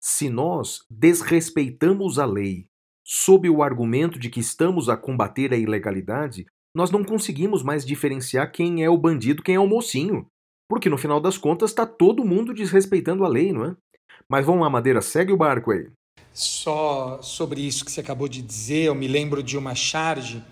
Se 0.01 0.29
nós 0.29 0.85
desrespeitamos 0.89 2.19
a 2.19 2.25
lei 2.25 2.67
sob 3.05 3.49
o 3.49 3.63
argumento 3.63 4.19
de 4.19 4.29
que 4.29 4.39
estamos 4.39 4.89
a 4.89 4.97
combater 4.97 5.53
a 5.53 5.57
ilegalidade, 5.57 6.45
nós 6.75 6.91
não 6.91 7.03
conseguimos 7.03 7.63
mais 7.63 7.85
diferenciar 7.85 8.51
quem 8.51 8.83
é 8.83 8.89
o 8.89 8.97
bandido, 8.97 9.41
quem 9.41 9.55
é 9.55 9.59
o 9.59 9.67
mocinho. 9.67 10.27
Porque 10.69 10.89
no 10.89 10.97
final 10.97 11.21
das 11.21 11.37
contas 11.37 11.71
está 11.71 11.85
todo 11.85 12.25
mundo 12.25 12.53
desrespeitando 12.53 13.23
a 13.23 13.27
lei, 13.29 13.53
não 13.53 13.65
é? 13.65 13.75
Mas 14.29 14.45
vamos 14.45 14.61
lá, 14.61 14.69
Madeira, 14.69 15.01
segue 15.01 15.31
o 15.31 15.37
barco 15.37 15.71
aí. 15.71 15.87
Só 16.33 17.21
sobre 17.21 17.61
isso 17.61 17.85
que 17.85 17.91
você 17.91 18.01
acabou 18.01 18.27
de 18.27 18.41
dizer, 18.41 18.83
eu 18.83 18.95
me 18.95 19.07
lembro 19.07 19.41
de 19.41 19.57
uma 19.57 19.73
charge 19.73 20.43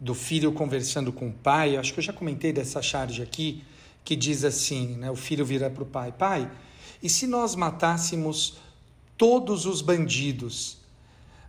do 0.00 0.14
filho 0.14 0.52
conversando 0.52 1.12
com 1.12 1.28
o 1.28 1.32
pai, 1.32 1.76
acho 1.76 1.92
que 1.92 1.98
eu 1.98 2.04
já 2.04 2.12
comentei 2.12 2.52
dessa 2.52 2.80
charge 2.80 3.22
aqui, 3.22 3.64
que 4.04 4.14
diz 4.14 4.44
assim, 4.44 4.96
né, 4.96 5.10
o 5.10 5.16
filho 5.16 5.44
vira 5.44 5.68
para 5.68 5.82
o 5.82 5.86
pai, 5.86 6.12
pai, 6.12 6.50
e 7.02 7.08
se 7.08 7.26
nós 7.26 7.54
matássemos 7.54 8.58
todos 9.16 9.66
os 9.66 9.82
bandidos? 9.82 10.78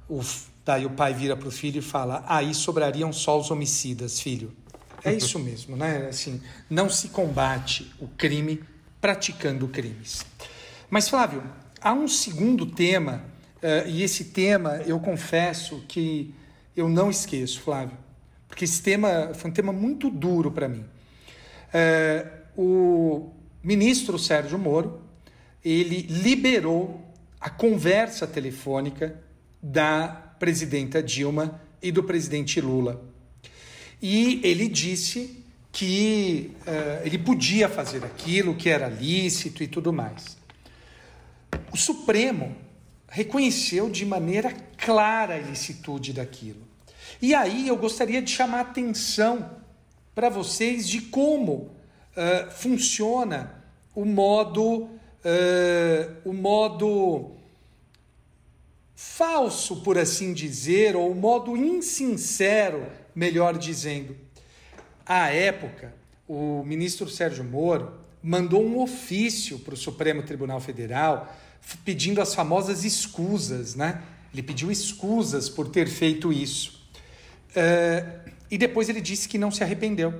O, 0.09 0.21
daí 0.65 0.85
o 0.85 0.91
pai 0.91 1.13
vira 1.13 1.35
para 1.35 1.47
o 1.47 1.51
filho 1.51 1.79
e 1.79 1.81
fala, 1.81 2.23
aí 2.27 2.53
sobrariam 2.53 3.13
só 3.13 3.39
os 3.39 3.51
homicidas, 3.51 4.19
filho. 4.19 4.53
É 5.03 5.13
isso 5.13 5.37
mesmo, 5.37 5.75
né? 5.75 6.07
Assim, 6.07 6.41
não 6.69 6.89
se 6.89 7.09
combate 7.09 7.93
o 7.99 8.07
crime 8.07 8.63
praticando 8.99 9.67
crimes. 9.67 10.25
Mas, 10.89 11.07
Flávio, 11.07 11.43
há 11.85 11.93
um 11.93 12.07
segundo 12.07 12.65
tema, 12.65 13.23
uh, 13.57 13.87
e 13.87 14.01
esse 14.01 14.25
tema 14.25 14.81
eu 14.87 14.99
confesso 14.99 15.83
que 15.87 16.33
eu 16.75 16.89
não 16.89 17.11
esqueço, 17.11 17.61
Flávio, 17.61 17.95
porque 18.47 18.65
esse 18.65 18.81
tema 18.81 19.31
foi 19.35 19.51
um 19.51 19.53
tema 19.53 19.71
muito 19.71 20.09
duro 20.09 20.51
para 20.51 20.67
mim. 20.67 20.83
Uh, 21.69 22.45
o 22.57 23.29
ministro 23.63 24.17
Sérgio 24.17 24.57
Moro 24.57 24.99
ele 25.63 26.07
liberou 26.09 27.01
a 27.39 27.51
conversa 27.51 28.25
telefônica 28.25 29.21
da 29.61 30.07
presidenta 30.39 31.03
Dilma 31.03 31.61
e 31.81 31.91
do 31.91 32.03
presidente 32.03 32.59
Lula. 32.59 33.03
E 34.01 34.41
ele 34.43 34.67
disse 34.67 35.43
que 35.71 36.51
uh, 36.61 37.05
ele 37.05 37.19
podia 37.19 37.69
fazer 37.69 38.03
aquilo, 38.03 38.55
que 38.55 38.69
era 38.69 38.87
lícito 38.87 39.61
e 39.61 39.67
tudo 39.67 39.93
mais. 39.93 40.44
O 41.75 41.77
Supremo 41.77 42.55
reconheceu 43.09 43.89
de 43.89 44.05
maneira 44.05 44.55
clara 44.77 45.33
a 45.33 45.37
ilicitude 45.37 46.13
daquilo. 46.13 46.61
E 47.21 47.35
aí 47.35 47.67
eu 47.67 47.75
gostaria 47.75 48.21
de 48.21 48.31
chamar 48.31 48.59
a 48.59 48.61
atenção 48.61 49.57
para 50.15 50.29
vocês 50.29 50.87
de 50.87 51.01
como 51.01 51.53
uh, 51.53 52.49
funciona 52.49 53.61
o 53.93 54.05
modo, 54.05 54.83
uh, 54.83 54.89
o 56.23 56.31
modo 56.31 57.31
falso, 58.95 59.81
por 59.81 59.97
assim 59.97 60.33
dizer, 60.33 60.95
ou 60.95 61.11
o 61.11 61.15
modo 61.15 61.57
insincero, 61.57 62.87
melhor 63.13 63.57
dizendo. 63.57 64.15
À 65.05 65.27
época, 65.29 65.93
o 66.25 66.63
ministro 66.63 67.09
Sérgio 67.09 67.43
Moro 67.43 67.99
mandou 68.23 68.63
um 68.63 68.79
ofício 68.79 69.59
para 69.59 69.73
o 69.73 69.77
Supremo 69.77 70.23
Tribunal 70.23 70.61
Federal 70.61 71.35
pedindo 71.83 72.21
as 72.21 72.33
famosas 72.33 72.83
escusas, 72.83 73.75
né? 73.75 74.01
Ele 74.33 74.43
pediu 74.43 74.71
escusas 74.71 75.49
por 75.49 75.69
ter 75.69 75.87
feito 75.87 76.31
isso. 76.31 76.87
Uh, 77.51 78.31
e 78.51 78.57
depois 78.57 78.89
ele 78.89 79.01
disse 79.01 79.27
que 79.27 79.37
não 79.37 79.49
se 79.49 79.63
arrependeu. 79.63 80.13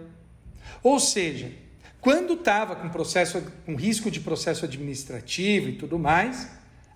Ou 0.82 1.00
seja, 1.00 1.52
quando 2.00 2.34
estava 2.34 2.76
com 2.76 2.90
processo, 2.90 3.44
com 3.66 3.76
risco 3.76 4.10
de 4.10 4.20
processo 4.20 4.66
administrativo 4.66 5.70
e 5.70 5.74
tudo 5.74 6.00
mais, 6.00 6.48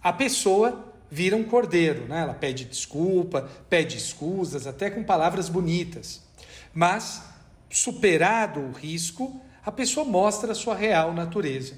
a 0.01 0.13
pessoa 0.13 0.93
vira 1.09 1.35
um 1.35 1.43
cordeiro, 1.43 2.07
né? 2.07 2.21
Ela 2.21 2.33
pede 2.33 2.65
desculpa, 2.65 3.49
pede 3.69 3.97
escusas, 3.97 4.67
até 4.67 4.89
com 4.89 5.03
palavras 5.03 5.49
bonitas. 5.49 6.21
Mas, 6.73 7.23
superado 7.69 8.59
o 8.59 8.71
risco, 8.71 9.41
a 9.65 9.71
pessoa 9.71 10.05
mostra 10.05 10.51
a 10.51 10.55
sua 10.55 10.75
real 10.75 11.13
natureza. 11.13 11.73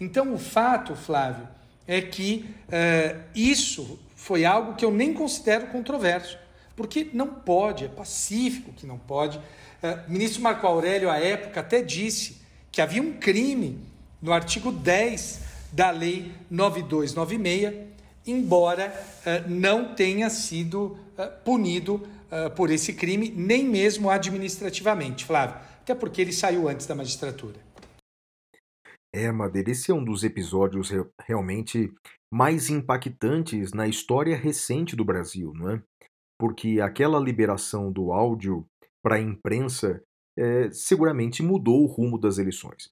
Então, 0.00 0.32
o 0.32 0.38
fato, 0.38 0.94
Flávio, 0.94 1.48
é 1.88 2.02
que 2.02 2.44
uh, 2.68 3.18
isso 3.34 3.98
foi 4.14 4.44
algo 4.44 4.74
que 4.74 4.84
eu 4.84 4.90
nem 4.90 5.14
considero 5.14 5.68
controverso, 5.68 6.38
porque 6.76 7.08
não 7.14 7.26
pode, 7.26 7.86
é 7.86 7.88
pacífico 7.88 8.72
que 8.74 8.86
não 8.86 8.98
pode. 8.98 9.38
Uh, 9.38 10.06
o 10.06 10.12
ministro 10.12 10.42
Marco 10.42 10.66
Aurélio, 10.66 11.08
à 11.08 11.18
época, 11.18 11.60
até 11.60 11.80
disse 11.80 12.36
que 12.70 12.82
havia 12.82 13.00
um 13.00 13.14
crime 13.14 13.78
no 14.20 14.34
artigo 14.34 14.70
10 14.70 15.40
da 15.72 15.90
Lei 15.90 16.30
9296, 16.50 17.88
embora 18.26 18.92
uh, 19.24 19.48
não 19.48 19.94
tenha 19.94 20.28
sido 20.28 20.98
punido 21.44 22.06
por 22.54 22.70
esse 22.70 22.92
crime, 22.92 23.32
nem 23.34 23.64
mesmo 23.64 24.08
administrativamente, 24.08 25.24
Flávio, 25.24 25.56
até 25.80 25.94
porque 25.94 26.20
ele 26.20 26.32
saiu 26.32 26.68
antes 26.68 26.86
da 26.86 26.94
magistratura. 26.94 27.56
É, 29.18 29.32
Madeira, 29.32 29.72
esse 29.72 29.90
é 29.90 29.94
um 29.94 30.04
dos 30.04 30.22
episódios 30.22 30.92
realmente 31.26 31.92
mais 32.32 32.70
impactantes 32.70 33.72
na 33.72 33.88
história 33.88 34.36
recente 34.36 34.94
do 34.94 35.04
Brasil, 35.04 35.52
não 35.54 35.70
é? 35.70 35.82
Porque 36.40 36.80
aquela 36.80 37.18
liberação 37.18 37.90
do 37.90 38.12
áudio 38.12 38.64
para 39.02 39.16
a 39.16 39.20
imprensa 39.20 40.00
é, 40.38 40.70
seguramente 40.70 41.42
mudou 41.42 41.82
o 41.82 41.86
rumo 41.86 42.16
das 42.16 42.38
eleições. 42.38 42.90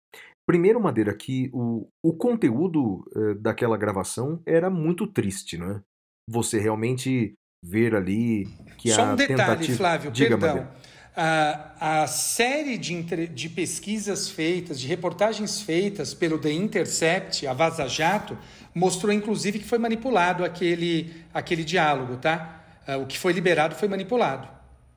Primeiro, 0.48 0.80
Madeira, 0.80 1.14
que 1.14 1.48
o, 1.52 1.88
o 2.04 2.12
conteúdo 2.12 3.04
é, 3.14 3.34
daquela 3.34 3.76
gravação 3.76 4.42
era 4.44 4.68
muito 4.68 5.06
triste, 5.06 5.56
não 5.56 5.70
é? 5.70 5.82
Você 6.28 6.58
realmente 6.58 7.34
ver 7.64 7.94
ali 7.94 8.46
que 8.78 8.90
Só 8.90 9.02
a 9.02 9.12
um 9.12 9.16
detalhe, 9.16 9.36
tentativa... 9.38 9.78
Flávio, 9.78 10.10
Diga, 10.10 10.36
perdão. 10.36 10.64
Madeira. 10.64 10.86
A, 11.16 12.02
a 12.02 12.06
série 12.06 12.76
de, 12.76 13.02
de 13.28 13.48
pesquisas 13.48 14.28
feitas, 14.28 14.78
de 14.78 14.86
reportagens 14.86 15.62
feitas 15.62 16.12
pelo 16.12 16.38
The 16.38 16.52
Intercept, 16.52 17.46
a 17.46 17.54
Vaza 17.54 17.88
Jato, 17.88 18.36
mostrou 18.74 19.12
inclusive 19.12 19.58
que 19.58 19.64
foi 19.64 19.78
manipulado 19.78 20.44
aquele, 20.44 21.14
aquele 21.32 21.64
diálogo, 21.64 22.18
tá? 22.18 22.62
Uh, 22.86 23.02
o 23.02 23.06
que 23.06 23.18
foi 23.18 23.32
liberado 23.32 23.74
foi 23.74 23.88
manipulado. 23.88 24.46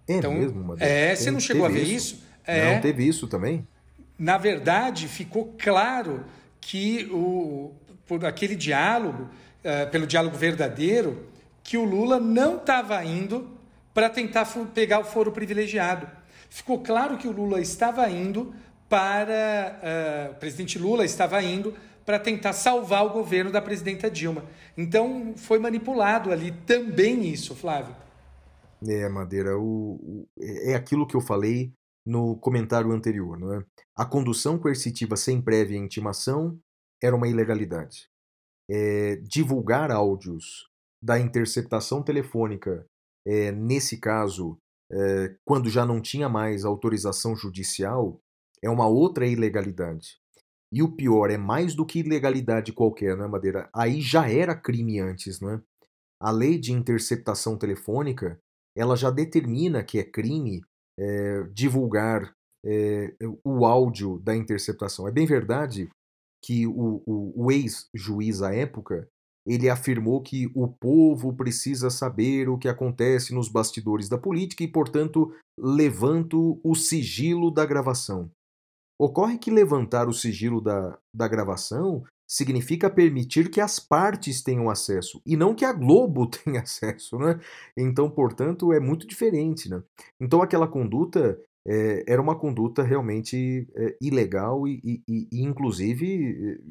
É 0.08 0.18
então, 0.18 0.34
mesmo? 0.34 0.76
É, 0.80 1.16
você 1.16 1.32
não 1.32 1.40
chegou 1.40 1.66
a 1.66 1.70
ver 1.70 1.84
isso? 1.84 2.16
isso? 2.16 2.24
É, 2.46 2.76
Não, 2.76 2.82
teve 2.82 3.08
isso 3.08 3.28
também? 3.28 3.66
na 4.20 4.38
verdade, 4.38 5.08
ficou 5.08 5.56
claro 5.58 6.26
que 6.60 7.10
o, 7.10 7.72
por 8.06 8.26
aquele 8.26 8.54
diálogo, 8.54 9.30
uh, 9.64 9.90
pelo 9.90 10.06
diálogo 10.06 10.36
verdadeiro, 10.36 11.26
que 11.64 11.78
o 11.78 11.86
Lula 11.86 12.20
não 12.20 12.58
estava 12.58 13.04
indo 13.06 13.50
para 14.00 14.10
tentar 14.10 14.48
pegar 14.74 15.02
o 15.02 15.04
foro 15.04 15.30
privilegiado. 15.30 16.08
Ficou 16.50 16.82
claro 16.82 17.18
que 17.18 17.28
o 17.28 17.34
Lula 17.34 17.60
estava 17.60 18.10
indo 18.10 18.54
para. 18.88 19.78
Uh, 19.84 20.32
o 20.32 20.36
presidente 20.36 20.80
Lula 20.80 21.04
estava 21.04 21.44
indo 21.44 21.76
para 22.06 22.18
tentar 22.18 22.54
salvar 22.54 23.06
o 23.06 23.10
governo 23.10 23.52
da 23.52 23.62
presidenta 23.62 24.10
Dilma. 24.10 24.46
Então 24.78 25.34
foi 25.36 25.60
manipulado 25.60 26.32
ali 26.32 26.54
também 26.66 27.28
isso, 27.28 27.54
Flávio. 27.54 27.94
É, 28.88 29.10
Madeira, 29.10 29.60
o, 29.60 30.00
o, 30.02 30.28
é 30.38 30.76
aquilo 30.76 31.06
que 31.06 31.18
eu 31.18 31.22
falei 31.22 31.74
no 32.06 32.38
comentário 32.38 32.94
anterior, 32.94 33.38
não 33.38 33.54
é? 33.54 33.66
A 33.98 34.06
condução 34.06 34.58
coercitiva 34.58 35.18
sem 35.18 35.42
prévia 35.42 35.78
intimação 35.78 36.58
era 37.04 37.14
uma 37.14 37.28
ilegalidade. 37.28 38.08
É, 38.72 39.18
divulgar 39.18 39.92
áudios 39.92 40.70
da 41.04 41.20
interceptação 41.20 42.02
telefônica, 42.02 42.86
é, 43.26 43.52
nesse 43.52 43.98
caso, 43.98 44.58
é, 44.92 45.36
quando 45.46 45.70
já 45.70 45.86
não 45.86 46.02
tinha 46.02 46.28
mais 46.28 46.66
autorização 46.66 47.36
judicial, 47.36 48.20
é 48.62 48.70
uma 48.70 48.88
outra 48.88 49.26
ilegalidade. 49.26 50.18
E 50.72 50.84
o 50.84 50.96
pior, 50.96 51.32
é 51.32 51.38
mais 51.38 51.74
do 51.74 51.86
que 51.86 52.00
ilegalidade 52.00 52.72
qualquer, 52.72 53.18
não 53.18 53.26
é, 53.26 53.28
Madeira? 53.28 53.70
Aí 53.74 54.02
já 54.02 54.30
era 54.30 54.56
crime 54.56 55.00
antes, 55.00 55.40
não 55.40 55.52
é? 55.52 55.62
A 56.22 56.32
lei 56.32 56.58
de 56.58 56.74
interceptação 56.74 57.58
telefônica, 57.58 58.40
ela 58.76 58.96
já 58.96 59.10
determina 59.10 59.84
que 59.84 59.98
é 59.98 60.04
crime 60.04 60.62
é, 61.00 61.44
divulgar 61.54 62.36
é, 62.66 63.16
o 63.44 63.66
áudio 63.66 64.20
da 64.20 64.36
interceptação. 64.36 65.08
É 65.08 65.12
bem 65.12 65.26
verdade 65.26 65.90
que 66.44 66.68
o, 66.68 67.02
o, 67.06 67.46
o 67.46 67.52
ex-juiz 67.52 68.42
à 68.42 68.54
época 68.54 69.10
ele 69.46 69.70
afirmou 69.70 70.22
que 70.22 70.50
o 70.54 70.68
povo 70.68 71.34
precisa 71.34 71.90
saber 71.90 72.50
o 72.50 72.58
que 72.58 72.68
acontece 72.68 73.34
nos 73.34 73.50
bastidores 73.50 74.10
da 74.10 74.18
política 74.18 74.64
e, 74.64 74.68
portanto, 74.68 75.34
levanto 75.58 76.60
o 76.64 76.76
sigilo 76.76 77.52
da 77.52 77.66
gravação. 77.66 78.30
Ocorre 79.00 79.38
que 79.38 79.50
levantar 79.50 80.08
o 80.10 80.14
sigilo 80.14 80.62
da, 80.62 80.98
da 81.16 81.28
gravação 81.28 82.04
significa 82.30 82.90
permitir 82.90 83.50
que 83.50 83.60
as 83.60 83.80
partes 83.80 84.44
tenham 84.44 84.70
acesso 84.70 85.20
e 85.26 85.36
não 85.36 85.56
que 85.56 85.66
a 85.66 85.74
Globo 85.74 86.28
tenha 86.30 86.62
acesso, 86.62 87.18
né? 87.18 87.40
Então, 87.76 88.10
portanto, 88.10 88.72
é 88.72 88.80
muito 88.80 89.08
diferente, 89.08 89.70
né? 89.70 89.82
Então, 90.20 90.42
aquela 90.42 90.68
conduta 90.68 91.40
é, 91.68 92.04
era 92.08 92.22
uma 92.22 92.38
conduta 92.38 92.84
realmente 92.84 93.68
é, 93.76 93.98
ilegal 94.02 94.68
e, 94.68 94.80
e, 94.84 95.28
e, 95.32 95.44
inclusive, 95.44 96.62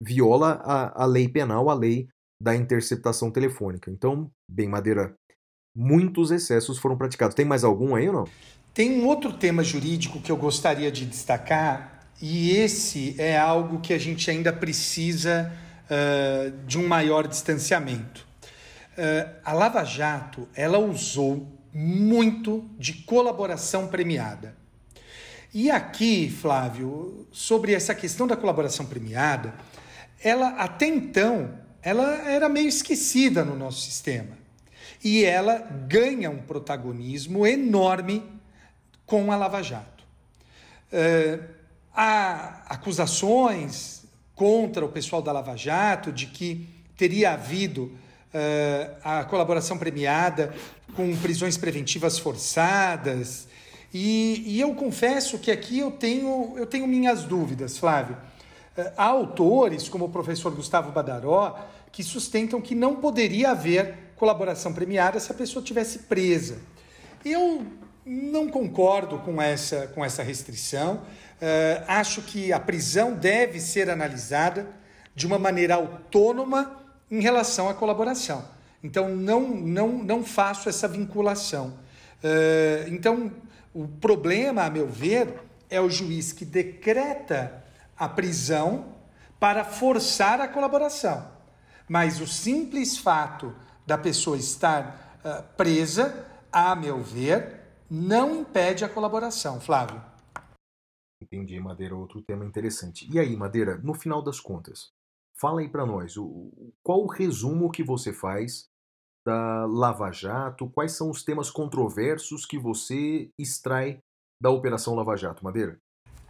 viola 0.00 0.60
a, 0.64 1.02
a 1.02 1.06
lei 1.06 1.28
penal, 1.28 1.68
a 1.68 1.74
lei 1.74 2.08
da 2.40 2.56
interceptação 2.56 3.30
telefônica. 3.30 3.90
Então, 3.90 4.30
bem, 4.48 4.68
Madeira, 4.68 5.14
muitos 5.74 6.30
excessos 6.30 6.78
foram 6.78 6.96
praticados. 6.96 7.34
Tem 7.34 7.44
mais 7.44 7.64
algum 7.64 7.94
aí 7.94 8.08
ou 8.08 8.14
não? 8.14 8.24
Tem 8.74 9.00
um 9.00 9.06
outro 9.06 9.32
tema 9.32 9.62
jurídico 9.62 10.20
que 10.20 10.32
eu 10.32 10.36
gostaria 10.36 10.90
de 10.90 11.04
destacar, 11.04 12.08
e 12.20 12.50
esse 12.50 13.14
é 13.20 13.38
algo 13.38 13.80
que 13.80 13.92
a 13.92 13.98
gente 13.98 14.30
ainda 14.30 14.52
precisa 14.52 15.52
uh, 15.84 16.66
de 16.66 16.78
um 16.78 16.86
maior 16.86 17.26
distanciamento. 17.26 18.26
Uh, 18.92 19.30
a 19.44 19.52
Lava 19.52 19.84
Jato 19.84 20.48
ela 20.54 20.78
usou 20.78 21.46
muito 21.72 22.64
de 22.78 22.92
colaboração 22.92 23.88
premiada. 23.88 24.56
E 25.54 25.70
aqui, 25.70 26.30
Flávio, 26.30 27.26
sobre 27.30 27.74
essa 27.74 27.94
questão 27.94 28.26
da 28.26 28.36
colaboração 28.36 28.86
premiada, 28.86 29.52
ela 30.22 30.48
até 30.50 30.86
então 30.86 31.58
ela 31.82 32.28
era 32.30 32.48
meio 32.48 32.68
esquecida 32.68 33.44
no 33.44 33.56
nosso 33.56 33.80
sistema. 33.80 34.38
E 35.02 35.24
ela 35.24 35.58
ganha 35.88 36.30
um 36.30 36.38
protagonismo 36.38 37.44
enorme 37.44 38.22
com 39.04 39.32
a 39.32 39.36
Lava 39.36 39.62
Jato. 39.62 40.04
Uh, 40.92 41.42
há 41.92 42.62
acusações 42.68 44.04
contra 44.34 44.84
o 44.84 44.88
pessoal 44.88 45.20
da 45.20 45.32
Lava 45.32 45.56
Jato 45.56 46.12
de 46.12 46.26
que 46.26 46.68
teria 46.96 47.32
havido 47.32 47.84
uh, 47.84 48.96
a 49.02 49.24
colaboração 49.24 49.76
premiada 49.76 50.54
com 50.94 51.16
prisões 51.16 51.56
preventivas 51.56 52.18
forçadas. 52.18 53.48
E, 53.92 54.42
e, 54.46 54.60
eu 54.60 54.74
confesso 54.74 55.38
que 55.38 55.50
aqui 55.50 55.80
eu 55.80 55.90
tenho, 55.90 56.54
eu 56.56 56.64
tenho 56.64 56.86
minhas 56.86 57.24
dúvidas, 57.24 57.76
Flávio. 57.76 58.16
Há 58.96 59.04
autores, 59.04 59.88
como 59.88 60.06
o 60.06 60.08
professor 60.08 60.54
Gustavo 60.54 60.90
Badaró, 60.92 61.58
que 61.90 62.02
sustentam 62.02 62.60
que 62.60 62.74
não 62.74 62.96
poderia 62.96 63.50
haver 63.50 64.12
colaboração 64.16 64.72
premiada 64.72 65.20
se 65.20 65.30
a 65.30 65.34
pessoa 65.34 65.62
tivesse 65.62 66.00
presa. 66.00 66.58
Eu 67.24 67.66
não 68.04 68.48
concordo 68.48 69.18
com 69.18 69.40
essa, 69.40 69.88
com 69.88 70.04
essa 70.04 70.22
restrição. 70.22 70.94
Uh, 70.94 71.84
acho 71.86 72.22
que 72.22 72.52
a 72.52 72.58
prisão 72.58 73.12
deve 73.14 73.60
ser 73.60 73.90
analisada 73.90 74.68
de 75.14 75.26
uma 75.26 75.38
maneira 75.38 75.74
autônoma 75.74 76.80
em 77.10 77.20
relação 77.20 77.68
à 77.68 77.74
colaboração. 77.74 78.44
Então, 78.82 79.14
não, 79.14 79.48
não, 79.48 79.88
não 79.88 80.24
faço 80.24 80.68
essa 80.68 80.88
vinculação. 80.88 81.78
Uh, 82.24 82.88
então, 82.88 83.30
o 83.74 83.86
problema, 83.86 84.62
a 84.62 84.70
meu 84.70 84.88
ver, 84.88 85.34
é 85.68 85.80
o 85.80 85.90
juiz 85.90 86.32
que 86.32 86.44
decreta 86.44 87.61
a 88.02 88.08
prisão 88.08 88.96
para 89.38 89.64
forçar 89.64 90.40
a 90.40 90.48
colaboração. 90.48 91.24
Mas 91.88 92.20
o 92.20 92.26
simples 92.26 92.98
fato 92.98 93.54
da 93.86 93.96
pessoa 93.96 94.36
estar 94.36 95.20
uh, 95.24 95.56
presa, 95.56 96.26
a 96.50 96.74
meu 96.74 97.00
ver, 97.00 97.60
não 97.88 98.34
impede 98.34 98.84
a 98.84 98.88
colaboração. 98.88 99.60
Flávio. 99.60 100.02
Entendi, 101.22 101.60
Madeira. 101.60 101.94
Outro 101.94 102.20
tema 102.22 102.44
interessante. 102.44 103.08
E 103.08 103.20
aí, 103.20 103.36
Madeira, 103.36 103.78
no 103.78 103.94
final 103.94 104.20
das 104.20 104.40
contas, 104.40 104.90
fala 105.40 105.60
aí 105.60 105.68
para 105.68 105.86
nós, 105.86 106.16
o, 106.16 106.50
qual 106.82 107.04
o 107.04 107.08
resumo 107.08 107.70
que 107.70 107.84
você 107.84 108.12
faz 108.12 108.68
da 109.24 109.64
Lava 109.66 110.10
Jato? 110.10 110.68
Quais 110.70 110.90
são 110.96 111.08
os 111.08 111.22
temas 111.22 111.52
controversos 111.52 112.44
que 112.44 112.58
você 112.58 113.30
extrai 113.38 114.00
da 114.40 114.50
Operação 114.50 114.96
Lava 114.96 115.16
Jato, 115.16 115.44
Madeira? 115.44 115.78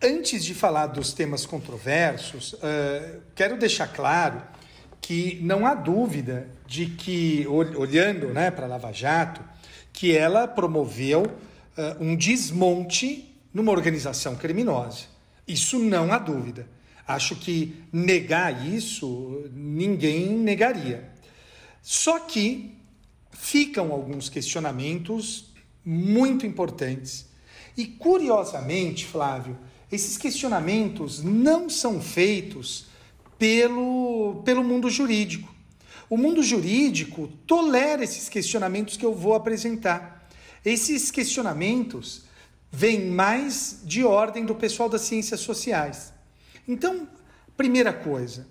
Antes 0.05 0.44
de 0.44 0.53
falar 0.53 0.88
dos 0.88 1.12
temas 1.12 1.46
controversos, 1.46 2.55
uh, 2.55 3.22
quero 3.36 3.57
deixar 3.57 3.86
claro 3.86 4.42
que 5.00 5.38
não 5.40 5.64
há 5.64 5.76
dúvida 5.76 6.48
de 6.66 6.86
que, 6.86 7.46
olhando 7.46 8.34
né, 8.34 8.50
para 8.50 8.66
Lava 8.66 8.90
Jato, 8.90 9.40
que 9.92 10.16
ela 10.16 10.48
promoveu 10.48 11.22
uh, 11.22 12.03
um 12.05 12.16
desmonte 12.16 13.32
numa 13.55 13.70
organização 13.70 14.34
criminosa. 14.34 15.05
Isso 15.46 15.78
não 15.78 16.12
há 16.12 16.18
dúvida. 16.18 16.66
Acho 17.07 17.36
que 17.36 17.84
negar 17.92 18.66
isso, 18.66 19.48
ninguém 19.53 20.30
negaria. 20.30 21.12
Só 21.80 22.18
que 22.18 22.76
ficam 23.30 23.92
alguns 23.92 24.28
questionamentos 24.28 25.53
muito 25.84 26.44
importantes. 26.44 27.30
E 27.76 27.86
curiosamente, 27.86 29.07
Flávio, 29.07 29.57
esses 29.93 30.16
questionamentos 30.16 31.22
não 31.22 31.68
são 31.68 32.01
feitos 32.01 32.86
pelo, 33.38 34.43
pelo 34.43 34.64
mundo 34.64 34.88
jurídico. 34.88 35.55
O 36.09 36.16
mundo 36.16 36.43
jurídico 36.43 37.28
tolera 37.47 38.03
esses 38.03 38.28
questionamentos 38.28 38.97
que 38.97 39.05
eu 39.05 39.14
vou 39.14 39.34
apresentar. 39.34 40.26
Esses 40.64 41.11
questionamentos 41.11 42.22
vêm 42.70 43.11
mais 43.11 43.80
de 43.84 44.03
ordem 44.03 44.47
do 44.47 44.55
pessoal 44.55 44.88
das 44.88 45.03
ciências 45.03 45.40
sociais. 45.40 46.12
Então, 46.66 47.07
primeira 47.55 47.93
coisa, 47.93 48.47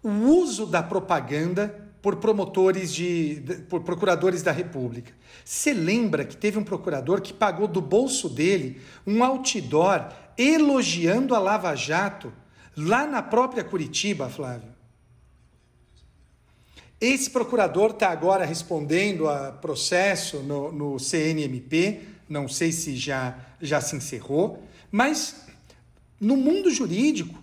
o 0.00 0.10
uso 0.10 0.64
da 0.64 0.82
propaganda 0.82 1.84
por 2.00 2.16
promotores 2.16 2.92
de, 2.92 3.42
por 3.68 3.80
procuradores 3.80 4.42
da 4.42 4.52
República. 4.52 5.10
Você 5.42 5.72
lembra 5.72 6.24
que 6.24 6.36
teve 6.36 6.58
um 6.58 6.62
procurador 6.62 7.22
que 7.22 7.32
pagou 7.32 7.66
do 7.66 7.80
bolso 7.80 8.28
dele 8.28 8.80
um 9.06 9.24
outdoor 9.24 10.12
elogiando 10.36 11.34
a 11.34 11.38
Lava 11.38 11.74
Jato 11.74 12.32
lá 12.76 13.06
na 13.06 13.22
própria 13.22 13.64
Curitiba, 13.64 14.28
Flávio? 14.28 14.74
Esse 17.00 17.28
procurador 17.28 17.90
está 17.90 18.08
agora 18.08 18.44
respondendo 18.44 19.28
a 19.28 19.52
processo 19.52 20.38
no, 20.38 20.72
no 20.72 20.98
CNMP, 20.98 22.00
não 22.28 22.48
sei 22.48 22.72
se 22.72 22.96
já, 22.96 23.36
já 23.60 23.80
se 23.80 23.94
encerrou, 23.94 24.62
mas 24.90 25.44
no 26.20 26.36
mundo 26.36 26.70
jurídico, 26.70 27.38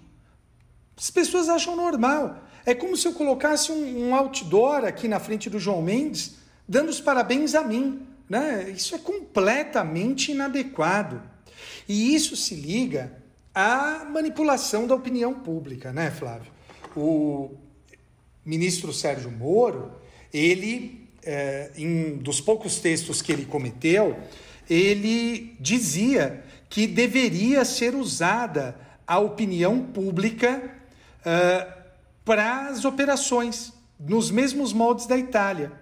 as 0.97 1.11
pessoas 1.11 1.49
acham 1.49 1.75
normal. 1.75 2.43
É 2.65 2.73
como 2.73 2.95
se 2.95 3.07
eu 3.07 3.13
colocasse 3.13 3.71
um, 3.71 4.09
um 4.09 4.15
outdoor 4.15 4.85
aqui 4.85 5.07
na 5.07 5.19
frente 5.19 5.49
do 5.49 5.59
João 5.59 5.81
Mendes, 5.81 6.35
dando 6.67 6.89
os 6.89 7.01
parabéns 7.01 7.53
a 7.55 7.63
mim. 7.63 8.07
Né? 8.29 8.71
Isso 8.75 8.95
é 8.95 8.97
completamente 8.97 10.31
inadequado. 10.31 11.21
E 11.87 12.15
isso 12.15 12.35
se 12.35 12.55
liga 12.55 13.11
à 13.53 14.05
manipulação 14.05 14.87
da 14.87 14.95
opinião 14.95 15.33
pública, 15.33 15.91
né, 15.91 16.11
Flávio? 16.11 16.51
O 16.95 17.51
ministro 18.45 18.93
Sérgio 18.93 19.31
Moro, 19.31 19.91
ele, 20.33 21.07
é, 21.23 21.71
em 21.75 22.17
dos 22.17 22.41
poucos 22.41 22.79
textos 22.79 23.21
que 23.21 23.31
ele 23.31 23.45
cometeu, 23.45 24.17
ele 24.69 25.55
dizia 25.59 26.43
que 26.69 26.87
deveria 26.87 27.65
ser 27.65 27.95
usada 27.95 28.75
a 29.05 29.19
opinião 29.19 29.83
pública 29.83 30.73
uh, 31.19 31.81
para 32.23 32.67
as 32.67 32.85
operações, 32.85 33.73
nos 33.99 34.31
mesmos 34.31 34.71
moldes 34.71 35.05
da 35.05 35.17
Itália. 35.17 35.73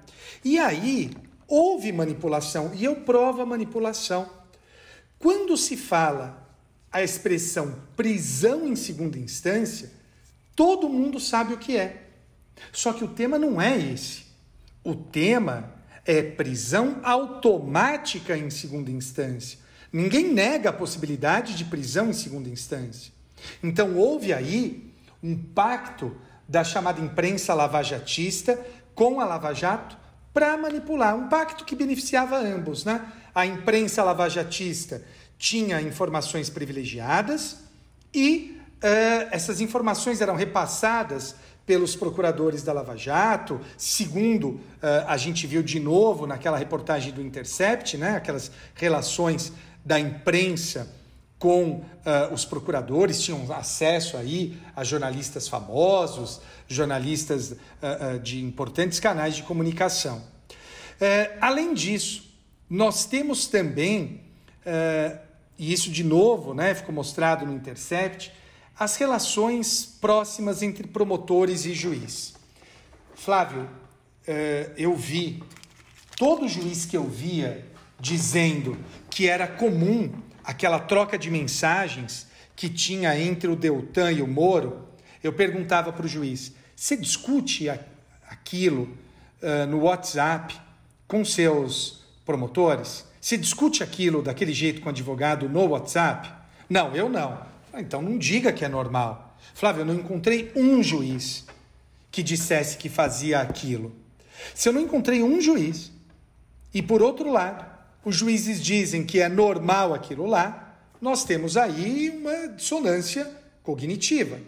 E 0.43 0.57
aí 0.57 1.11
houve 1.47 1.91
manipulação, 1.91 2.71
e 2.73 2.83
eu 2.83 2.95
provo 2.95 3.41
a 3.41 3.45
manipulação. 3.45 4.27
Quando 5.19 5.57
se 5.57 5.75
fala 5.75 6.49
a 6.91 7.03
expressão 7.03 7.75
prisão 7.95 8.65
em 8.65 8.75
segunda 8.75 9.19
instância, 9.19 9.91
todo 10.55 10.89
mundo 10.89 11.19
sabe 11.19 11.53
o 11.53 11.57
que 11.57 11.77
é. 11.77 12.07
Só 12.71 12.93
que 12.93 13.03
o 13.03 13.09
tema 13.09 13.37
não 13.37 13.61
é 13.61 13.77
esse. 13.77 14.23
O 14.83 14.95
tema 14.95 15.75
é 16.05 16.23
prisão 16.23 16.99
automática 17.03 18.37
em 18.37 18.49
segunda 18.49 18.89
instância. 18.89 19.59
Ninguém 19.91 20.33
nega 20.33 20.69
a 20.69 20.73
possibilidade 20.73 21.55
de 21.55 21.65
prisão 21.65 22.09
em 22.09 22.13
segunda 22.13 22.49
instância. 22.49 23.11
Então 23.61 23.95
houve 23.95 24.33
aí 24.33 24.93
um 25.21 25.37
pacto 25.37 26.15
da 26.47 26.63
chamada 26.63 27.01
imprensa 27.01 27.53
lavajatista 27.53 28.59
com 28.95 29.19
a 29.19 29.25
Lava 29.25 29.53
Jato 29.53 29.97
para 30.33 30.57
manipular, 30.57 31.15
um 31.15 31.27
pacto 31.27 31.65
que 31.65 31.75
beneficiava 31.75 32.37
ambos, 32.37 32.85
né? 32.85 33.11
A 33.33 33.45
imprensa 33.45 34.03
lavajatista 34.03 35.03
tinha 35.37 35.81
informações 35.81 36.49
privilegiadas 36.49 37.57
e 38.13 38.59
uh, 38.83 39.29
essas 39.31 39.61
informações 39.61 40.21
eram 40.21 40.35
repassadas 40.35 41.35
pelos 41.69 41.95
procuradores 41.95 42.63
da 42.63 42.73
Lava 42.73 42.97
Jato, 42.97 43.61
segundo 43.77 44.47
uh, 44.47 44.61
a 45.05 45.15
gente 45.17 45.45
viu 45.45 45.61
de 45.61 45.79
novo 45.79 46.25
naquela 46.25 46.57
reportagem 46.57 47.13
do 47.13 47.21
Intercept, 47.21 47.95
né, 47.95 48.15
aquelas 48.15 48.51
relações 48.73 49.53
da 49.85 49.99
imprensa 49.99 50.91
com 51.37 51.73
uh, 51.73 52.33
os 52.33 52.43
procuradores, 52.43 53.21
tinham 53.21 53.45
acesso 53.53 54.17
aí 54.17 54.57
a 54.75 54.83
jornalistas 54.83 55.47
famosos, 55.47 56.41
jornalistas 56.67 57.51
uh, 57.51 58.19
de 58.19 58.43
importantes 58.43 58.99
canais 58.99 59.35
de 59.35 59.43
comunicação. 59.43 60.23
além 61.39 61.75
disso, 61.75 62.28
nós 62.69 63.05
temos 63.05 63.47
também, 63.47 64.21
e 65.57 65.73
isso 65.73 65.89
de 65.89 66.03
novo 66.03 66.53
né, 66.53 66.75
ficou 66.75 66.93
mostrado 66.93 67.45
no 67.45 67.53
Intercept, 67.53 68.31
as 68.77 68.95
relações 68.95 69.85
próximas 69.99 70.61
entre 70.61 70.87
promotores 70.87 71.65
e 71.65 71.73
juiz. 71.73 72.35
Flávio, 73.15 73.67
eu 74.77 74.95
vi, 74.95 75.43
todo 76.15 76.47
juiz 76.47 76.85
que 76.85 76.95
eu 76.95 77.05
via 77.05 77.65
dizendo 77.99 78.77
que 79.09 79.27
era 79.27 79.47
comum 79.47 80.11
aquela 80.43 80.79
troca 80.79 81.17
de 81.17 81.29
mensagens 81.29 82.27
que 82.55 82.69
tinha 82.69 83.17
entre 83.19 83.49
o 83.49 83.55
Deltan 83.55 84.11
e 84.11 84.21
o 84.21 84.27
Moro, 84.27 84.87
eu 85.23 85.33
perguntava 85.33 85.91
para 85.91 86.05
o 86.05 86.09
juiz: 86.09 86.53
você 86.75 86.95
discute 86.95 87.69
aquilo 88.27 88.97
uh, 89.41 89.67
no 89.67 89.81
WhatsApp 89.81 90.59
com 91.07 91.23
seus 91.23 91.98
promotores? 92.29 93.05
Você 93.19 93.35
discute 93.35 93.81
aquilo 93.81 94.21
daquele 94.21 94.53
jeito 94.53 94.81
com 94.81 94.85
o 94.85 94.91
advogado 94.91 95.49
no 95.49 95.65
WhatsApp? 95.65 96.31
Não, 96.69 96.95
eu 96.95 97.09
não. 97.09 97.41
Ah, 97.73 97.81
então 97.81 98.03
não 98.03 98.19
diga 98.19 98.53
que 98.53 98.63
é 98.63 98.69
normal. 98.69 99.35
Flávio, 99.55 99.81
eu 99.81 99.85
não 99.85 99.95
encontrei 99.95 100.51
um 100.55 100.83
juiz 100.83 101.47
que 102.11 102.21
dissesse 102.21 102.77
que 102.77 102.87
fazia 102.87 103.39
aquilo. 103.39 103.95
Se 104.53 104.69
eu 104.69 104.73
não 104.73 104.81
encontrei 104.81 105.23
um 105.23 105.41
juiz, 105.41 105.91
e 106.71 106.83
por 106.83 107.01
outro 107.01 107.31
lado, 107.31 107.65
os 108.05 108.15
juízes 108.15 108.61
dizem 108.61 109.03
que 109.03 109.19
é 109.19 109.27
normal 109.27 109.95
aquilo 109.95 110.27
lá, 110.27 110.77
nós 111.01 111.23
temos 111.23 111.57
aí 111.57 112.11
uma 112.11 112.49
dissonância 112.49 113.27
cognitiva. 113.63 114.39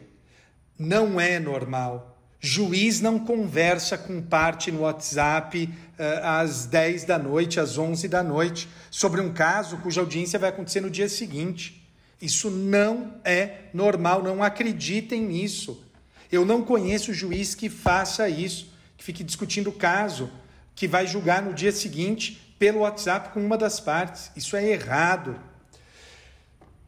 Não 0.78 1.20
é 1.20 1.40
normal. 1.40 2.11
Juiz 2.44 3.00
não 3.00 3.20
conversa 3.20 3.96
com 3.96 4.20
parte 4.20 4.72
no 4.72 4.82
WhatsApp 4.82 5.70
uh, 5.70 6.04
às 6.24 6.66
10 6.66 7.04
da 7.04 7.20
noite, 7.20 7.60
às 7.60 7.78
11 7.78 8.08
da 8.08 8.24
noite, 8.24 8.68
sobre 8.90 9.22
um 9.22 9.32
caso 9.32 9.78
cuja 9.78 10.02
audiência 10.02 10.40
vai 10.40 10.50
acontecer 10.50 10.82
no 10.82 10.90
dia 10.90 11.08
seguinte. 11.08 11.88
Isso 12.20 12.50
não 12.50 13.14
é 13.24 13.66
normal, 13.72 14.24
não 14.24 14.42
acreditem 14.42 15.22
nisso. 15.22 15.86
Eu 16.32 16.44
não 16.44 16.64
conheço 16.64 17.14
juiz 17.14 17.54
que 17.54 17.70
faça 17.70 18.28
isso, 18.28 18.74
que 18.98 19.04
fique 19.04 19.24
discutindo 19.24 19.70
o 19.70 19.74
caso, 19.74 20.32
que 20.74 20.88
vai 20.88 21.06
julgar 21.06 21.44
no 21.44 21.54
dia 21.54 21.72
seguinte 21.72 22.56
pelo 22.58 22.80
WhatsApp 22.80 23.30
com 23.30 23.40
uma 23.40 23.58
das 23.58 23.80
partes. 23.80 24.32
Isso 24.36 24.56
é 24.56 24.68
errado. 24.68 25.40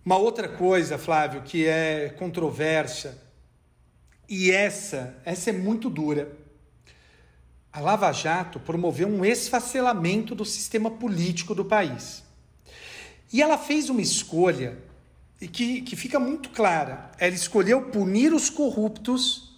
Uma 0.04 0.18
outra 0.18 0.50
coisa, 0.50 0.98
Flávio, 0.98 1.44
que 1.44 1.68
é 1.68 2.10
controversa, 2.18 3.22
e 4.28 4.52
essa, 4.52 5.16
essa 5.26 5.50
é 5.50 5.54
muito 5.54 5.90
dura. 5.90 6.32
A 7.72 7.80
Lava 7.80 8.12
Jato 8.12 8.60
promoveu 8.60 9.08
um 9.08 9.26
esfacelamento 9.26 10.36
do 10.36 10.46
sistema 10.46 10.92
político 10.92 11.56
do 11.56 11.66
país. 11.66 12.24
E 13.32 13.42
ela 13.42 13.58
fez 13.58 13.90
uma 13.90 14.02
escolha 14.02 14.78
que, 15.40 15.82
que 15.82 15.96
fica 15.96 16.20
muito 16.20 16.50
clara. 16.50 17.12
Ela 17.18 17.34
escolheu 17.34 17.90
punir 17.90 18.34
os 18.34 18.50
corruptos 18.50 19.58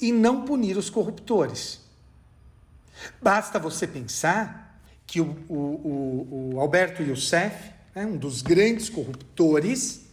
e 0.00 0.12
não 0.12 0.44
punir 0.44 0.76
os 0.76 0.88
corruptores. 0.88 1.80
Basta 3.20 3.58
você 3.58 3.86
pensar 3.86 4.80
que 5.06 5.20
o, 5.20 5.36
o, 5.48 6.52
o 6.54 6.60
Alberto 6.60 7.02
Youssef, 7.02 7.70
né, 7.94 8.06
um 8.06 8.16
dos 8.16 8.42
grandes 8.42 8.88
corruptores, 8.88 10.06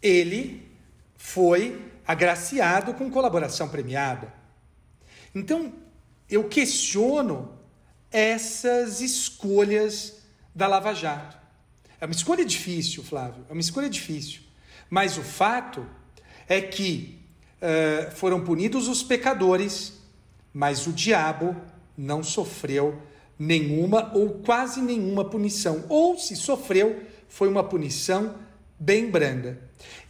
ele 0.00 0.70
foi 1.16 1.91
agraciado 2.06 2.94
com 2.94 3.10
colaboração 3.10 3.68
premiada. 3.68 4.32
Então, 5.34 5.72
eu 6.28 6.48
questiono 6.48 7.52
essas 8.10 9.00
escolhas 9.00 10.22
da 10.54 10.66
Lava 10.66 10.94
Jato. 10.94 11.36
É 12.00 12.04
uma 12.04 12.12
escolha 12.12 12.44
difícil, 12.44 13.02
Flávio, 13.02 13.46
é 13.48 13.52
uma 13.52 13.60
escolha 13.60 13.88
difícil. 13.88 14.42
Mas 14.90 15.16
o 15.16 15.22
fato 15.22 15.86
é 16.48 16.60
que 16.60 17.18
uh, 17.62 18.10
foram 18.12 18.44
punidos 18.44 18.88
os 18.88 19.02
pecadores, 19.02 19.94
mas 20.52 20.86
o 20.86 20.92
diabo 20.92 21.56
não 21.96 22.22
sofreu 22.22 23.00
nenhuma 23.38 24.12
ou 24.14 24.30
quase 24.40 24.80
nenhuma 24.80 25.24
punição, 25.24 25.84
ou 25.88 26.18
se 26.18 26.36
sofreu, 26.36 27.02
foi 27.28 27.48
uma 27.48 27.64
punição 27.64 28.34
bem 28.78 29.10
branda. 29.10 29.60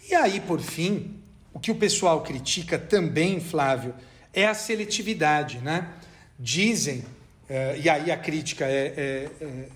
E 0.08 0.14
aí, 0.14 0.40
por 0.40 0.60
fim, 0.60 1.21
o 1.52 1.60
que 1.60 1.70
o 1.70 1.74
pessoal 1.74 2.22
critica 2.22 2.78
também, 2.78 3.40
Flávio, 3.40 3.94
é 4.32 4.46
a 4.46 4.54
seletividade, 4.54 5.58
né? 5.58 5.88
Dizem, 6.38 6.98
uh, 6.98 7.80
e 7.82 7.88
aí 7.88 8.10
a 8.10 8.16
crítica 8.16 8.64
é, 8.66 8.70
é, 8.70 9.30
é, 9.40 9.68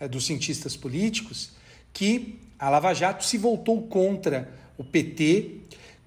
é 0.00 0.08
dos 0.08 0.26
cientistas 0.26 0.76
políticos, 0.76 1.52
que 1.92 2.40
a 2.58 2.68
Lava 2.68 2.92
Jato 2.92 3.24
se 3.24 3.38
voltou 3.38 3.82
contra 3.82 4.52
o 4.76 4.84
PT, 4.84 5.60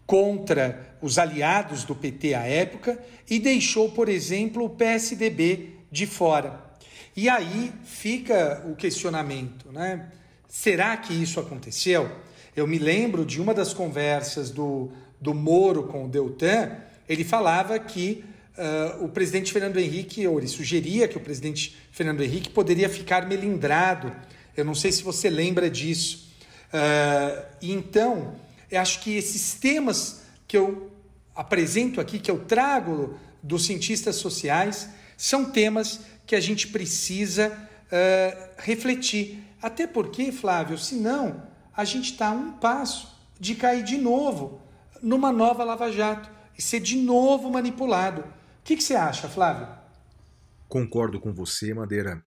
contra 0.06 0.96
os 1.02 1.18
aliados 1.18 1.84
do 1.84 1.96
PT 1.96 2.34
à 2.34 2.46
época 2.46 3.00
e 3.30 3.40
deixou, 3.40 3.90
por 3.90 4.10
exemplo, 4.10 4.66
o 4.66 4.70
PSDB 4.70 5.70
de 5.92 6.06
fora. 6.06 6.62
E 7.16 7.30
aí 7.30 7.72
fica 7.84 8.64
o 8.66 8.76
questionamento, 8.76 9.72
né? 9.72 10.10
Será 10.48 10.96
que 10.98 11.14
isso 11.14 11.40
aconteceu? 11.40 12.10
Eu 12.56 12.68
me 12.68 12.78
lembro 12.78 13.26
de 13.26 13.42
uma 13.42 13.54
das 13.54 13.74
conversas 13.74 14.52
do, 14.52 14.92
do 15.24 15.34
Moro 15.34 15.84
com 15.84 16.04
o 16.04 16.10
Deltan, 16.10 16.76
ele 17.08 17.24
falava 17.24 17.80
que 17.80 18.26
uh, 18.58 19.06
o 19.06 19.08
presidente 19.08 19.54
Fernando 19.54 19.78
Henrique, 19.78 20.28
ou 20.28 20.38
ele 20.38 20.50
sugeria 20.50 21.08
que 21.08 21.18
o 21.18 21.22
presidente 21.22 21.76
Fernando 21.92 22.22
Henrique 22.22 22.50
poderia 22.50 22.90
ficar 22.90 23.26
melindrado. 23.26 24.14
Eu 24.56 24.66
não 24.66 24.76
sei 24.76 24.92
se 24.92 25.02
você 25.02 25.30
lembra 25.30 25.70
disso. 25.70 26.30
Uh, 26.74 27.46
então, 27.62 28.36
eu 28.70 28.82
acho 28.82 29.00
que 29.00 29.16
esses 29.16 29.54
temas 29.54 30.24
que 30.46 30.58
eu 30.58 30.92
apresento 31.34 32.02
aqui, 32.02 32.20
que 32.20 32.30
eu 32.30 32.40
trago 32.40 33.18
dos 33.42 33.66
cientistas 33.66 34.18
sociais, 34.18 34.90
são 35.16 35.46
temas 35.46 36.02
que 36.26 36.36
a 36.36 36.42
gente 36.42 36.68
precisa 36.68 37.48
uh, 37.50 38.50
refletir. 38.58 39.42
Até 39.62 39.88
porque, 39.88 40.34
Flávio, 40.34 40.78
senão 40.78 41.44
a 41.76 41.86
gente 41.86 42.12
está 42.12 42.28
a 42.28 42.32
um 42.32 42.52
passo 42.52 43.08
de 43.40 43.56
cair 43.56 43.84
de 43.84 43.98
novo 43.98 44.62
numa 45.04 45.34
nova 45.34 45.66
Lava 45.66 45.92
Jato 45.92 46.32
e 46.58 46.62
ser 46.62 46.80
de 46.80 46.96
novo 46.96 47.52
manipulado. 47.52 48.22
O 48.22 48.64
que, 48.64 48.78
que 48.78 48.84
você 48.84 48.96
acha, 48.96 49.28
Flávio? 49.28 49.68
Concordo 50.70 51.20
com 51.20 51.34
você, 51.34 51.74
Madeira. 51.74 52.26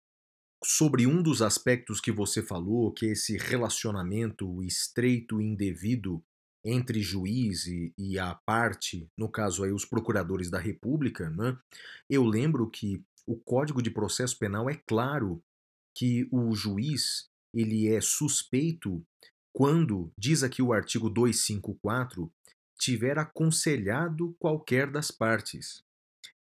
Sobre 0.64 1.06
um 1.06 1.22
dos 1.22 1.42
aspectos 1.42 2.00
que 2.00 2.10
você 2.10 2.42
falou, 2.42 2.90
que 2.90 3.06
é 3.06 3.10
esse 3.10 3.36
relacionamento 3.36 4.62
estreito 4.62 5.40
e 5.40 5.44
indevido 5.44 6.24
entre 6.64 7.02
juiz 7.02 7.66
e, 7.66 7.92
e, 7.98 8.18
a 8.18 8.34
parte, 8.46 9.08
no 9.18 9.28
caso 9.28 9.64
aí 9.64 9.72
os 9.72 9.84
procuradores 9.84 10.48
da 10.48 10.58
República, 10.58 11.28
né? 11.28 11.58
eu 12.08 12.24
lembro 12.24 12.70
que 12.70 13.04
o 13.26 13.36
Código 13.36 13.82
de 13.82 13.90
Processo 13.90 14.38
Penal 14.38 14.70
é 14.70 14.80
claro 14.86 15.42
que 15.94 16.28
o 16.30 16.54
juiz 16.54 17.28
ele 17.52 17.88
é 17.88 18.00
suspeito 18.00 19.04
quando, 19.52 20.10
diz 20.16 20.42
aqui 20.42 20.62
o 20.62 20.72
artigo 20.72 21.10
254, 21.10 22.32
tiver 22.82 23.16
aconselhado 23.16 24.34
qualquer 24.40 24.90
das 24.90 25.12
partes. 25.12 25.84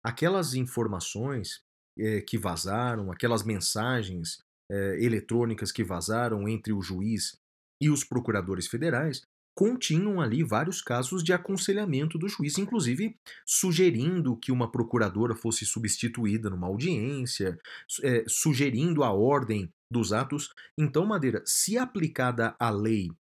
Aquelas 0.03 0.55
informações 0.55 1.61
é, 1.99 2.23
que 2.23 2.39
vazaram, 2.39 3.13
aquelas 3.13 3.45
mensagens 3.45 4.39
é, 4.71 5.05
eletrônicas 5.05 5.71
que 5.71 5.85
vazaram 5.85 6.49
entre 6.49 6.73
o 6.73 6.81
juiz 6.81 7.37
e 7.79 7.91
os 7.91 8.05
procuradores 8.05 8.67
federais, 8.67 9.21
continham 9.55 10.19
ali 10.19 10.43
vários 10.43 10.81
casos 10.81 11.23
de 11.23 11.35
aconselhamento 11.35 12.17
do 12.17 12.27
juiz, 12.27 12.57
inclusive 12.57 13.15
sugerindo 13.45 14.35
que 14.39 14.51
uma 14.51 14.73
procuradora 14.73 15.35
fosse 15.35 15.67
substituída 15.67 16.49
numa 16.49 16.69
audiência, 16.69 17.59
é, 18.03 18.25
sugerindo 18.27 19.05
a 19.05 19.13
ordem 19.13 19.71
dos 19.93 20.15
atos. 20.15 20.55
Então, 20.79 21.05
Madeira, 21.05 21.43
se 21.45 21.77
aplicada 21.77 22.57
a 22.59 22.71
lei 22.71 23.11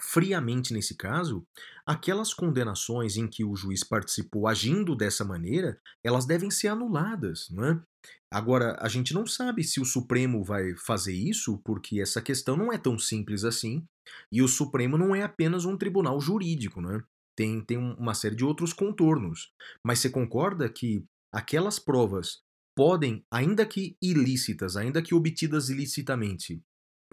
friamente 0.00 0.72
nesse 0.72 0.94
caso, 0.94 1.46
aquelas 1.86 2.34
condenações 2.34 3.16
em 3.16 3.26
que 3.26 3.44
o 3.44 3.54
juiz 3.54 3.84
participou 3.84 4.46
agindo 4.46 4.94
dessa 4.94 5.24
maneira, 5.24 5.80
elas 6.02 6.26
devem 6.26 6.50
ser 6.50 6.68
anuladas, 6.68 7.48
não 7.50 7.64
é? 7.64 7.82
Agora, 8.30 8.76
a 8.80 8.88
gente 8.88 9.14
não 9.14 9.26
sabe 9.26 9.62
se 9.62 9.80
o 9.80 9.84
Supremo 9.84 10.42
vai 10.42 10.74
fazer 10.76 11.14
isso, 11.14 11.60
porque 11.64 12.00
essa 12.00 12.20
questão 12.20 12.56
não 12.56 12.72
é 12.72 12.78
tão 12.78 12.98
simples 12.98 13.44
assim, 13.44 13.86
e 14.30 14.42
o 14.42 14.48
Supremo 14.48 14.98
não 14.98 15.14
é 15.14 15.22
apenas 15.22 15.64
um 15.64 15.76
tribunal 15.76 16.20
jurídico, 16.20 16.80
né? 16.80 17.02
Tem, 17.36 17.60
tem 17.64 17.76
uma 17.76 18.14
série 18.14 18.34
de 18.34 18.44
outros 18.44 18.72
contornos. 18.72 19.52
Mas 19.84 19.98
você 19.98 20.10
concorda 20.10 20.68
que 20.68 21.04
aquelas 21.32 21.78
provas 21.78 22.40
podem, 22.74 23.24
ainda 23.30 23.64
que 23.64 23.96
ilícitas, 24.02 24.76
ainda 24.76 25.02
que 25.02 25.14
obtidas 25.14 25.68
ilicitamente, 25.68 26.62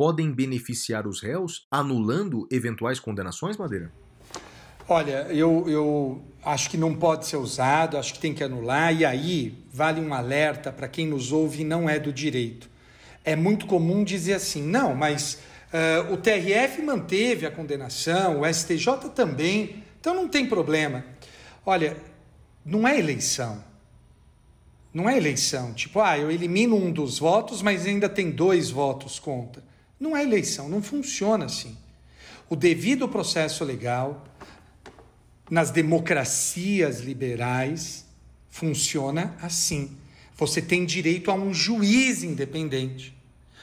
podem 0.03 0.33
beneficiar 0.33 1.07
os 1.07 1.21
réus, 1.21 1.65
anulando 1.71 2.45
eventuais 2.51 2.99
condenações, 2.99 3.55
Madeira? 3.55 3.89
Olha, 4.85 5.27
eu, 5.29 5.63
eu 5.69 6.21
acho 6.43 6.69
que 6.69 6.75
não 6.75 6.93
pode 6.93 7.25
ser 7.25 7.37
usado, 7.37 7.97
acho 7.97 8.11
que 8.11 8.19
tem 8.19 8.33
que 8.33 8.43
anular, 8.43 8.93
e 8.93 9.05
aí 9.05 9.57
vale 9.71 10.01
um 10.01 10.13
alerta 10.13 10.73
para 10.73 10.89
quem 10.89 11.07
nos 11.07 11.31
ouve 11.31 11.61
e 11.61 11.63
não 11.63 11.89
é 11.89 11.97
do 11.99 12.11
direito. 12.11 12.69
É 13.23 13.33
muito 13.33 13.65
comum 13.65 14.03
dizer 14.03 14.33
assim, 14.33 14.61
não, 14.61 14.93
mas 14.93 15.39
uh, 15.71 16.11
o 16.11 16.17
TRF 16.17 16.81
manteve 16.81 17.45
a 17.45 17.51
condenação, 17.51 18.41
o 18.41 18.53
STJ 18.53 19.09
também, 19.15 19.85
então 20.01 20.13
não 20.13 20.27
tem 20.27 20.45
problema. 20.45 21.05
Olha, 21.65 21.95
não 22.65 22.85
é 22.85 22.99
eleição. 22.99 23.63
Não 24.93 25.09
é 25.09 25.15
eleição, 25.15 25.73
tipo, 25.73 26.01
ah, 26.01 26.19
eu 26.19 26.29
elimino 26.29 26.75
um 26.75 26.91
dos 26.91 27.19
votos, 27.19 27.61
mas 27.61 27.85
ainda 27.85 28.09
tem 28.09 28.29
dois 28.31 28.69
votos 28.69 29.17
contra. 29.17 29.63
Não 30.03 30.17
é 30.17 30.21
eleição, 30.21 30.67
não 30.67 30.83
funciona 30.83 31.45
assim. 31.45 31.77
O 32.49 32.57
devido 32.57 33.07
processo 33.07 33.63
legal, 33.63 34.27
nas 35.49 35.71
democracias 35.71 36.99
liberais, 36.99 38.05
funciona 38.49 39.33
assim. 39.41 39.95
Você 40.35 40.61
tem 40.61 40.85
direito 40.85 41.31
a 41.31 41.35
um 41.35 41.53
juiz 41.53 42.21
independente. 42.21 43.15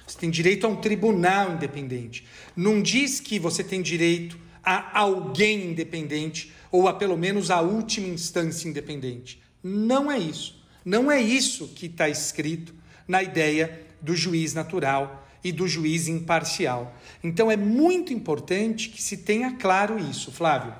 Você 0.07 0.17
tem 0.17 0.31
direito 0.31 0.67
a 0.67 0.71
um 0.71 0.77
tribunal 0.77 1.53
independente. 1.53 2.27
Não 2.57 2.81
diz 2.81 3.21
que 3.21 3.39
você 3.39 3.63
tem 3.63 3.83
direito 3.83 4.39
a 4.65 4.99
alguém 4.99 5.73
independente 5.73 6.55
ou 6.73 6.89
a 6.89 6.95
pelo 6.95 7.19
menos 7.19 7.51
a 7.51 7.61
última 7.61 8.09
instância 8.09 8.67
independente. 8.67 9.43
Não 9.63 10.11
é 10.11 10.19
isso. 10.19 10.59
Não 10.87 11.13
é 11.13 11.21
isso 11.21 11.69
que 11.69 11.85
está 11.85 12.09
escrito 12.09 12.75
na 13.07 13.23
ideia 13.23 13.87
do 14.01 14.17
juiz 14.17 14.55
natural 14.55 15.27
e 15.43 15.53
do 15.53 15.67
juiz 15.67 16.09
imparcial. 16.09 16.95
Então 17.23 17.51
é 17.51 17.57
muito 17.57 18.13
importante 18.13 18.89
que 18.89 19.03
se 19.03 19.19
tenha 19.19 19.57
claro 19.57 19.99
isso, 19.99 20.31
Flávio. 20.31 20.75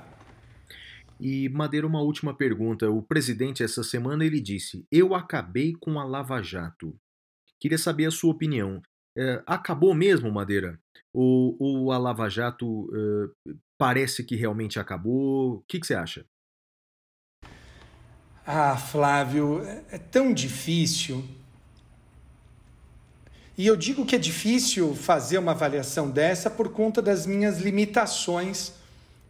E 1.19 1.49
Madeira, 1.49 1.85
uma 1.85 2.01
última 2.01 2.35
pergunta. 2.35 2.89
O 2.89 3.01
presidente 3.01 3.63
essa 3.63 3.83
semana 3.83 4.25
ele 4.25 4.41
disse: 4.41 4.85
"Eu 4.91 5.13
acabei 5.13 5.73
com 5.79 5.99
a 5.99 6.03
Lava 6.03 6.41
Jato". 6.41 6.95
Queria 7.59 7.77
saber 7.77 8.07
a 8.07 8.11
sua 8.11 8.31
opinião. 8.31 8.81
É, 9.15 9.43
acabou 9.45 9.93
mesmo, 9.93 10.31
Madeira? 10.31 10.79
Ou, 11.13 11.55
ou 11.59 11.91
a 11.91 11.97
Lava 11.97 12.29
Jato 12.29 12.89
é, 12.93 13.53
parece 13.77 14.23
que 14.23 14.35
realmente 14.35 14.79
acabou? 14.79 15.55
O 15.55 15.63
que, 15.67 15.79
que 15.79 15.85
você 15.85 15.93
acha? 15.93 16.25
Ah, 18.45 18.75
Flávio, 18.75 19.61
é, 19.63 19.83
é 19.91 19.97
tão 19.97 20.33
difícil. 20.33 21.23
E 23.61 23.67
eu 23.67 23.77
digo 23.77 24.07
que 24.07 24.15
é 24.15 24.17
difícil 24.17 24.95
fazer 24.95 25.37
uma 25.37 25.51
avaliação 25.51 26.09
dessa 26.09 26.49
por 26.49 26.71
conta 26.71 26.99
das 26.99 27.27
minhas 27.27 27.59
limitações 27.59 28.73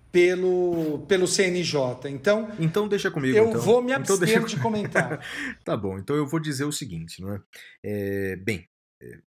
pelo, 0.09 0.99
pelo 1.05 1.27
CNJ. 1.27 2.09
Então, 2.09 2.49
então 2.57 2.88
deixa 2.88 3.11
comigo. 3.11 3.38
Eu 3.38 3.49
então. 3.49 3.59
vou 3.59 3.82
me 3.82 3.91
então 3.91 4.15
abster 4.15 4.39
deixa... 4.39 4.55
de 4.55 4.61
comentar. 4.61 5.19
tá 5.65 5.75
bom, 5.75 5.97
então 5.99 6.15
eu 6.15 6.25
vou 6.25 6.39
dizer 6.39 6.63
o 6.63 6.71
seguinte, 6.71 7.21
não 7.21 7.34
é? 7.34 7.41
é 7.84 8.36
bem, 8.38 8.69
é, 9.03 9.19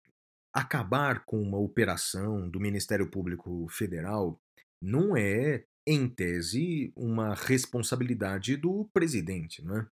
acabar 0.54 1.22
com 1.26 1.38
uma 1.38 1.58
operação 1.58 2.48
do 2.48 2.58
Ministério 2.58 3.10
Público 3.10 3.66
Federal 3.68 4.40
não 4.80 5.14
é, 5.14 5.64
em 5.86 6.08
tese, 6.08 6.94
uma 6.96 7.34
responsabilidade 7.34 8.56
do 8.56 8.88
presidente, 8.90 9.62
não 9.62 9.80
é? 9.80 9.86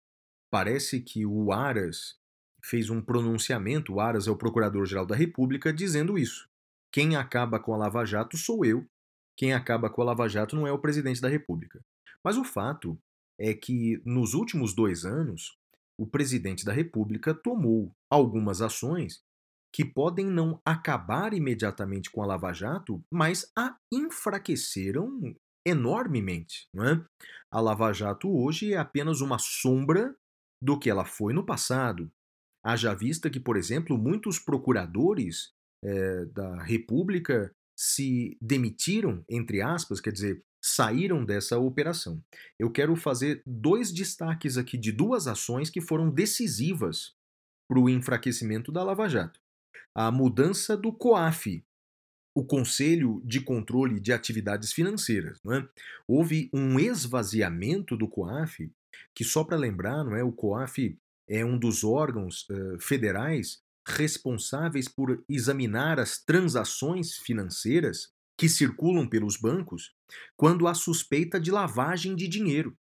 Parece 0.51 1.01
que 1.01 1.27
o 1.27 1.53
Aras 1.53 2.22
fez 2.65 2.91
um 2.91 3.01
pronunciamento, 3.01 3.95
o 3.95 4.01
Aras 4.01 4.27
é 4.27 4.31
o 4.31 4.37
Procurador-Geral 4.37 5.07
da 5.07 5.17
República, 5.17 5.73
dizendo 5.73 6.19
isso. 6.19 6.49
Quem 6.93 7.17
acaba 7.17 7.59
com 7.59 7.75
a 7.75 7.77
Lava 7.77 8.05
Jato 8.05 8.37
sou 8.37 8.65
eu 8.65 8.87
quem 9.37 9.53
acaba 9.53 9.91
com 9.91 10.03
a 10.03 10.07
Lava 10.07 10.29
Jato 10.29 10.57
não 10.57 10.67
é 10.67 10.73
o 10.73 10.79
presidente 10.79 11.21
da 11.21 11.29
República. 11.29 11.85
Mas 12.25 12.37
o 12.37 12.45
fato 12.45 12.99
é 13.39 13.55
que, 13.55 14.01
nos 14.05 14.35
últimos 14.35 14.75
dois 14.75 15.05
anos, 15.05 15.57
o 15.99 16.07
presidente 16.07 16.65
da 16.65 16.73
República 16.73 17.35
tomou 17.35 17.93
algumas 18.11 18.61
ações 18.61 19.21
que 19.75 19.85
podem 19.85 20.27
não 20.27 20.61
acabar 20.65 21.33
imediatamente 21.33 22.11
com 22.11 22.23
a 22.23 22.27
Lava 22.27 22.53
Jato, 22.53 23.03
mas 23.11 23.51
a 23.57 23.77
enfraqueceram 23.91 25.35
enormemente. 25.67 26.69
É? 26.77 27.03
A 27.51 27.61
Lava 27.61 27.93
Jato 27.93 28.31
hoje 28.31 28.75
é 28.75 28.77
apenas 28.77 29.21
uma 29.21 29.39
sombra 29.39 30.15
do 30.63 30.79
que 30.79 30.91
ela 30.91 31.05
foi 31.05 31.33
no 31.33 31.45
passado. 31.45 32.11
Haja 32.65 32.95
vista 32.95 33.29
que, 33.29 33.41
por 33.41 33.57
exemplo, 33.57 33.99
muitos 33.99 34.39
procuradores 34.39 35.53
é, 35.85 36.25
da 36.27 36.63
República 36.63 37.53
se 37.77 38.37
demitiram, 38.41 39.25
entre 39.29 39.61
aspas, 39.61 40.01
quer 40.01 40.13
dizer, 40.13 40.45
saíram 40.63 41.25
dessa 41.25 41.59
operação. 41.59 42.23
Eu 42.59 42.71
quero 42.71 42.95
fazer 42.95 43.43
dois 43.45 43.93
destaques 43.93 44.57
aqui 44.57 44.79
de 44.79 44.93
duas 44.93 45.27
ações 45.27 45.69
que 45.69 45.81
foram 45.81 46.09
decisivas 46.09 47.15
para 47.69 47.81
o 47.81 47.89
enfraquecimento 47.89 48.71
da 48.71 48.85
Lava 48.85 49.09
Jato. 49.09 49.41
A 49.95 50.11
mudança 50.13 50.77
do 50.77 50.93
COAF, 50.93 51.65
o 52.35 52.45
Conselho 52.45 53.21
de 53.25 53.41
Controle 53.41 53.99
de 53.99 54.13
Atividades 54.13 54.73
Financeiras. 54.73 55.39
É? 55.51 55.69
Houve 56.07 56.49
um 56.53 56.79
esvaziamento 56.79 57.97
do 57.97 58.09
COAF, 58.09 58.71
que 59.15 59.25
só 59.25 59.43
para 59.43 59.57
lembrar, 59.57 60.05
não 60.05 60.15
é? 60.15 60.23
o 60.23 60.33
COAF 60.33 60.97
é 61.33 61.43
um 61.43 61.59
dos 61.59 61.83
órgãos 61.83 62.47
uh, 62.51 62.79
federais 62.79 63.63
responsáveis 63.89 64.87
por 64.87 65.25
examinar 65.27 65.99
as 65.99 66.23
transações 66.23 67.17
financeiras 67.17 68.11
que 68.39 68.49
circulam 68.49 69.09
pelos 69.09 69.39
bancos 69.39 69.93
quando 70.37 70.69
há 70.69 70.75
suspeita 70.75 71.41
de 71.41 71.51
lavagem 71.51 72.15
de 72.15 72.29
dinheiro. 72.29 72.77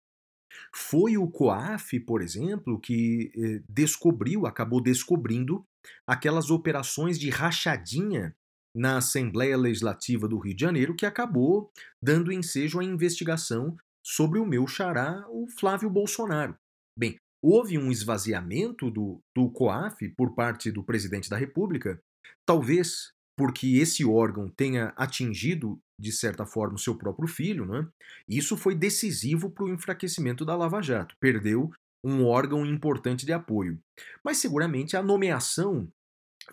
Foi 0.76 1.18
o 1.18 1.28
COAF, 1.28 2.00
por 2.02 2.22
exemplo, 2.22 2.80
que 2.80 3.32
eh, 3.36 3.64
descobriu, 3.70 4.46
acabou 4.46 4.82
descobrindo 4.82 5.66
aquelas 6.06 6.52
operações 6.52 7.18
de 7.18 7.30
rachadinha 7.30 8.36
na 8.76 8.98
Assembleia 8.98 9.58
Legislativa 9.58 10.28
do 10.28 10.38
Rio 10.38 10.56
de 10.56 10.62
Janeiro, 10.62 10.96
que 10.96 11.06
acabou 11.06 11.72
dando 12.02 12.32
ensejo 12.32 12.80
à 12.80 12.84
investigação 12.84 13.78
sobre 14.06 14.40
o 14.40 14.46
meu 14.46 14.68
xará, 14.68 15.26
o 15.30 15.48
Flávio 15.48 15.90
Bolsonaro. 15.90 16.56
Bem, 16.98 17.18
houve 17.42 17.78
um 17.78 17.92
esvaziamento 17.92 18.92
do, 18.92 19.22
do 19.36 19.50
COAF 19.50 20.10
por 20.10 20.36
parte 20.36 20.72
do 20.72 20.84
presidente 20.84 21.30
da 21.30 21.38
República, 21.38 22.02
talvez 22.46 23.12
porque 23.38 23.78
esse 23.78 24.06
órgão 24.06 24.48
tenha 24.50 24.94
atingido, 24.96 25.80
de 26.00 26.12
certa 26.12 26.46
forma, 26.46 26.76
o 26.76 26.80
seu 26.80 26.96
próprio 26.96 27.28
filho, 27.28 27.66
né? 27.66 27.88
isso 28.28 28.56
foi 28.56 28.76
decisivo 28.76 29.50
para 29.50 29.66
o 29.66 29.74
enfraquecimento 29.74 30.46
da 30.46 30.56
Lava 30.56 30.82
Jato. 30.82 31.16
Perdeu 31.20 31.72
um 32.04 32.26
órgão 32.26 32.66
importante 32.66 33.26
de 33.26 33.34
apoio. 33.34 33.80
Mas 34.24 34.38
seguramente 34.38 34.96
a 34.96 35.02
nomeação 35.02 35.88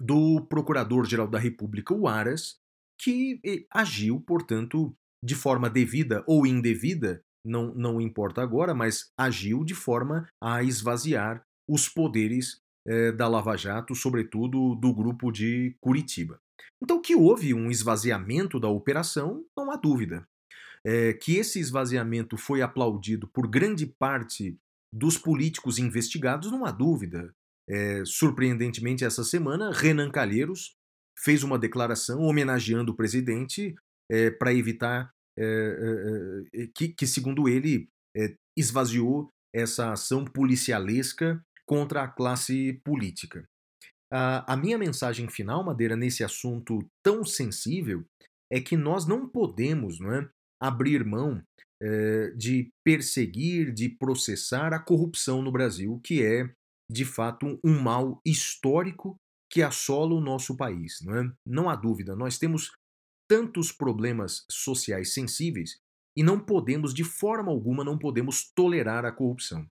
do 0.00 0.46
Procurador-Geral 0.46 1.26
da 1.26 1.38
República, 1.38 1.94
o 1.94 2.06
Aras, 2.06 2.58
que 2.98 3.40
eh, 3.44 3.64
agiu, 3.70 4.20
portanto, 4.20 4.94
de 5.22 5.34
forma 5.34 5.68
devida 5.68 6.22
ou 6.26 6.46
indevida 6.46 7.22
não, 7.44 7.74
não 7.74 8.00
importa 8.00 8.42
agora, 8.42 8.74
mas 8.74 9.10
agiu 9.18 9.64
de 9.64 9.74
forma 9.74 10.28
a 10.42 10.62
esvaziar 10.62 11.42
os 11.68 11.88
poderes 11.88 12.60
eh, 12.86 13.12
da 13.12 13.28
Lava 13.28 13.56
Jato, 13.56 13.94
sobretudo 13.94 14.74
do 14.74 14.94
grupo 14.94 15.30
de 15.30 15.76
Curitiba. 15.80 16.40
Então, 16.82 17.00
que 17.00 17.14
houve 17.14 17.52
um 17.52 17.70
esvaziamento 17.70 18.58
da 18.58 18.68
operação, 18.68 19.44
não 19.56 19.70
há 19.70 19.76
dúvida. 19.76 20.26
É, 20.84 21.12
que 21.12 21.36
esse 21.36 21.58
esvaziamento 21.58 22.36
foi 22.36 22.62
aplaudido 22.62 23.28
por 23.28 23.48
grande 23.48 23.84
parte 23.84 24.56
dos 24.94 25.18
políticos 25.18 25.78
investigados, 25.78 26.50
não 26.50 26.64
há 26.64 26.70
dúvida. 26.70 27.34
É, 27.68 28.02
surpreendentemente, 28.04 29.04
essa 29.04 29.24
semana, 29.24 29.72
Renan 29.72 30.10
Calheiros 30.10 30.76
fez 31.18 31.42
uma 31.42 31.58
declaração 31.58 32.20
homenageando 32.20 32.92
o 32.92 32.96
presidente 32.96 33.74
é, 34.10 34.30
para 34.30 34.54
evitar 34.54 35.10
que, 36.74 36.88
que, 36.88 37.06
segundo 37.06 37.48
ele, 37.48 37.88
esvaziou 38.56 39.30
essa 39.54 39.92
ação 39.92 40.24
policialesca 40.24 41.40
contra 41.66 42.02
a 42.02 42.08
classe 42.08 42.80
política. 42.84 43.44
A, 44.12 44.54
a 44.54 44.56
minha 44.56 44.78
mensagem 44.78 45.28
final, 45.28 45.62
Madeira, 45.62 45.94
nesse 45.94 46.24
assunto 46.24 46.78
tão 47.04 47.24
sensível, 47.24 48.04
é 48.50 48.60
que 48.60 48.76
nós 48.76 49.06
não 49.06 49.28
podemos 49.28 50.00
não 50.00 50.12
é, 50.12 50.28
abrir 50.60 51.04
mão 51.04 51.42
é, 51.82 52.30
de 52.30 52.70
perseguir, 52.84 53.72
de 53.72 53.88
processar 53.90 54.72
a 54.72 54.82
corrupção 54.82 55.42
no 55.42 55.52
Brasil, 55.52 56.00
que 56.02 56.24
é, 56.24 56.50
de 56.90 57.04
fato, 57.04 57.60
um 57.62 57.78
mal 57.80 58.20
histórico 58.24 59.16
que 59.50 59.62
assola 59.62 60.14
o 60.14 60.20
nosso 60.20 60.56
país. 60.56 61.00
Não, 61.02 61.16
é? 61.16 61.32
não 61.46 61.70
há 61.70 61.76
dúvida, 61.76 62.16
nós 62.16 62.38
temos 62.38 62.72
tantos 63.28 63.70
problemas 63.70 64.44
sociais 64.50 65.12
sensíveis 65.12 65.78
e 66.16 66.22
não 66.22 66.40
podemos, 66.40 66.92
de 66.92 67.04
forma 67.04 67.52
alguma, 67.52 67.84
não 67.84 67.96
podemos 67.96 68.50
tolerar 68.52 69.04
a 69.04 69.12
corrupção. 69.12 69.68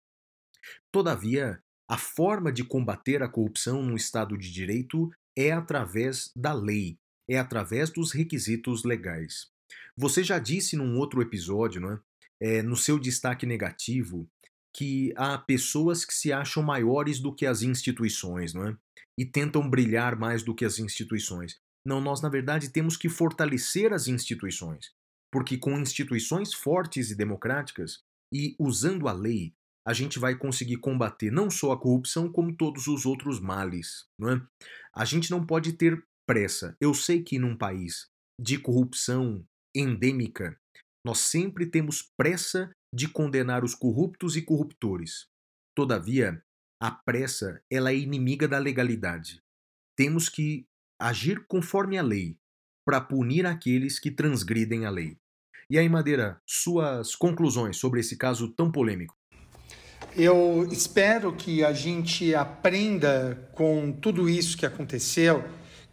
Todavia, 0.91 1.61
a 1.89 1.97
forma 1.97 2.51
de 2.51 2.63
combater 2.63 3.23
a 3.23 3.27
corrupção 3.27 3.81
no 3.81 3.95
Estado 3.95 4.37
de 4.37 4.51
Direito 4.51 5.09
é 5.35 5.51
através 5.51 6.31
da 6.35 6.53
lei. 6.53 6.97
é 7.29 7.37
através 7.37 7.89
dos 7.89 8.13
requisitos 8.13 8.85
legais. 8.85 9.49
Você 9.97 10.23
já 10.23 10.39
disse 10.39 10.77
num 10.77 10.97
outro 10.97 11.21
episódio, 11.21 11.81
não 11.81 11.91
é? 11.91 11.99
É, 12.39 12.61
no 12.61 12.77
seu 12.77 12.97
destaque 12.97 13.45
negativo, 13.45 14.25
que 14.73 15.11
há 15.17 15.37
pessoas 15.37 16.05
que 16.05 16.13
se 16.13 16.31
acham 16.31 16.63
maiores 16.63 17.19
do 17.19 17.35
que 17.35 17.45
as 17.45 17.63
instituições, 17.63 18.53
não 18.53 18.67
é? 18.67 18.77
E 19.17 19.25
tentam 19.25 19.69
brilhar 19.69 20.17
mais 20.17 20.41
do 20.41 20.55
que 20.55 20.63
as 20.63 20.79
instituições. 20.79 21.59
Não, 21.87 22.01
nós 22.01 22.21
na 22.21 22.27
verdade 22.27 22.69
temos 22.69 22.97
que 22.97 23.07
fortalecer 23.07 23.93
as 23.93 24.09
instituições, 24.09 24.91
porque 25.31 25.57
com 25.57 25.79
instituições 25.79 26.53
fortes 26.53 27.11
e 27.11 27.15
democráticas 27.15 28.03
e 28.33 28.57
usando 28.59 29.07
a 29.07 29.13
lei, 29.13 29.53
a 29.87 29.93
gente 29.93 30.19
vai 30.19 30.35
conseguir 30.35 30.75
combater 30.77 31.31
não 31.31 31.49
só 31.49 31.71
a 31.71 31.79
corrupção, 31.79 32.29
como 32.29 32.53
todos 32.53 32.87
os 32.87 33.05
outros 33.05 33.39
males, 33.39 34.05
não 34.19 34.29
é? 34.31 34.41
A 34.93 35.05
gente 35.05 35.31
não 35.31 35.45
pode 35.45 35.71
ter 35.73 36.03
pressa. 36.27 36.75
Eu 36.81 36.93
sei 36.93 37.23
que 37.23 37.39
num 37.39 37.55
país 37.55 38.09
de 38.37 38.59
corrupção 38.59 39.45
endêmica, 39.73 40.59
nós 41.05 41.19
sempre 41.19 41.65
temos 41.65 42.11
pressa 42.17 42.69
de 42.93 43.07
condenar 43.07 43.63
os 43.63 43.73
corruptos 43.73 44.35
e 44.35 44.41
corruptores. 44.41 45.25
Todavia, 45.73 46.43
a 46.83 46.91
pressa 46.91 47.61
ela 47.71 47.91
é 47.91 47.95
inimiga 47.95 48.45
da 48.45 48.57
legalidade. 48.57 49.41
Temos 49.97 50.27
que 50.27 50.65
agir 50.99 51.45
conforme 51.47 51.97
a 51.97 52.01
lei 52.01 52.37
para 52.85 53.01
punir 53.01 53.45
aqueles 53.45 53.99
que 53.99 54.11
transgridem 54.11 54.85
a 54.85 54.89
lei. 54.89 55.17
E 55.69 55.77
aí, 55.77 55.89
Madeira, 55.89 56.41
suas 56.45 57.15
conclusões 57.15 57.77
sobre 57.77 57.99
esse 57.99 58.15
caso 58.15 58.47
tão 58.53 58.71
polêmico? 58.71 59.15
Eu 60.15 60.67
espero 60.71 61.33
que 61.33 61.63
a 61.63 61.73
gente 61.73 62.33
aprenda 62.33 63.49
com 63.53 63.91
tudo 63.91 64.29
isso 64.29 64.57
que 64.57 64.65
aconteceu 64.65 65.43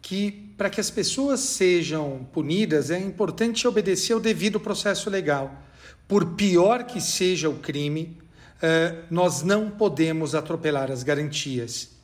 que 0.01 0.31
para 0.55 0.69
que 0.69 0.79
as 0.79 0.89
pessoas 0.89 1.39
sejam 1.39 2.27
punidas 2.31 2.91
é 2.91 2.99
importante 2.99 3.67
obedecer 3.67 4.13
ao 4.13 4.19
devido 4.19 4.59
processo 4.59 5.09
legal. 5.09 5.63
Por 6.07 6.35
pior 6.35 6.85
que 6.85 7.01
seja 7.01 7.49
o 7.49 7.59
crime, 7.59 8.17
eh, 8.61 9.03
nós 9.09 9.41
não 9.41 9.69
podemos 9.71 10.35
atropelar 10.35 10.91
as 10.91 11.01
garantias. 11.01 11.94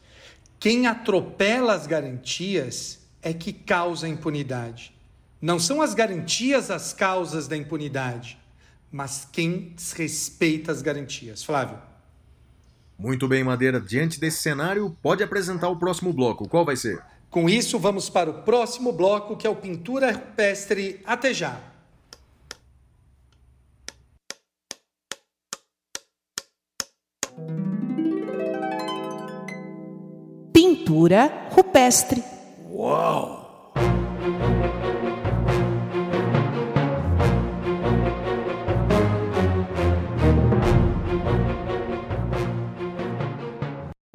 Quem 0.61 0.85
atropela 0.85 1.73
as 1.73 1.87
garantias 1.87 2.99
é 3.19 3.33
que 3.33 3.51
causa 3.51 4.07
impunidade. 4.07 4.93
Não 5.41 5.57
são 5.59 5.81
as 5.81 5.95
garantias 5.95 6.69
as 6.69 6.93
causas 6.93 7.47
da 7.47 7.57
impunidade, 7.57 8.37
mas 8.91 9.27
quem 9.31 9.73
desrespeita 9.75 10.71
as 10.71 10.83
garantias. 10.83 11.43
Flávio. 11.43 11.79
Muito 12.95 13.27
bem, 13.27 13.43
Madeira. 13.43 13.81
Diante 13.81 14.19
desse 14.19 14.43
cenário, 14.43 14.95
pode 15.01 15.23
apresentar 15.23 15.67
o 15.67 15.79
próximo 15.79 16.13
bloco. 16.13 16.47
Qual 16.47 16.63
vai 16.63 16.75
ser? 16.75 17.01
Com 17.27 17.49
isso, 17.49 17.79
vamos 17.79 18.07
para 18.07 18.29
o 18.29 18.43
próximo 18.43 18.91
bloco, 18.91 19.35
que 19.35 19.47
é 19.47 19.49
o 19.49 19.55
Pintura 19.55 20.11
Rupestre. 20.11 21.01
Até 21.07 21.33
já! 21.33 21.70
Pintura 30.81 31.47
rupestre. 31.51 32.23
Uau! 32.67 33.71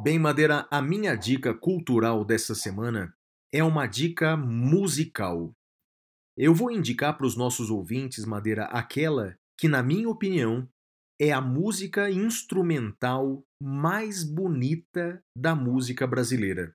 Bem, 0.03 0.19
Madeira, 0.19 0.67
a 0.69 0.83
minha 0.83 1.15
dica 1.15 1.55
cultural 1.55 2.25
dessa 2.25 2.55
semana 2.55 3.15
é 3.53 3.63
uma 3.63 3.87
dica 3.87 4.37
musical. 4.37 5.53
Eu 6.37 6.53
vou 6.53 6.73
indicar 6.73 7.17
para 7.17 7.27
os 7.27 7.37
nossos 7.37 7.71
ouvintes, 7.71 8.25
Madeira, 8.25 8.65
aquela 8.65 9.39
que, 9.57 9.69
na 9.69 9.85
minha 9.85 10.09
opinião, 10.09 10.69
é 11.21 11.33
a 11.33 11.41
música 11.41 12.11
instrumental 12.11 13.43
mais 13.63 14.23
bonita 14.23 15.21
da 15.37 15.55
música 15.55 16.07
brasileira. 16.07 16.75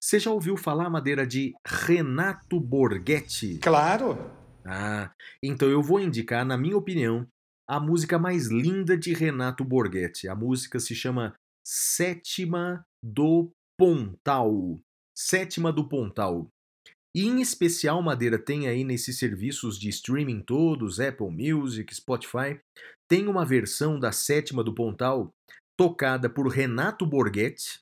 Você 0.00 0.18
já 0.18 0.30
ouviu 0.30 0.56
falar, 0.56 0.88
Madeira, 0.88 1.26
de 1.26 1.52
Renato 1.66 2.60
Borghetti? 2.60 3.58
Claro! 3.58 4.16
Ah, 4.64 5.12
então 5.42 5.68
eu 5.68 5.82
vou 5.82 6.00
indicar, 6.00 6.44
na 6.44 6.56
minha 6.56 6.76
opinião, 6.76 7.26
a 7.68 7.80
música 7.80 8.18
mais 8.18 8.48
linda 8.48 8.96
de 8.96 9.12
Renato 9.12 9.64
Borghetti. 9.64 10.28
A 10.28 10.34
música 10.34 10.78
se 10.78 10.94
chama 10.94 11.34
Sétima 11.66 12.84
do 13.02 13.50
Pontal. 13.78 14.80
Sétima 15.16 15.72
do 15.72 15.88
Pontal. 15.88 16.48
E 17.14 17.26
em 17.26 17.42
especial, 17.42 18.00
Madeira 18.02 18.38
tem 18.38 18.68
aí 18.68 18.84
nesses 18.84 19.18
serviços 19.18 19.78
de 19.78 19.88
streaming 19.90 20.40
todos, 20.40 20.98
Apple 20.98 21.30
Music, 21.30 21.94
Spotify, 21.94 22.58
tem 23.06 23.28
uma 23.28 23.44
versão 23.44 24.00
da 24.00 24.10
Sétima 24.12 24.64
do 24.64 24.74
Pontal 24.74 25.30
tocada 25.76 26.30
por 26.30 26.48
Renato 26.48 27.04
Borghetti. 27.04 27.80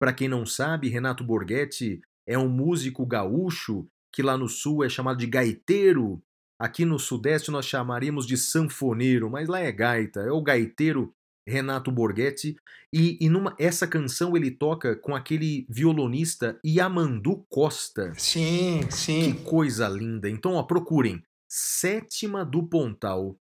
Para 0.00 0.12
quem 0.12 0.26
não 0.26 0.44
sabe, 0.44 0.88
Renato 0.88 1.22
Borghetti 1.22 2.00
é 2.26 2.36
um 2.36 2.48
músico 2.48 3.06
gaúcho 3.06 3.86
que 4.12 4.22
lá 4.22 4.36
no 4.36 4.48
sul 4.48 4.84
é 4.84 4.88
chamado 4.88 5.18
de 5.18 5.26
gaiteiro. 5.26 6.20
Aqui 6.58 6.84
no 6.84 6.98
sudeste 6.98 7.52
nós 7.52 7.66
chamaríamos 7.66 8.26
de 8.26 8.36
sanfoneiro, 8.36 9.30
mas 9.30 9.48
lá 9.48 9.60
é 9.60 9.70
gaita, 9.70 10.20
é 10.20 10.32
o 10.32 10.42
gaiteiro 10.42 11.14
Renato 11.46 11.90
Borghetti, 11.92 12.56
e, 12.92 13.18
e 13.20 13.28
numa, 13.28 13.54
essa 13.58 13.86
canção 13.86 14.36
ele 14.36 14.50
toca 14.50 14.96
com 14.96 15.14
aquele 15.14 15.66
violonista 15.68 16.58
Yamandu 16.64 17.44
Costa. 17.48 18.12
Sim, 18.16 18.88
sim. 18.90 19.34
Que 19.34 19.42
coisa 19.42 19.88
linda. 19.88 20.28
Então, 20.28 20.52
ó, 20.54 20.62
procurem. 20.62 21.22
Sétima 21.48 22.44
do 22.44 22.66
Pontal, 22.66 23.36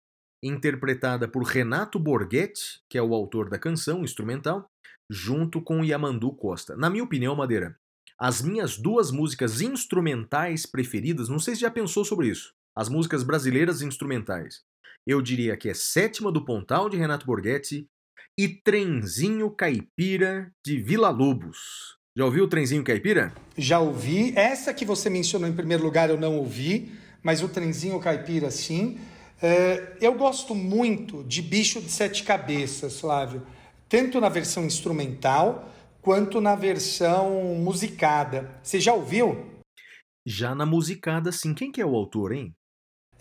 interpretada 0.44 1.28
por 1.28 1.44
Renato 1.44 2.00
Borghetti, 2.00 2.82
que 2.90 2.98
é 2.98 3.02
o 3.02 3.14
autor 3.14 3.50
da 3.50 3.60
canção 3.60 4.04
instrumental, 4.04 4.70
junto 5.10 5.62
com 5.62 5.84
Yamandu 5.84 6.34
Costa. 6.34 6.76
Na 6.76 6.90
minha 6.90 7.04
opinião, 7.04 7.36
Madeira, 7.36 7.78
as 8.20 8.42
minhas 8.42 8.78
duas 8.78 9.12
músicas 9.12 9.62
instrumentais 9.62 10.66
preferidas, 10.66 11.28
não 11.28 11.40
sei 11.40 11.56
se 11.56 11.62
já 11.62 11.72
pensou 11.72 12.06
sobre 12.06 12.28
isso, 12.28 12.54
as 12.76 12.88
músicas 12.88 13.24
brasileiras 13.24 13.82
instrumentais. 13.82 14.62
Eu 15.06 15.22
diria 15.22 15.58
que 15.58 15.70
é 15.70 15.74
Sétima 15.74 16.32
do 16.32 16.46
Pontal, 16.46 16.90
de 16.90 16.98
Renato 16.98 17.26
Borghetti, 17.26 17.88
e 18.38 18.48
Trenzinho 18.48 19.50
Caipira, 19.50 20.52
de 20.66 20.78
Vila 20.78 21.10
Lobos. 21.10 21.98
Já 22.16 22.26
ouviu 22.26 22.44
o 22.44 22.48
Trenzinho 22.48 22.84
Caipira? 22.84 23.34
Já 23.58 23.80
ouvi. 23.80 24.34
Essa 24.36 24.74
que 24.74 24.86
você 24.86 25.10
mencionou 25.10 25.50
em 25.50 25.54
primeiro 25.54 25.84
lugar 25.84 26.10
eu 26.10 26.20
não 26.20 26.38
ouvi, 26.38 26.92
mas 27.24 27.42
o 27.42 27.50
Trenzinho 27.50 28.00
Caipira 28.00 28.52
sim. 28.52 29.00
É, 29.42 29.98
eu 30.00 30.14
gosto 30.14 30.54
muito 30.54 31.24
de 31.24 31.42
Bicho 31.42 31.82
de 31.82 31.92
Sete 31.92 32.24
Cabeças, 32.24 33.00
Flávio, 33.00 33.46
tanto 33.90 34.20
na 34.22 34.30
versão 34.30 34.66
instrumental 34.66 35.72
quanto 36.02 36.40
na 36.40 36.56
versão 36.56 37.56
musicada. 37.56 38.60
Você 38.62 38.80
já 38.80 38.94
ouviu? 38.94 39.62
Já 40.26 40.54
na 40.54 40.66
musicada, 40.66 41.32
sim. 41.32 41.54
Quem 41.54 41.72
que 41.72 41.82
é 41.82 41.86
o 41.86 41.96
autor, 41.96 42.34
hein? 42.34 42.54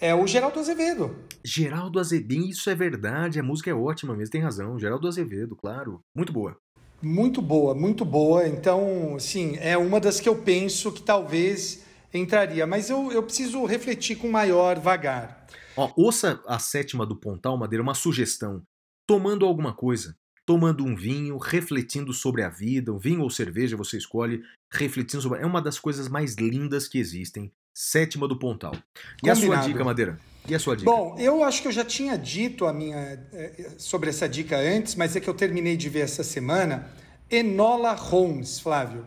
É 0.00 0.14
o 0.14 0.26
Geraldo 0.26 0.58
Azevedo. 0.58 1.14
Geraldo 1.44 2.00
Azevedo, 2.00 2.48
isso 2.48 2.70
é 2.70 2.74
verdade, 2.74 3.38
a 3.38 3.42
música 3.42 3.68
é 3.68 3.74
ótima 3.74 4.16
mesmo, 4.16 4.32
tem 4.32 4.40
razão. 4.40 4.78
Geraldo 4.78 5.06
Azevedo, 5.06 5.54
claro. 5.54 6.00
Muito 6.16 6.32
boa. 6.32 6.56
Muito 7.02 7.42
boa, 7.42 7.74
muito 7.74 8.02
boa. 8.02 8.48
Então, 8.48 9.18
sim, 9.20 9.58
é 9.60 9.76
uma 9.76 10.00
das 10.00 10.18
que 10.18 10.26
eu 10.26 10.36
penso 10.36 10.90
que 10.90 11.02
talvez 11.02 11.84
entraria, 12.14 12.66
mas 12.66 12.88
eu, 12.88 13.12
eu 13.12 13.22
preciso 13.22 13.62
refletir 13.66 14.16
com 14.16 14.30
maior 14.30 14.78
vagar. 14.78 15.46
Ó, 15.76 15.92
ouça 15.94 16.42
a 16.46 16.58
sétima 16.58 17.04
do 17.04 17.16
Pontal 17.16 17.58
Madeira, 17.58 17.82
uma 17.82 17.94
sugestão. 17.94 18.62
Tomando 19.06 19.44
alguma 19.44 19.74
coisa, 19.74 20.16
tomando 20.46 20.82
um 20.82 20.96
vinho, 20.96 21.36
refletindo 21.36 22.14
sobre 22.14 22.42
a 22.42 22.48
vida, 22.48 22.90
um 22.90 22.98
vinho 22.98 23.20
ou 23.20 23.28
cerveja, 23.28 23.76
você 23.76 23.98
escolhe, 23.98 24.42
refletindo 24.72 25.22
sobre. 25.22 25.40
É 25.40 25.46
uma 25.46 25.60
das 25.60 25.78
coisas 25.78 26.08
mais 26.08 26.36
lindas 26.36 26.88
que 26.88 26.98
existem 26.98 27.52
sétima 27.80 28.28
do 28.28 28.38
Pontal. 28.38 28.74
E 28.74 29.28
Combinado. 29.28 29.40
a 29.40 29.62
sua 29.62 29.68
dica, 29.68 29.82
Madeira? 29.82 30.18
E 30.46 30.54
a 30.54 30.58
sua 30.58 30.76
dica? 30.76 30.90
Bom, 30.90 31.16
eu 31.18 31.42
acho 31.42 31.62
que 31.62 31.68
eu 31.68 31.72
já 31.72 31.82
tinha 31.82 32.18
dito 32.18 32.66
a 32.66 32.74
minha 32.74 33.18
eh, 33.32 33.70
sobre 33.78 34.10
essa 34.10 34.28
dica 34.28 34.54
antes, 34.58 34.94
mas 34.94 35.16
é 35.16 35.20
que 35.20 35.28
eu 35.28 35.32
terminei 35.32 35.78
de 35.78 35.88
ver 35.88 36.00
essa 36.00 36.22
semana. 36.22 36.90
Enola 37.30 37.94
Holmes, 37.94 38.60
Flávio. 38.60 39.06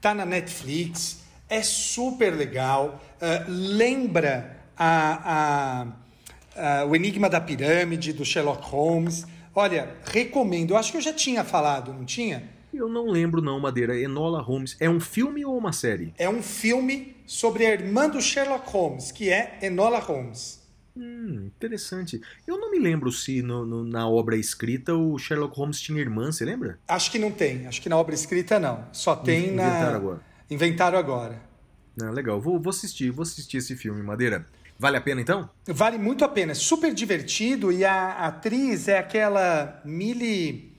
Tá 0.00 0.14
na 0.14 0.26
Netflix, 0.26 1.20
é 1.48 1.62
super 1.62 2.34
legal, 2.34 3.00
uh, 3.16 3.44
lembra 3.48 4.56
a, 4.76 5.86
a, 6.56 6.80
a, 6.80 6.84
o 6.86 6.94
Enigma 6.94 7.28
da 7.28 7.40
Pirâmide 7.40 8.12
do 8.12 8.24
Sherlock 8.24 8.68
Holmes. 8.68 9.24
Olha, 9.54 9.96
recomendo. 10.04 10.70
Eu 10.72 10.76
acho 10.76 10.92
que 10.92 10.98
eu 10.98 11.02
já 11.02 11.12
tinha 11.12 11.44
falado, 11.44 11.92
não 11.92 12.04
tinha? 12.04 12.48
Eu 12.78 12.88
não 12.88 13.06
lembro 13.08 13.42
não, 13.42 13.58
Madeira. 13.58 13.98
Enola 13.98 14.40
Holmes. 14.40 14.76
É 14.78 14.88
um 14.88 15.00
filme 15.00 15.44
ou 15.44 15.58
uma 15.58 15.72
série? 15.72 16.14
É 16.16 16.30
um 16.30 16.40
filme 16.40 17.16
sobre 17.26 17.66
a 17.66 17.72
irmã 17.72 18.08
do 18.08 18.20
Sherlock 18.22 18.70
Holmes, 18.70 19.10
que 19.10 19.30
é 19.30 19.58
Enola 19.60 19.98
Holmes. 19.98 20.62
Hum, 20.96 21.46
interessante. 21.46 22.20
Eu 22.46 22.56
não 22.56 22.70
me 22.70 22.78
lembro 22.78 23.10
se 23.10 23.42
no, 23.42 23.66
no, 23.66 23.82
na 23.82 24.08
obra 24.08 24.36
escrita 24.36 24.94
o 24.94 25.18
Sherlock 25.18 25.56
Holmes 25.56 25.80
tinha 25.80 26.00
irmã, 26.00 26.30
você 26.30 26.44
lembra? 26.44 26.78
Acho 26.86 27.10
que 27.10 27.18
não 27.18 27.32
tem. 27.32 27.66
Acho 27.66 27.82
que 27.82 27.88
na 27.88 27.96
obra 27.96 28.14
escrita 28.14 28.60
não. 28.60 28.86
Só 28.92 29.16
tem 29.16 29.48
Inventaram 29.48 29.90
na. 29.90 29.96
agora. 29.96 30.20
Inventaram 30.48 30.98
agora. 30.98 31.42
Ah, 32.00 32.10
legal, 32.10 32.40
vou, 32.40 32.60
vou 32.60 32.70
assistir, 32.70 33.10
vou 33.10 33.24
assistir 33.24 33.56
esse 33.56 33.74
filme, 33.74 34.00
Madeira. 34.04 34.46
Vale 34.78 34.96
a 34.96 35.00
pena 35.00 35.20
então? 35.20 35.50
Vale 35.66 35.98
muito 35.98 36.24
a 36.24 36.28
pena, 36.28 36.52
é 36.52 36.54
super 36.54 36.94
divertido 36.94 37.72
e 37.72 37.84
a 37.84 38.12
atriz 38.12 38.86
é 38.86 38.98
aquela 38.98 39.82
Millie. 39.84 40.78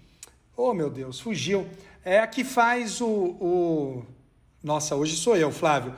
Oh 0.55 0.73
meu 0.73 0.89
Deus, 0.89 1.19
fugiu. 1.19 1.67
É 2.03 2.19
a 2.19 2.27
que 2.27 2.43
faz 2.43 3.01
o. 3.01 3.07
o... 3.07 4.05
Nossa, 4.63 4.95
hoje 4.95 5.15
sou 5.15 5.37
eu, 5.37 5.51
Flávio. 5.51 5.93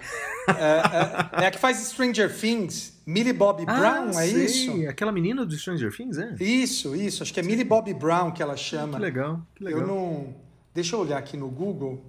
É, 0.47 1.41
é, 1.41 1.43
é 1.43 1.47
a 1.47 1.51
que 1.51 1.59
faz 1.59 1.77
Stranger 1.77 2.35
Things, 2.35 2.99
Millie 3.05 3.33
Bobby 3.33 3.65
Brown, 3.65 4.09
é 4.09 4.13
sei. 4.13 4.45
isso? 4.45 4.89
Aquela 4.89 5.11
menina 5.11 5.45
do 5.45 5.55
Stranger 5.55 5.95
Things, 5.95 6.17
é? 6.17 6.35
Isso, 6.39 6.95
isso. 6.95 7.23
Acho 7.23 7.33
que 7.33 7.39
é 7.39 7.43
Millie 7.43 7.63
Bobby 7.63 7.93
Brown 7.93 8.31
que 8.31 8.41
ela 8.41 8.57
chama. 8.57 8.97
Que 8.97 9.01
legal, 9.01 9.41
que 9.55 9.63
legal. 9.63 9.81
Eu 9.81 9.87
não. 9.87 10.35
Deixa 10.73 10.95
eu 10.95 10.99
olhar 10.99 11.17
aqui 11.17 11.37
no 11.37 11.47
Google. 11.49 12.03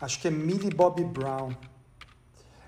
Acho 0.00 0.20
que 0.20 0.28
é 0.28 0.30
Millie 0.30 0.70
Bobby 0.70 1.04
Brown. 1.04 1.52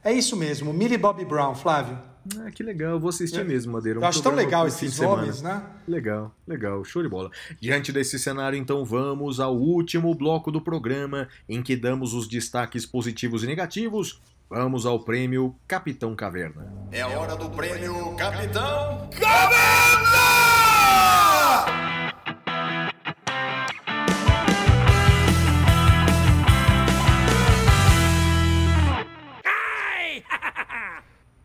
É 0.03 0.13
isso 0.13 0.37
mesmo, 0.37 0.73
Millie 0.73 0.99
Bobby 0.99 1.25
Brown, 1.25 1.55
Flávio. 1.55 1.99
Ah, 2.39 2.51
que 2.51 2.63
legal, 2.63 2.93
eu 2.93 3.01
vou 3.01 3.09
assistir 3.11 3.45
mesmo, 3.45 3.73
Madeira. 3.73 3.99
Um 3.99 4.03
Eu 4.03 4.09
acho 4.09 4.23
tão 4.23 4.35
legal 4.35 4.67
esses 4.67 4.93
de 4.93 4.97
semana. 4.99 5.23
nomes, 5.23 5.43
né? 5.43 5.63
Legal, 5.87 6.35
legal, 6.47 6.85
show 6.85 7.03
de 7.03 7.09
bola. 7.09 7.31
Diante 7.61 7.93
desse 7.93 8.19
cenário, 8.19 8.59
então, 8.59 8.85
vamos 8.85 9.39
ao 9.41 9.57
último 9.57 10.15
bloco 10.15 10.51
do 10.51 10.61
programa, 10.61 11.29
em 11.49 11.63
que 11.63 11.77
damos 11.77 12.15
os 12.15 12.27
destaques 12.29 12.85
positivos 12.85 13.45
e 13.45 13.47
negativos. 13.47 14.21
Vamos 14.49 14.87
ao 14.87 15.01
prêmio 15.01 15.57
Capitão 15.67 16.15
Caverna. 16.15 16.73
É 16.93 17.03
a 17.03 17.09
hora 17.09 17.37
do 17.37 17.51
prêmio 17.51 18.15
Capitão 18.17 19.09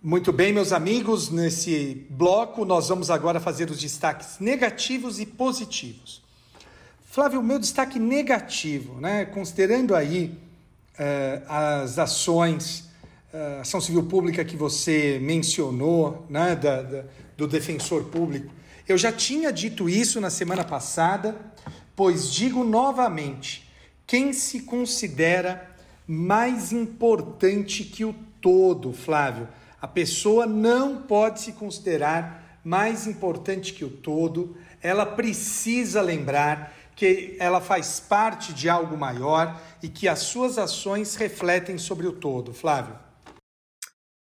Muito 0.04 0.34
bem, 0.34 0.52
meus 0.52 0.72
amigos, 0.74 1.30
nesse 1.30 2.08
bloco 2.10 2.66
nós 2.66 2.90
vamos 2.90 3.12
agora 3.12 3.40
fazer 3.40 3.70
os 3.70 3.78
destaques 3.80 4.40
negativos 4.40 5.20
e 5.20 5.28
positivos. 5.28 6.24
Flávio, 7.06 7.44
meu 7.44 7.60
destaque 7.60 8.00
negativo, 8.00 9.00
né, 9.00 9.26
considerando 9.26 9.94
aí 9.94 10.36
eh, 10.98 11.42
as 11.48 12.00
ações, 12.00 12.90
eh, 13.32 13.60
ação 13.62 13.80
civil 13.80 14.04
pública 14.04 14.44
que 14.44 14.58
você 14.58 15.20
mencionou, 15.22 16.26
né, 16.30 16.56
da- 16.56 16.82
da- 16.82 17.04
do 17.38 17.48
defensor 17.48 18.06
público, 18.06 18.52
eu 18.88 18.98
já 18.98 19.12
tinha 19.12 19.54
dito 19.54 19.88
isso 19.88 20.20
na 20.20 20.30
semana 20.32 20.64
passada, 20.64 21.36
pois 21.96 22.32
digo 22.34 22.64
novamente: 22.64 23.70
quem 24.08 24.34
se 24.34 24.62
considera 24.62 25.70
mais 26.08 26.72
importante 26.72 27.84
que 27.84 28.04
o 28.04 28.16
todo, 28.42 28.92
Flávio? 28.94 29.48
A 29.82 29.88
pessoa 29.88 30.46
não 30.46 31.02
pode 31.02 31.42
se 31.42 31.54
considerar 31.54 32.62
mais 32.64 33.08
importante 33.08 33.74
que 33.74 33.84
o 33.84 33.90
todo, 33.90 34.56
ela 34.80 35.06
precisa 35.06 36.02
lembrar 36.02 36.72
que 36.96 37.36
ela 37.40 37.60
faz 37.60 38.00
parte 38.00 38.54
de 38.54 38.70
algo 38.70 38.96
maior 38.96 39.60
e 39.82 39.90
que 39.90 40.08
as 40.08 40.20
suas 40.20 40.60
ações 40.60 41.16
refletem 41.16 41.80
sobre 41.80 42.06
o 42.06 42.14
todo, 42.14 42.54
Flávio. 42.54 42.96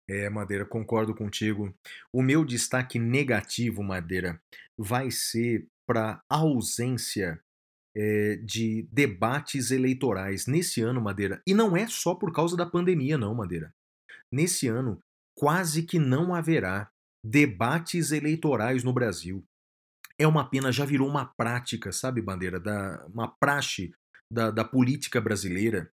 É, 0.10 0.28
Madeira, 0.32 0.66
concordo 0.66 1.14
contigo. 1.14 1.72
O 2.12 2.24
meu 2.24 2.44
destaque 2.44 2.98
negativo, 2.98 3.84
Madeira, 3.84 4.42
vai 4.76 5.12
ser 5.12 5.68
para 5.86 6.24
a 6.28 6.38
ausência 6.38 7.40
é, 7.96 8.38
de 8.38 8.88
debates 8.92 9.70
eleitorais 9.70 10.48
nesse 10.48 10.82
ano, 10.82 11.00
Madeira. 11.00 11.40
E 11.46 11.54
não 11.54 11.78
é 11.78 11.88
só 11.88 12.16
por 12.16 12.34
causa 12.34 12.58
da 12.58 12.66
pandemia, 12.66 13.16
não, 13.16 13.36
Madeira. 13.36 13.72
Nesse 14.32 14.68
ano, 14.68 15.00
quase 15.36 15.84
que 15.84 16.00
não 16.00 16.34
haverá 16.34 16.92
debates 17.24 18.12
eleitorais 18.12 18.84
no 18.84 18.94
Brasil. 18.94 19.46
É 20.18 20.28
uma 20.28 20.48
pena, 20.48 20.72
já 20.72 20.86
virou 20.86 21.08
uma 21.08 21.26
prática, 21.26 21.92
sabe, 21.92 22.22
Bandeira? 22.22 22.60
Da, 22.60 23.06
uma 23.08 23.28
praxe 23.28 23.92
da, 24.32 24.52
da 24.52 24.64
política 24.64 25.20
brasileira. 25.20 25.92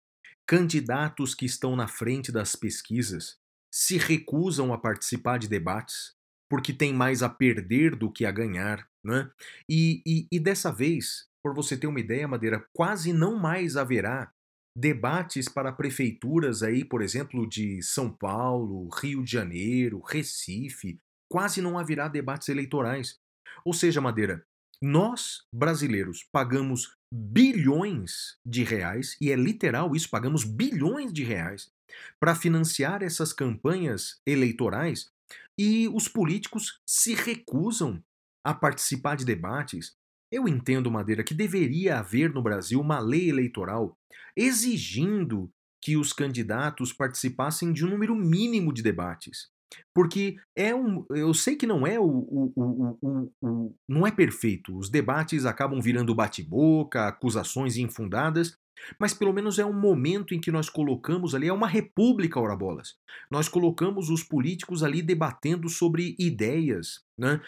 Candidatos 0.46 1.34
que 1.34 1.46
estão 1.46 1.74
na 1.74 1.88
frente 1.88 2.30
das 2.30 2.54
pesquisas 2.54 3.38
se 3.72 3.96
recusam 3.96 4.72
a 4.72 4.78
participar 4.78 5.38
de 5.38 5.48
debates 5.48 6.14
porque 6.48 6.72
tem 6.72 6.92
mais 6.92 7.22
a 7.22 7.28
perder 7.28 7.96
do 7.96 8.12
que 8.12 8.24
a 8.24 8.30
ganhar, 8.30 8.86
né? 9.04 9.30
E, 9.68 10.02
e, 10.06 10.28
e 10.30 10.38
dessa 10.38 10.70
vez, 10.70 11.26
por 11.42 11.54
você 11.54 11.76
ter 11.76 11.86
uma 11.86 11.98
ideia, 11.98 12.28
Madeira, 12.28 12.64
quase 12.72 13.12
não 13.12 13.36
mais 13.36 13.76
haverá 13.76 14.32
debates 14.76 15.48
para 15.48 15.72
prefeituras 15.72 16.62
aí, 16.62 16.84
por 16.84 17.02
exemplo, 17.02 17.48
de 17.48 17.82
São 17.82 18.10
Paulo, 18.10 18.88
Rio 18.88 19.22
de 19.22 19.30
Janeiro, 19.30 20.00
Recife, 20.00 20.98
quase 21.28 21.60
não 21.60 21.78
haverá 21.78 22.08
debates 22.08 22.48
eleitorais. 22.48 23.18
Ou 23.64 23.72
seja, 23.72 24.00
Madeira, 24.00 24.44
nós, 24.82 25.42
brasileiros, 25.52 26.26
pagamos 26.30 26.96
bilhões 27.12 28.36
de 28.44 28.64
reais, 28.64 29.16
e 29.20 29.30
é 29.30 29.36
literal 29.36 29.94
isso, 29.94 30.10
pagamos 30.10 30.44
bilhões 30.44 31.12
de 31.12 31.22
reais 31.22 31.70
para 32.18 32.34
financiar 32.34 33.02
essas 33.02 33.32
campanhas 33.32 34.20
eleitorais 34.26 35.12
e 35.58 35.88
os 35.88 36.08
políticos 36.08 36.80
se 36.84 37.14
recusam 37.14 38.02
a 38.44 38.52
participar 38.52 39.16
de 39.16 39.24
debates. 39.24 39.96
Eu 40.34 40.48
entendo, 40.48 40.90
Madeira, 40.90 41.22
que 41.22 41.32
deveria 41.32 42.00
haver 42.00 42.34
no 42.34 42.42
Brasil 42.42 42.80
uma 42.80 42.98
lei 42.98 43.30
eleitoral 43.30 43.96
exigindo 44.36 45.48
que 45.80 45.96
os 45.96 46.12
candidatos 46.12 46.92
participassem 46.92 47.72
de 47.72 47.86
um 47.86 47.90
número 47.90 48.16
mínimo 48.16 48.72
de 48.72 48.82
debates. 48.82 49.48
Porque 49.94 50.36
é 50.56 50.74
um. 50.74 51.06
Eu 51.10 51.32
sei 51.34 51.54
que 51.54 51.68
não 51.68 51.86
é 51.86 52.00
o, 52.00 52.04
o, 52.04 52.52
o, 52.56 53.30
o, 53.40 53.76
não 53.88 54.04
é 54.04 54.10
perfeito. 54.10 54.76
Os 54.76 54.90
debates 54.90 55.46
acabam 55.46 55.80
virando 55.80 56.12
bate-boca, 56.16 57.06
acusações 57.06 57.76
infundadas, 57.76 58.56
mas 58.98 59.14
pelo 59.14 59.32
menos 59.32 59.60
é 59.60 59.64
um 59.64 59.72
momento 59.72 60.34
em 60.34 60.40
que 60.40 60.50
nós 60.50 60.68
colocamos 60.68 61.32
ali, 61.32 61.46
é 61.46 61.52
uma 61.52 61.68
república, 61.68 62.40
ora 62.40 62.56
bolas. 62.56 62.96
Nós 63.30 63.48
colocamos 63.48 64.10
os 64.10 64.24
políticos 64.24 64.82
ali 64.82 65.00
debatendo 65.00 65.68
sobre 65.68 66.16
ideias. 66.18 67.04
Né? 67.16 67.40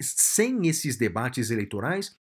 Sem 0.00 0.66
esses 0.66 0.96
debates 0.96 1.50
eleitorais, 1.50 2.16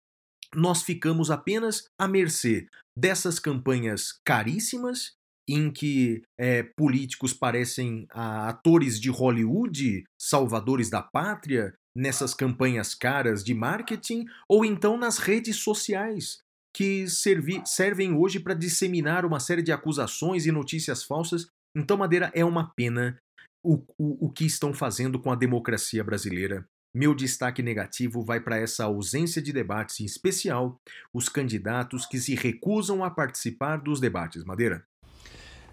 nós 0.55 0.83
ficamos 0.83 1.31
apenas 1.31 1.85
à 1.99 2.09
mercê 2.09 2.67
dessas 2.97 3.39
campanhas 3.39 4.19
caríssimas, 4.25 5.13
em 5.49 5.71
que 5.71 6.23
é, 6.39 6.63
políticos 6.77 7.33
parecem 7.33 8.07
atores 8.11 9.01
de 9.01 9.11
Hollywood, 9.11 10.05
salvadores 10.21 10.91
da 10.91 11.03
pátria, 11.03 11.75
nessas 11.97 12.35
campanhas 12.35 12.95
caras 12.95 13.43
de 13.43 13.53
marketing, 13.53 14.27
ou 14.49 14.65
então 14.65 14.97
nas 14.97 15.19
redes 15.19 15.57
sociais, 15.57 16.39
que 16.75 17.09
servi- 17.09 17.63
servem 17.67 18.15
hoje 18.15 18.39
para 18.39 18.55
disseminar 18.55 19.25
uma 19.25 19.41
série 19.41 19.63
de 19.63 19.73
acusações 19.73 20.47
e 20.47 20.53
notícias 20.53 21.03
falsas. 21.03 21.47
Então, 21.77 21.97
Madeira, 21.97 22.31
é 22.33 22.45
uma 22.45 22.73
pena 22.77 23.19
o, 23.65 23.85
o, 23.99 24.27
o 24.27 24.33
que 24.33 24.45
estão 24.45 24.73
fazendo 24.73 25.21
com 25.21 25.33
a 25.33 25.37
democracia 25.37 26.05
brasileira. 26.05 26.65
Meu 26.95 27.15
destaque 27.15 27.63
negativo 27.63 28.23
vai 28.23 28.41
para 28.41 28.59
essa 28.59 28.85
ausência 28.85 29.41
de 29.41 29.53
debates, 29.53 30.01
em 30.01 30.05
especial 30.05 30.81
os 31.15 31.29
candidatos 31.29 32.05
que 32.05 32.19
se 32.19 32.35
recusam 32.35 33.05
a 33.05 33.11
participar 33.11 33.77
dos 33.77 34.01
debates. 34.01 34.45
Madeira? 34.45 34.85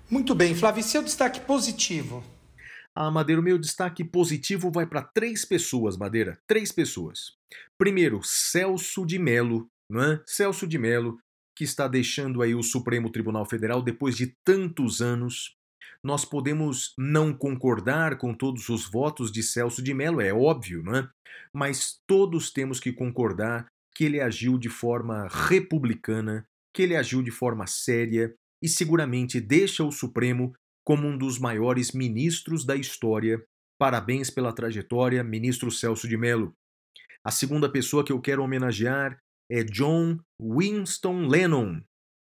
Muito 0.09 0.35
bem, 0.35 0.55
Flávio, 0.55 0.81
e 0.81 0.83
seu 0.83 1.01
destaque 1.01 1.39
positivo? 1.41 2.23
Ah, 2.95 3.11
Madeira, 3.11 3.41
o 3.41 3.43
meu 3.43 3.57
destaque 3.57 4.03
positivo 4.03 4.71
vai 4.71 4.85
para 4.85 5.01
três 5.01 5.43
pessoas, 5.43 5.97
Madeira. 5.97 6.39
Três 6.47 6.71
pessoas. 6.71 7.35
Primeiro, 7.77 8.21
Celso 8.23 9.05
de 9.05 9.19
Mello, 9.19 9.67
não 9.89 10.01
é? 10.01 10.23
Celso 10.25 10.67
de 10.67 10.77
Mello, 10.77 11.19
que 11.55 11.63
está 11.63 11.87
deixando 11.87 12.41
aí 12.41 12.53
o 12.55 12.63
Supremo 12.63 13.11
Tribunal 13.11 13.45
Federal 13.45 13.81
depois 13.81 14.15
de 14.15 14.35
tantos 14.45 15.01
anos. 15.01 15.56
Nós 16.03 16.23
podemos 16.23 16.93
não 16.97 17.33
concordar 17.33 18.17
com 18.17 18.33
todos 18.33 18.69
os 18.69 18.89
votos 18.89 19.31
de 19.31 19.43
Celso 19.43 19.81
de 19.81 19.93
Mello, 19.93 20.21
é 20.21 20.33
óbvio, 20.33 20.83
não 20.83 20.95
é? 20.95 21.09
Mas 21.53 21.99
todos 22.07 22.51
temos 22.51 22.79
que 22.79 22.91
concordar 22.91 23.67
que 23.95 24.03
ele 24.03 24.21
agiu 24.21 24.57
de 24.57 24.69
forma 24.69 25.27
republicana, 25.27 26.45
que 26.73 26.83
ele 26.83 26.95
agiu 26.95 27.23
de 27.23 27.31
forma 27.31 27.65
séria 27.65 28.33
e 28.61 28.69
seguramente 28.69 29.41
deixa 29.41 29.83
o 29.83 29.91
Supremo 29.91 30.53
como 30.85 31.07
um 31.07 31.17
dos 31.17 31.39
maiores 31.39 31.91
ministros 31.91 32.65
da 32.65 32.75
história. 32.75 33.43
Parabéns 33.79 34.29
pela 34.29 34.53
trajetória, 34.53 35.23
ministro 35.23 35.69
Celso 35.71 36.07
de 36.07 36.15
Mello. 36.15 36.53
A 37.23 37.31
segunda 37.31 37.69
pessoa 37.69 38.05
que 38.05 38.11
eu 38.11 38.21
quero 38.21 38.43
homenagear 38.43 39.19
é 39.51 39.63
John 39.63 40.19
Winston 40.39 41.27
Lennon, 41.27 41.81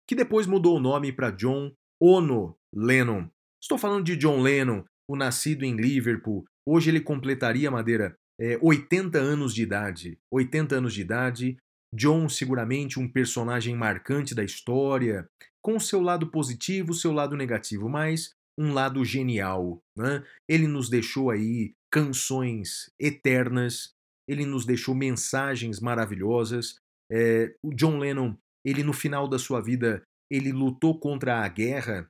que 0.08 0.14
depois 0.14 0.46
mudou 0.46 0.76
o 0.76 0.80
nome 0.80 1.12
para 1.12 1.30
John 1.30 1.72
Ono 2.00 2.56
Lennon. 2.74 3.28
Estou 3.64 3.78
falando 3.78 4.04
de 4.04 4.14
John 4.14 4.42
Lennon, 4.42 4.84
o 5.08 5.16
nascido 5.16 5.64
em 5.64 5.74
Liverpool. 5.74 6.44
Hoje 6.68 6.90
ele 6.90 7.00
completaria, 7.00 7.70
Madeira, 7.70 8.14
é, 8.38 8.58
80 8.60 9.16
anos 9.16 9.54
de 9.54 9.62
idade. 9.62 10.18
80 10.30 10.76
anos 10.76 10.92
de 10.92 11.00
idade. 11.00 11.56
John, 11.96 12.28
seguramente 12.28 13.00
um 13.00 13.10
personagem 13.10 13.74
marcante 13.74 14.34
da 14.34 14.44
história, 14.44 15.26
com 15.62 15.80
seu 15.80 16.02
lado 16.02 16.30
positivo, 16.30 16.92
seu 16.92 17.10
lado 17.10 17.38
negativo, 17.38 17.88
mas 17.88 18.34
um 18.60 18.74
lado 18.74 19.02
genial. 19.02 19.78
Né? 19.96 20.22
Ele 20.46 20.68
nos 20.68 20.90
deixou 20.90 21.30
aí 21.30 21.72
canções 21.90 22.90
eternas, 23.00 23.94
ele 24.28 24.44
nos 24.44 24.66
deixou 24.66 24.94
mensagens 24.94 25.80
maravilhosas. 25.80 26.76
É, 27.10 27.54
o 27.64 27.72
John 27.72 27.96
Lennon, 27.96 28.36
ele 28.62 28.82
no 28.82 28.92
final 28.92 29.26
da 29.26 29.38
sua 29.38 29.62
vida, 29.62 30.02
ele 30.30 30.52
lutou 30.52 31.00
contra 31.00 31.42
a 31.42 31.48
guerra, 31.48 32.06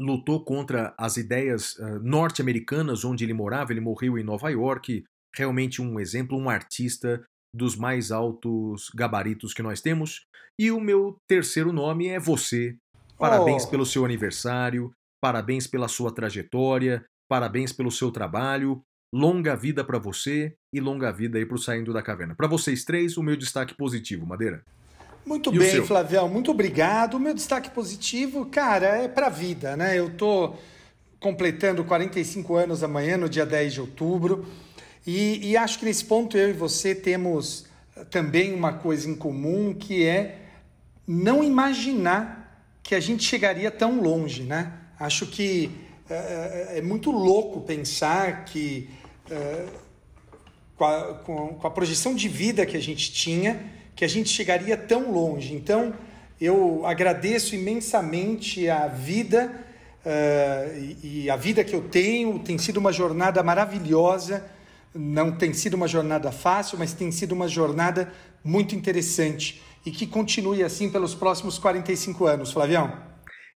lutou 0.00 0.42
contra 0.42 0.94
as 0.96 1.18
ideias 1.18 1.76
uh, 1.76 2.00
norte-americanas 2.02 3.04
onde 3.04 3.22
ele 3.22 3.34
morava. 3.34 3.72
Ele 3.72 3.80
morreu 3.80 4.18
em 4.18 4.24
Nova 4.24 4.48
York. 4.48 5.04
Realmente 5.36 5.82
um 5.82 6.00
exemplo, 6.00 6.38
um 6.38 6.48
artista 6.48 7.22
dos 7.54 7.76
mais 7.76 8.10
altos 8.10 8.90
gabaritos 8.94 9.52
que 9.52 9.62
nós 9.62 9.80
temos. 9.80 10.24
E 10.58 10.70
o 10.70 10.80
meu 10.80 11.16
terceiro 11.28 11.72
nome 11.72 12.08
é 12.08 12.18
você. 12.18 12.76
Parabéns 13.18 13.64
oh. 13.64 13.70
pelo 13.70 13.84
seu 13.84 14.04
aniversário, 14.04 14.90
parabéns 15.22 15.66
pela 15.66 15.88
sua 15.88 16.12
trajetória, 16.12 17.04
parabéns 17.28 17.72
pelo 17.72 17.90
seu 17.90 18.10
trabalho. 18.10 18.80
Longa 19.12 19.56
vida 19.56 19.84
para 19.84 19.98
você 19.98 20.54
e 20.72 20.80
longa 20.80 21.10
vida 21.10 21.36
aí 21.36 21.44
para 21.44 21.56
o 21.56 21.58
Saindo 21.58 21.92
da 21.92 22.00
Caverna. 22.00 22.34
Para 22.34 22.46
vocês 22.46 22.84
três, 22.84 23.16
o 23.16 23.22
meu 23.22 23.36
destaque 23.36 23.74
positivo, 23.74 24.24
Madeira. 24.24 24.62
Muito 25.24 25.54
e 25.54 25.58
bem, 25.58 25.84
Flavião, 25.84 26.28
muito 26.28 26.50
obrigado. 26.50 27.14
O 27.14 27.20
meu 27.20 27.34
destaque 27.34 27.70
positivo, 27.70 28.46
cara, 28.46 29.02
é 29.02 29.08
para 29.08 29.26
a 29.26 29.30
vida, 29.30 29.76
né? 29.76 29.98
Eu 29.98 30.10
tô 30.10 30.54
completando 31.18 31.84
45 31.84 32.56
anos 32.56 32.82
amanhã, 32.82 33.16
no 33.16 33.28
dia 33.28 33.44
10 33.44 33.74
de 33.74 33.80
outubro, 33.80 34.46
e, 35.06 35.50
e 35.50 35.56
acho 35.56 35.78
que 35.78 35.84
nesse 35.84 36.04
ponto 36.04 36.36
eu 36.36 36.50
e 36.50 36.52
você 36.52 36.94
temos 36.94 37.66
também 38.10 38.54
uma 38.54 38.72
coisa 38.72 39.08
em 39.08 39.14
comum, 39.14 39.74
que 39.74 40.04
é 40.06 40.38
não 41.06 41.44
imaginar 41.44 42.40
que 42.82 42.94
a 42.94 43.00
gente 43.00 43.22
chegaria 43.22 43.70
tão 43.70 44.00
longe, 44.00 44.42
né? 44.42 44.72
Acho 44.98 45.26
que 45.26 45.70
é, 46.08 46.78
é 46.78 46.82
muito 46.82 47.10
louco 47.10 47.60
pensar 47.60 48.44
que 48.44 48.88
é, 49.30 49.66
com, 50.76 50.84
a, 50.84 51.14
com, 51.14 51.66
a, 51.66 51.70
projeção 51.70 52.14
de 52.14 52.28
vida 52.28 52.66
que 52.66 52.76
a 52.76 52.80
gente 52.80 53.12
tinha, 53.12 53.64
que 53.94 54.04
a 54.04 54.08
gente 54.08 54.28
chegaria 54.28 54.76
tão 54.76 55.12
longe. 55.12 55.54
Então, 55.54 55.94
eu 56.40 56.86
agradeço 56.86 57.54
imensamente 57.54 58.68
a 58.68 58.86
vida 58.86 59.52
uh, 60.04 60.78
e, 61.02 61.24
e, 61.24 61.30
a 61.30 61.36
vida 61.36 61.62
que 61.62 61.74
eu 61.74 61.82
tenho. 61.82 62.38
Tem 62.38 62.56
sido 62.56 62.78
uma 62.78 62.92
jornada 62.92 63.42
maravilhosa. 63.42 64.44
Não 64.94 65.32
tem 65.32 65.52
sido 65.52 65.74
uma 65.74 65.86
jornada 65.86 66.32
fácil, 66.32 66.78
mas 66.78 66.92
tem 66.92 67.12
sido 67.12 67.32
uma 67.32 67.46
jornada 67.46 68.12
muito 68.42 68.74
interessante 68.74 69.62
e 69.84 69.90
que 69.90 70.06
continue 70.06 70.62
assim 70.62 70.90
pelos 70.90 71.14
próximos 71.14 71.58
45 71.58 72.26
anos, 72.26 72.52
Flavião. 72.52 73.10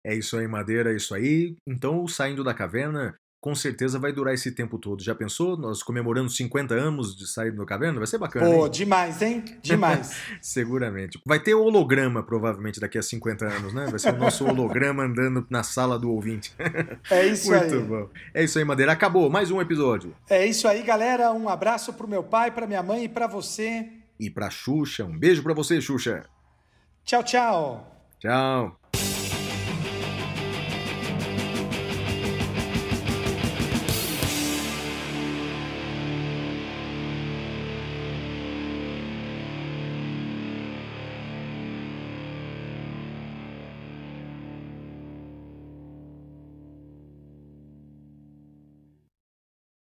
É 0.04 0.14
isso 0.14 0.36
aí, 0.36 0.48
Madeira, 0.48 0.92
é 0.92 0.96
isso 0.96 1.14
aí. 1.14 1.56
Então, 1.66 2.06
saindo 2.08 2.42
da 2.42 2.52
caverna, 2.52 3.14
com 3.42 3.56
certeza 3.56 3.98
vai 3.98 4.12
durar 4.12 4.32
esse 4.32 4.52
tempo 4.52 4.78
todo. 4.78 5.02
Já 5.02 5.16
pensou? 5.16 5.56
Nós 5.56 5.82
comemorando 5.82 6.30
50 6.30 6.74
anos 6.74 7.16
de 7.16 7.26
sair 7.26 7.50
da 7.50 7.64
caverna? 7.66 7.98
Vai 7.98 8.06
ser 8.06 8.16
bacana. 8.16 8.46
Pô, 8.46 8.66
hein? 8.66 8.70
demais, 8.70 9.20
hein? 9.20 9.44
Demais. 9.60 10.16
Seguramente. 10.40 11.20
Vai 11.26 11.40
ter 11.40 11.52
holograma, 11.52 12.22
provavelmente, 12.22 12.78
daqui 12.78 12.96
a 12.96 13.02
50 13.02 13.44
anos, 13.44 13.74
né? 13.74 13.88
Vai 13.90 13.98
ser 13.98 14.14
o 14.14 14.16
nosso 14.16 14.46
holograma 14.46 15.02
andando 15.02 15.44
na 15.50 15.64
sala 15.64 15.98
do 15.98 16.08
ouvinte. 16.12 16.54
É 17.10 17.26
isso 17.26 17.50
Muito 17.50 17.64
aí. 17.64 17.70
Muito 17.74 17.88
bom. 17.88 18.08
É 18.32 18.44
isso 18.44 18.60
aí, 18.60 18.64
Madeira. 18.64 18.92
Acabou. 18.92 19.28
Mais 19.28 19.50
um 19.50 19.60
episódio. 19.60 20.14
É 20.30 20.46
isso 20.46 20.68
aí, 20.68 20.80
galera. 20.80 21.32
Um 21.32 21.48
abraço 21.48 21.92
pro 21.92 22.06
meu 22.06 22.22
pai, 22.22 22.52
pra 22.52 22.64
minha 22.64 22.82
mãe 22.82 23.04
e 23.04 23.08
pra 23.08 23.26
você. 23.26 23.88
E 24.20 24.30
pra 24.30 24.50
Xuxa. 24.50 25.04
Um 25.04 25.18
beijo 25.18 25.42
pra 25.42 25.52
você, 25.52 25.80
Xuxa. 25.80 26.26
Tchau, 27.04 27.24
tchau. 27.24 28.06
Tchau. 28.20 28.81